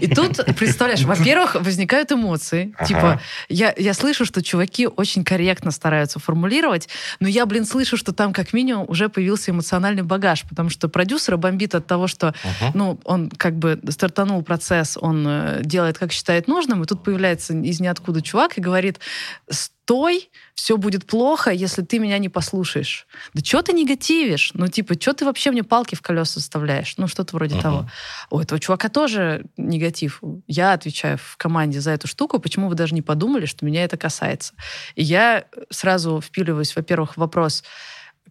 [0.00, 2.74] И тут, представляешь, во-первых, возникают эмоции.
[2.76, 2.86] Ага.
[2.86, 3.20] Типа,
[3.50, 6.88] я, я слышу, что чуваки очень корректно стараются формулировать,
[7.20, 11.36] но я, блин, слышу, что там как минимум уже появился эмоциональный багаж, потому что продюсера
[11.36, 12.72] бомбит от того, что, ага.
[12.74, 17.52] ну, он как бы стартанул процесс, он э, делает, как считает нужным, и тут появляется
[17.52, 18.98] из ниоткуда чувак и говорит,
[19.84, 23.06] стой, все будет плохо, если ты меня не послушаешь.
[23.34, 24.52] Да что ты негативишь?
[24.54, 26.94] Ну, типа, что ты вообще мне палки в колеса вставляешь?
[26.96, 27.62] Ну, что-то вроде uh-huh.
[27.62, 27.90] того.
[28.30, 30.22] У этого чувака тоже негатив.
[30.46, 32.38] Я отвечаю в команде за эту штуку.
[32.38, 34.54] Почему вы даже не подумали, что меня это касается?
[34.94, 37.62] И я сразу впиливаюсь, во-первых, в вопрос,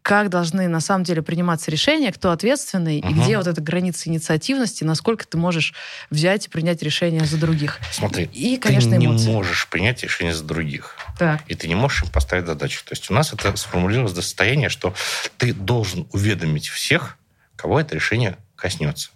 [0.04, 3.10] как должны на самом деле приниматься решения, кто ответственный, угу.
[3.10, 5.74] и где вот эта граница инициативности, насколько ты можешь
[6.10, 7.80] взять и принять решение за других.
[7.92, 9.32] Смотри, и, конечно, ты не эмоции.
[9.32, 10.98] можешь принять решение за других.
[11.18, 11.42] Так.
[11.48, 12.84] И ты не можешь им поставить задачу.
[12.86, 14.94] То есть у нас это сформулировалось до состояния, что
[15.38, 17.18] ты должен уведомить всех,
[17.56, 19.10] кого это решение коснется.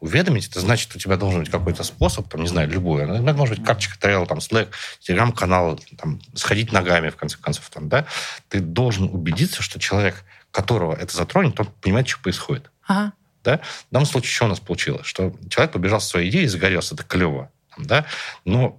[0.00, 3.02] Уведомить, это значит, у тебя должен быть какой-то способ, там, не знаю, любой.
[3.02, 4.68] Это может быть карточка Trello, там, Slack,
[5.00, 8.06] телеграм-канал, там, сходить ногами, в конце концов, там, да.
[8.48, 12.70] Ты должен убедиться, что человек, которого это затронет, он понимает, что происходит.
[12.86, 13.12] Ага.
[13.44, 13.58] Да?
[13.58, 15.06] В данном случае что у нас получилось?
[15.06, 16.94] Что человек побежал со своей идеей и загорелся.
[16.94, 17.50] Это клево.
[17.78, 18.04] Да?
[18.44, 18.78] Но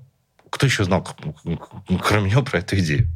[0.49, 1.07] кто еще знал,
[2.03, 3.07] кроме него, про эту идею?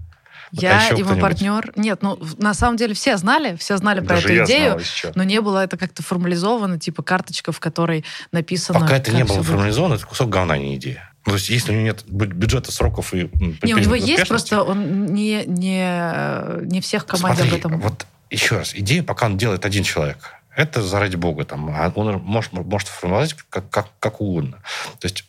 [0.62, 1.72] Я и мой партнер.
[1.76, 4.80] Нет, ну, на самом деле все знали, все знали про Даже эту идею,
[5.16, 8.80] но не было это как-то формализовано, типа карточка, в которой написано...
[8.80, 11.12] Пока это не было формализовано, это кусок говна, не идея.
[11.24, 13.30] То есть, если у него нет бюджета, сроков и...
[13.64, 17.80] Не, у него есть, просто он не, не, не всех команд об этом...
[17.80, 22.20] вот еще раз, идея, пока он делает один человек, это заради бога, там, а он
[22.22, 24.60] может, может формулировать как, как, как угодно.
[24.99, 25.26] То есть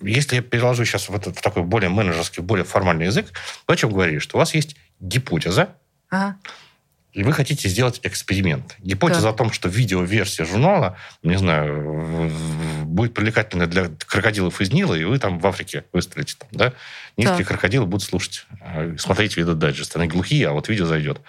[0.00, 3.32] если я переложу сейчас в, этот, в такой более менеджерский, более формальный язык,
[3.66, 4.18] вы о чем говорили?
[4.18, 5.74] Что у вас есть гипотеза,
[6.10, 6.36] ага.
[7.12, 8.76] И вы хотите сделать эксперимент.
[8.80, 9.28] Гипотеза да.
[9.30, 12.30] о том, что видеоверсия журнала, не знаю,
[12.84, 16.36] будет привлекательна для крокодилов из Нила, и вы там в Африке выстрелите.
[16.38, 16.72] Там, да?
[17.16, 17.44] Нильские да.
[17.44, 19.96] крокодилы будут слушать, а, смотреть видео дайджест.
[19.96, 21.20] Они глухие, а вот видео зайдет.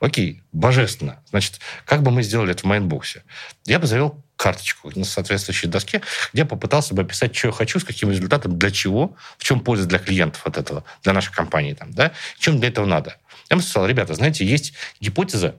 [0.00, 1.22] Окей, божественно.
[1.30, 3.22] Значит, как бы мы сделали это в Mindbox е?
[3.66, 6.00] Я бы завел карточку на соответствующей доске,
[6.32, 9.86] где попытался бы описать, что я хочу, с каким результатом, для чего, в чем польза
[9.86, 13.16] для клиентов от этого, для нашей компании, там, да, чем для этого надо.
[13.50, 15.56] Я бы сказал, ребята, знаете, есть гипотеза,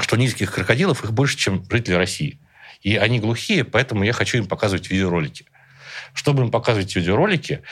[0.00, 2.38] что низких крокодилов их больше, чем жителей России.
[2.82, 5.46] И они глухие, поэтому я хочу им показывать видеоролики.
[6.14, 7.62] Чтобы им показывать видеоролики,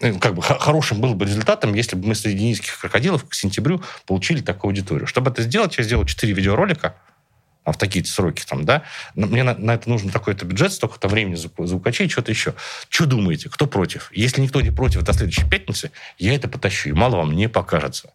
[0.00, 3.82] э, как бы хорошим был бы результатом, если бы мы среди низких крокодилов к сентябрю
[4.06, 5.08] получили такую аудиторию.
[5.08, 6.94] Чтобы это сделать, я сделал 4 видеоролика,
[7.64, 8.84] а в такие сроки там, да,
[9.14, 12.54] мне на, на это нужно такой-то бюджет, столько-то времени звукачей, что-то еще.
[12.88, 14.10] Что думаете, кто против?
[14.12, 18.12] Если никто не против до следующей пятницы, я это потащу, и мало вам не покажется.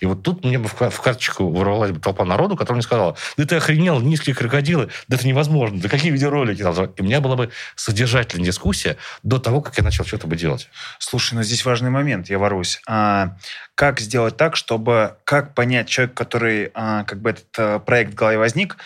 [0.00, 3.44] И вот тут мне бы в карточку ворвалась бы толпа народу, которая мне сказала, да
[3.44, 6.86] ты охренел, низкие крокодилы, да это невозможно, да какие видеоролики там.
[6.86, 10.68] И у меня была бы содержательная дискуссия до того, как я начал что-то бы делать.
[10.98, 12.80] Слушай, ну здесь важный момент, я ворусь.
[12.86, 13.36] А,
[13.74, 18.14] как сделать так, чтобы, как понять человек, который, а, как бы этот а, проект в
[18.14, 18.76] голове возник,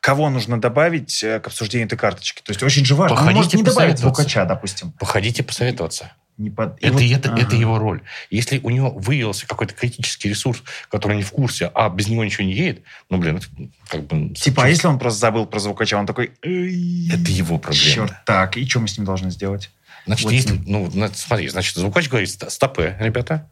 [0.00, 2.42] кого нужно добавить э, к обсуждению этой карточки.
[2.42, 3.16] То есть очень же важно.
[3.16, 4.92] Походите Он может не добавить звукача, допустим.
[4.92, 6.82] Походите посоветоваться не под...
[6.82, 7.42] это, вот, это, ага.
[7.42, 8.02] это его роль.
[8.30, 12.44] Если у него выявился какой-то критический ресурс, который не в курсе, а без него ничего
[12.44, 13.46] не едет, ну, блин, это
[13.88, 14.34] как бы...
[14.34, 16.32] Типа, а если он просто забыл про звукача, он такой...
[16.42, 17.84] Это его проблема.
[17.84, 19.70] Черт, так, и что мы с ним должны сделать?
[20.06, 20.60] Значит, вот если...
[20.66, 23.48] Ну, смотри, значит, звукач говорит, стопы, ребята.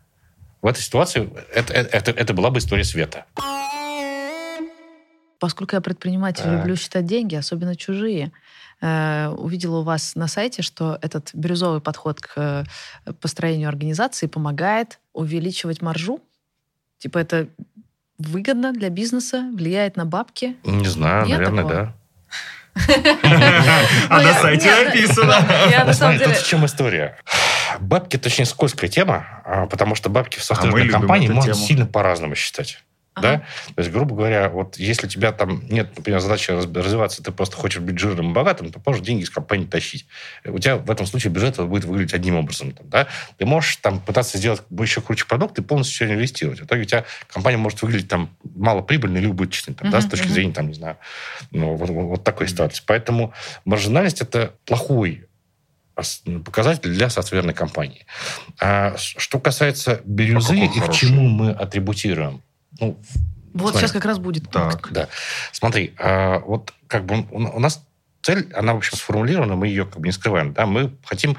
[0.60, 3.26] В этой ситуации это, это, это была бы история света.
[5.38, 6.52] Поскольку я предприниматель, так.
[6.52, 8.51] люблю считать деньги, особенно чужие, Э,
[8.82, 12.64] увидела у вас на сайте, что этот бирюзовый подход к э,
[13.20, 16.20] построению организации помогает увеличивать маржу.
[16.98, 17.48] Типа это
[18.18, 20.56] выгодно для бизнеса, влияет на бабки?
[20.64, 21.94] Не знаю, Нет наверное, такого?
[23.22, 23.80] да.
[24.08, 26.18] А на сайте написано.
[26.24, 27.18] Тут в чем история?
[27.80, 31.86] Бабки– это очень скользкая тема, а, потому что бабки в а софтверной компании можно сильно
[31.86, 32.82] по-разному считать.
[33.14, 33.32] Ага.
[33.32, 33.38] Да?
[33.74, 37.56] То есть, грубо говоря, вот если у тебя там нет, например, задачи развиваться, ты просто
[37.56, 40.06] хочешь быть жирным и богатым, то можешь деньги из компании тащить.
[40.44, 42.72] У тебя в этом случае бюджет будет выглядеть одним образом.
[42.72, 43.08] Там, да?
[43.36, 46.60] Ты можешь там пытаться сделать еще круче продукт и полностью все инвестировать.
[46.60, 50.06] В итоге у тебя компания может выглядеть там малоприбыльной или убыточной, там, uh-huh, да, с
[50.06, 50.30] точки uh-huh.
[50.30, 50.96] зрения, там, не знаю,
[51.50, 52.82] ну, вот, вот, такой ситуации.
[52.86, 53.34] Поэтому
[53.64, 55.26] маржинальность– это плохой
[56.44, 58.06] показатель для софтверной компании.
[58.58, 62.42] А что касается бирюзы а и к чему мы атрибутируем,
[62.80, 62.98] ну,
[63.54, 63.80] вот смотри.
[63.80, 64.88] сейчас как раз будет так.
[64.92, 65.08] Да.
[65.52, 67.84] Смотри, а, вот как бы у нас
[68.22, 70.52] цель, она, в общем, сформулирована, мы ее как бы не скрываем.
[70.52, 70.66] Да?
[70.66, 71.36] Мы хотим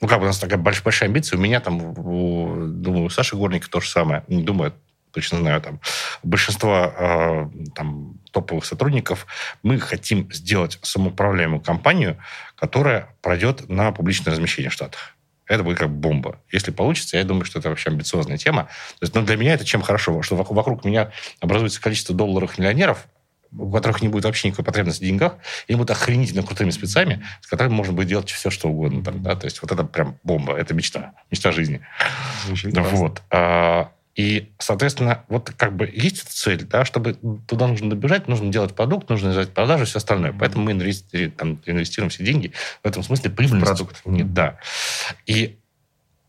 [0.00, 1.38] ну, как бы у нас такая большая, большая амбиция.
[1.38, 4.24] У меня там, у, думаю, у Саши Горника то же самое.
[4.28, 4.72] Не думаю,
[5.10, 5.80] точно знаю, там,
[6.22, 9.26] большинство э, там, топовых сотрудников,
[9.62, 12.16] мы хотим сделать самоуправляемую компанию,
[12.54, 15.16] которая пройдет на публичное размещение в Штатах
[15.50, 16.38] это будет как бомба.
[16.52, 18.64] Если получится, я думаю, что это вообще амбициозная тема.
[19.00, 21.10] То есть, ну, для меня это чем хорошо, что вокруг, меня
[21.40, 23.08] образуется количество долларовых миллионеров,
[23.52, 25.34] у которых не будет вообще никакой потребности в деньгах,
[25.66, 29.02] и они будут охренительно крутыми спецами, с которыми можно будет делать все, что угодно.
[29.02, 29.34] Там, да?
[29.34, 31.80] То есть вот это прям бомба, это мечта, мечта жизни.
[32.46, 33.20] Звучит вот.
[33.30, 33.90] А,
[34.20, 37.14] и, соответственно, вот как бы есть эта цель, да, чтобы
[37.46, 40.34] туда нужно добежать, нужно делать продукт, нужно делать продажи, все остальное.
[40.38, 42.52] Поэтому мы инвестируем, там, инвестируем все деньги
[42.82, 43.64] в этом смысле прибыльность.
[43.64, 44.02] Продукт.
[44.04, 44.58] Нет, да.
[45.24, 45.56] И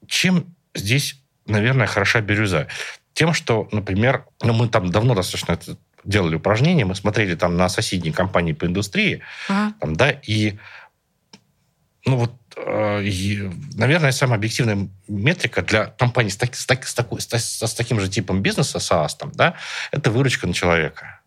[0.07, 2.67] чем здесь, наверное, хороша бирюза?
[3.13, 7.67] Тем, что, например, ну, мы там давно достаточно это делали упражнения, мы смотрели там на
[7.67, 9.75] соседние компании по индустрии, ага.
[9.81, 10.57] там, да, и
[12.05, 12.31] ну вот
[12.65, 17.99] наверное, самая объективная метрика для компании с, так, с, так, с, такой, с, с таким
[17.99, 19.55] же типом бизнеса, SaaS, там, да,
[19.91, 21.21] это выручка на человека.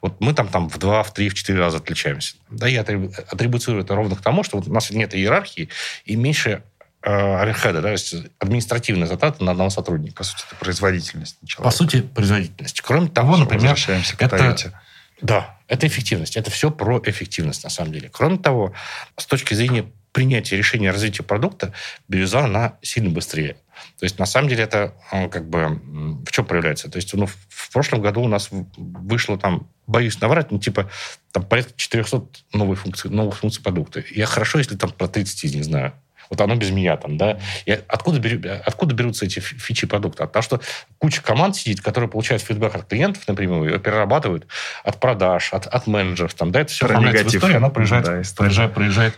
[0.00, 2.36] Вот мы там, там в два, в три, в четыре раза отличаемся.
[2.50, 5.68] Да, я атрибуцирую это ровно к тому, что вот у нас нет иерархии
[6.04, 6.62] и меньше
[7.02, 10.16] э, оверхеда, да, то есть административные затраты на одного сотрудника.
[10.16, 11.62] По сути, это производительность человека.
[11.62, 12.80] По сути, производительность.
[12.80, 13.76] Кроме того, Все, например,
[14.18, 14.80] это...
[15.20, 16.36] Да, это эффективность.
[16.36, 18.10] Это все про эффективность, на самом деле.
[18.12, 18.74] Кроме того,
[19.16, 19.86] с точки зрения
[20.16, 21.74] принятия решения о развитии продукта
[22.08, 23.58] бирюза, она сильно быстрее.
[23.98, 25.78] То есть, на самом деле, это э, как бы
[26.24, 26.90] в чем проявляется?
[26.90, 28.48] То есть, ну, в прошлом году у нас
[28.78, 30.88] вышло там, боюсь наврать, ну, типа,
[31.32, 32.22] там порядка 400
[32.54, 34.02] новых функций, новых функций продукта.
[34.10, 35.92] Я хорошо, если там про 30 из них знаю.
[36.30, 37.38] Вот оно без меня там, да.
[37.66, 40.24] И откуда, беру, откуда берутся эти фичи продукта?
[40.24, 40.60] От того, что
[40.96, 44.46] куча команд сидит, которые получают фидбэк от клиентов напрямую, ее перерабатывают
[44.82, 48.22] от продаж, от, от менеджеров, там, да, это все оформляется в историю, оно проезжает, да,
[48.34, 49.14] проезжает, проезжает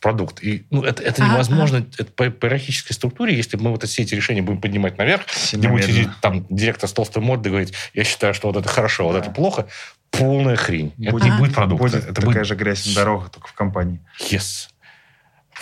[0.00, 0.42] продукт.
[0.42, 4.02] И ну, это, это невозможно а, это по, по иерархической структуре, если мы вот все
[4.02, 5.22] эти решения будем поднимать наверх,
[5.52, 9.06] где будет сидеть там директор с толстой мордой говорить, я считаю, что вот это хорошо,
[9.06, 9.68] вот это плохо,
[10.10, 10.92] полная хрень.
[10.96, 11.84] Будет, это не будет продукта.
[11.84, 12.46] Будет это такая будет...
[12.46, 14.00] же грязь на дорогах, только в компании.
[14.30, 14.68] Yes.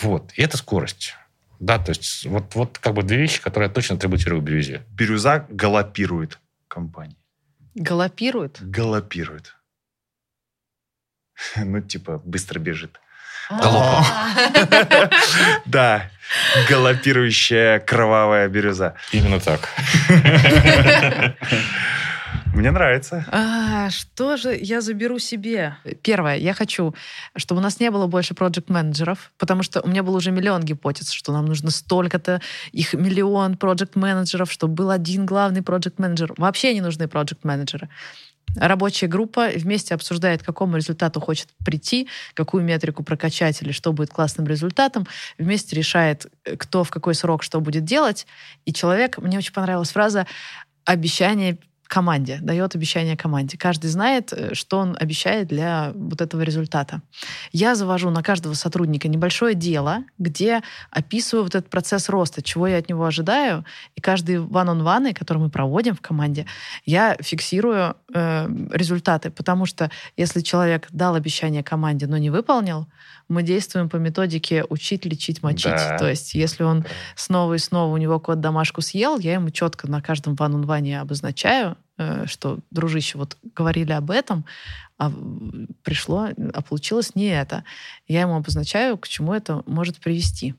[0.00, 0.32] Вот.
[0.34, 1.14] И это скорость.
[1.60, 4.82] Да, то есть вот, вот как бы две вещи, которые я точно атрибутирую бирюзе.
[4.90, 6.38] Бирюза галопирует
[6.68, 7.16] компании.
[7.74, 8.58] Галопирует?
[8.60, 9.54] Галопирует.
[11.56, 13.00] Ну, типа, быстро бежит.
[13.50, 14.04] Галопом.
[15.66, 16.10] Да,
[16.68, 18.94] галопирующая кровавая бирюза.
[19.12, 19.68] Именно так.
[22.54, 23.24] Мне нравится.
[23.30, 25.76] А, что же я заберу себе?
[26.02, 26.94] Первое, я хочу,
[27.36, 31.12] чтобы у нас не было больше проект-менеджеров, потому что у меня был уже миллион гипотез,
[31.12, 32.40] что нам нужно столько-то,
[32.72, 36.34] их миллион проект-менеджеров, чтобы был один главный проект-менеджер.
[36.36, 37.88] Вообще не нужны проект-менеджеры.
[38.56, 44.10] Рабочая группа вместе обсуждает, к какому результату хочет прийти, какую метрику прокачать или что будет
[44.10, 45.06] классным результатом.
[45.38, 46.26] Вместе решает,
[46.58, 48.26] кто в какой срок что будет делать.
[48.64, 50.26] И человек, мне очень понравилась фраза
[50.84, 51.58] «обещание
[51.88, 53.56] команде, дает обещание команде.
[53.56, 57.00] Каждый знает, э, что он обещает для вот этого результата.
[57.50, 62.76] Я завожу на каждого сотрудника небольшое дело, где описываю вот этот процесс роста, чего я
[62.76, 63.64] от него ожидаю,
[63.96, 66.46] и каждый one-on-one, который мы проводим в команде,
[66.84, 72.86] я фиксирую э, результаты, потому что если человек дал обещание команде, но не выполнил,
[73.28, 75.66] мы действуем по методике учить, лечить, мочить.
[75.66, 75.98] Да.
[75.98, 76.88] То есть, если он да.
[77.14, 80.66] снова и снова у него код домашку съел, я ему четко на каждом ван он
[80.66, 84.44] ване обозначаю, э, что, дружище, вот говорили об этом,
[84.98, 85.12] а
[85.82, 87.64] пришло, а получилось не это.
[88.06, 90.54] Я ему обозначаю, к чему это может привести.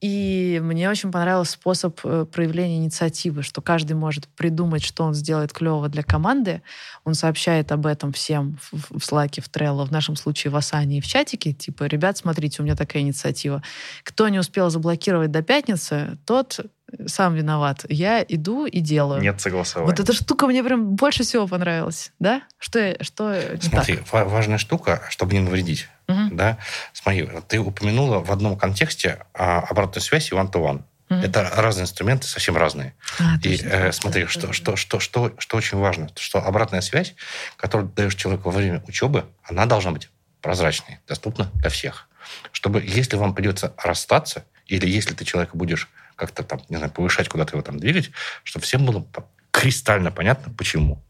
[0.00, 5.52] И мне очень понравился способ э, проявления инициативы, что каждый может придумать, что он сделает
[5.52, 6.62] клево для команды.
[7.04, 11.00] Он сообщает об этом всем в, Slack, в Trello, в нашем случае в Асане и
[11.00, 11.52] в чатике.
[11.52, 13.62] Типа, ребят, смотрите, у меня такая инициатива.
[14.04, 16.60] Кто не успел заблокировать до пятницы, тот
[17.06, 17.84] сам виноват.
[17.88, 19.20] Я иду и делаю.
[19.20, 19.90] Нет согласования.
[19.90, 22.12] Вот эта штука мне прям больше всего понравилась.
[22.18, 22.42] Да?
[22.58, 24.28] Что, что Смотри, так?
[24.28, 25.88] важная штука, чтобы не навредить.
[26.08, 26.28] Угу.
[26.32, 26.58] Да?
[26.92, 30.82] Смотри, ты упомянула в одном контексте а, обратную связь и one-to-one.
[31.10, 31.20] Угу.
[31.20, 32.94] Это разные инструменты, совсем разные.
[33.18, 37.14] А, и э, смотри, что, что, что, что, что очень важно, что обратная связь,
[37.56, 40.10] которую даешь человеку во время учебы, она должна быть
[40.40, 42.08] прозрачной, доступна для всех.
[42.52, 47.28] Чтобы, если вам придется расстаться, или если ты человека будешь как-то там, не знаю, повышать,
[47.28, 48.10] куда-то его там двигать,
[48.44, 49.06] чтобы всем было
[49.50, 51.02] кристально понятно, почему.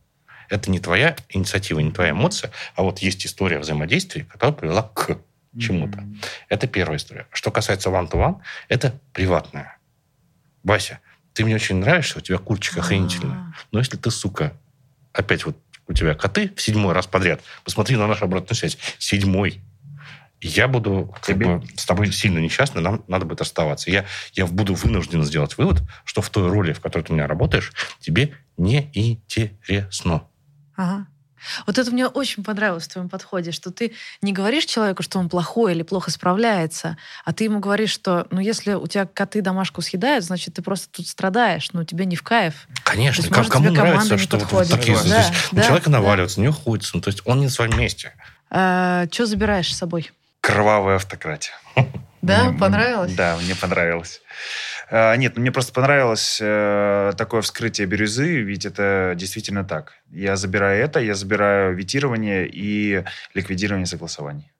[0.49, 5.19] Это не твоя инициатива, не твоя эмоция, а вот есть история взаимодействия, которая привела к
[5.59, 5.99] чему-то.
[5.99, 6.25] Mm-hmm.
[6.49, 7.27] Это первая история.
[7.33, 8.37] Что касается one-to-one,
[8.69, 9.79] это приватная.
[10.63, 11.01] Вася,
[11.33, 13.37] ты мне очень нравишься, у тебя курчик охренительный.
[13.37, 13.53] А.
[13.73, 14.53] Но если ты, сука,
[15.13, 15.57] опять вот
[15.87, 18.79] у тебя коты в седьмой раз подряд, посмотри на нашу обратную связь.
[18.99, 19.63] Седьмой
[20.41, 23.91] я буду как бы, с тобой сильно несчастный, нам надо будет оставаться.
[23.91, 24.05] Я,
[24.35, 27.73] я буду вынужден сделать вывод, что в той роли, в которой ты у меня работаешь,
[28.01, 30.25] тебе не интересно.
[30.79, 31.07] Ага.
[31.67, 33.93] Вот это мне очень понравилось в твоем подходе, что ты
[34.23, 38.41] не говоришь человеку, что он плохой или плохо справляется, а ты ему говоришь, что, ну,
[38.41, 42.23] если у тебя коты домашку съедают, значит, ты просто тут страдаешь, но тебе не в
[42.23, 42.67] кайф.
[42.83, 44.97] Конечно, есть, может, кому нравится, что вот такие...
[44.97, 46.43] Да, здесь, да, человека наваливаются, да.
[46.43, 48.13] не уходится, ну, то есть он не на своем месте.
[48.51, 50.11] А, что забираешь с собой?
[50.41, 51.55] Кровавая автократия.
[52.23, 53.15] Да, понравилось?
[53.15, 54.21] Да, мне понравилось.
[54.91, 59.95] А, нет, ну, мне просто понравилось э, такое вскрытие бирюзы, ведь это действительно так.
[60.11, 63.05] Я забираю это, я забираю витирование и
[63.35, 64.51] ликвидирование согласований.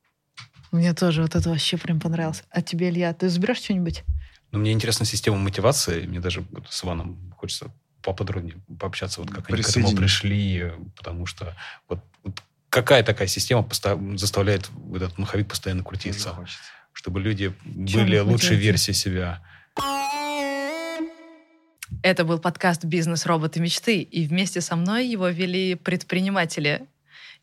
[0.71, 2.45] Мне тоже вот это вообще прям понравилось.
[2.51, 4.05] А тебе, Илья, ты забираешь что-нибудь?
[4.53, 6.07] Ну, мне интересна система мотивации.
[6.07, 7.71] Мне даже с Иваном хочется
[8.03, 11.55] поподробнее пообщаться, вот как они к этому пришли, потому что
[11.89, 12.41] вот, вот
[12.71, 13.67] какая такая система
[14.17, 16.37] заставляет этот маховик постоянно крутиться,
[16.93, 19.43] чтобы люди Чем были лучшей версией себя.
[22.03, 23.27] Это был подкаст «Бизнес.
[23.27, 23.61] Роботы.
[23.61, 26.87] Мечты», и вместе со мной его вели предприниматели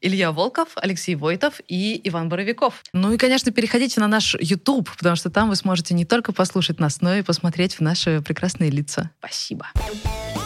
[0.02, 2.84] Илья Волков, Алексей Войтов и Иван Боровиков.
[2.94, 6.80] Ну и, конечно, переходите на наш YouTube, потому что там вы сможете не только послушать
[6.80, 9.12] нас, но и посмотреть в наши прекрасные лица.
[9.20, 9.68] Спасибо.
[9.76, 10.45] Спасибо.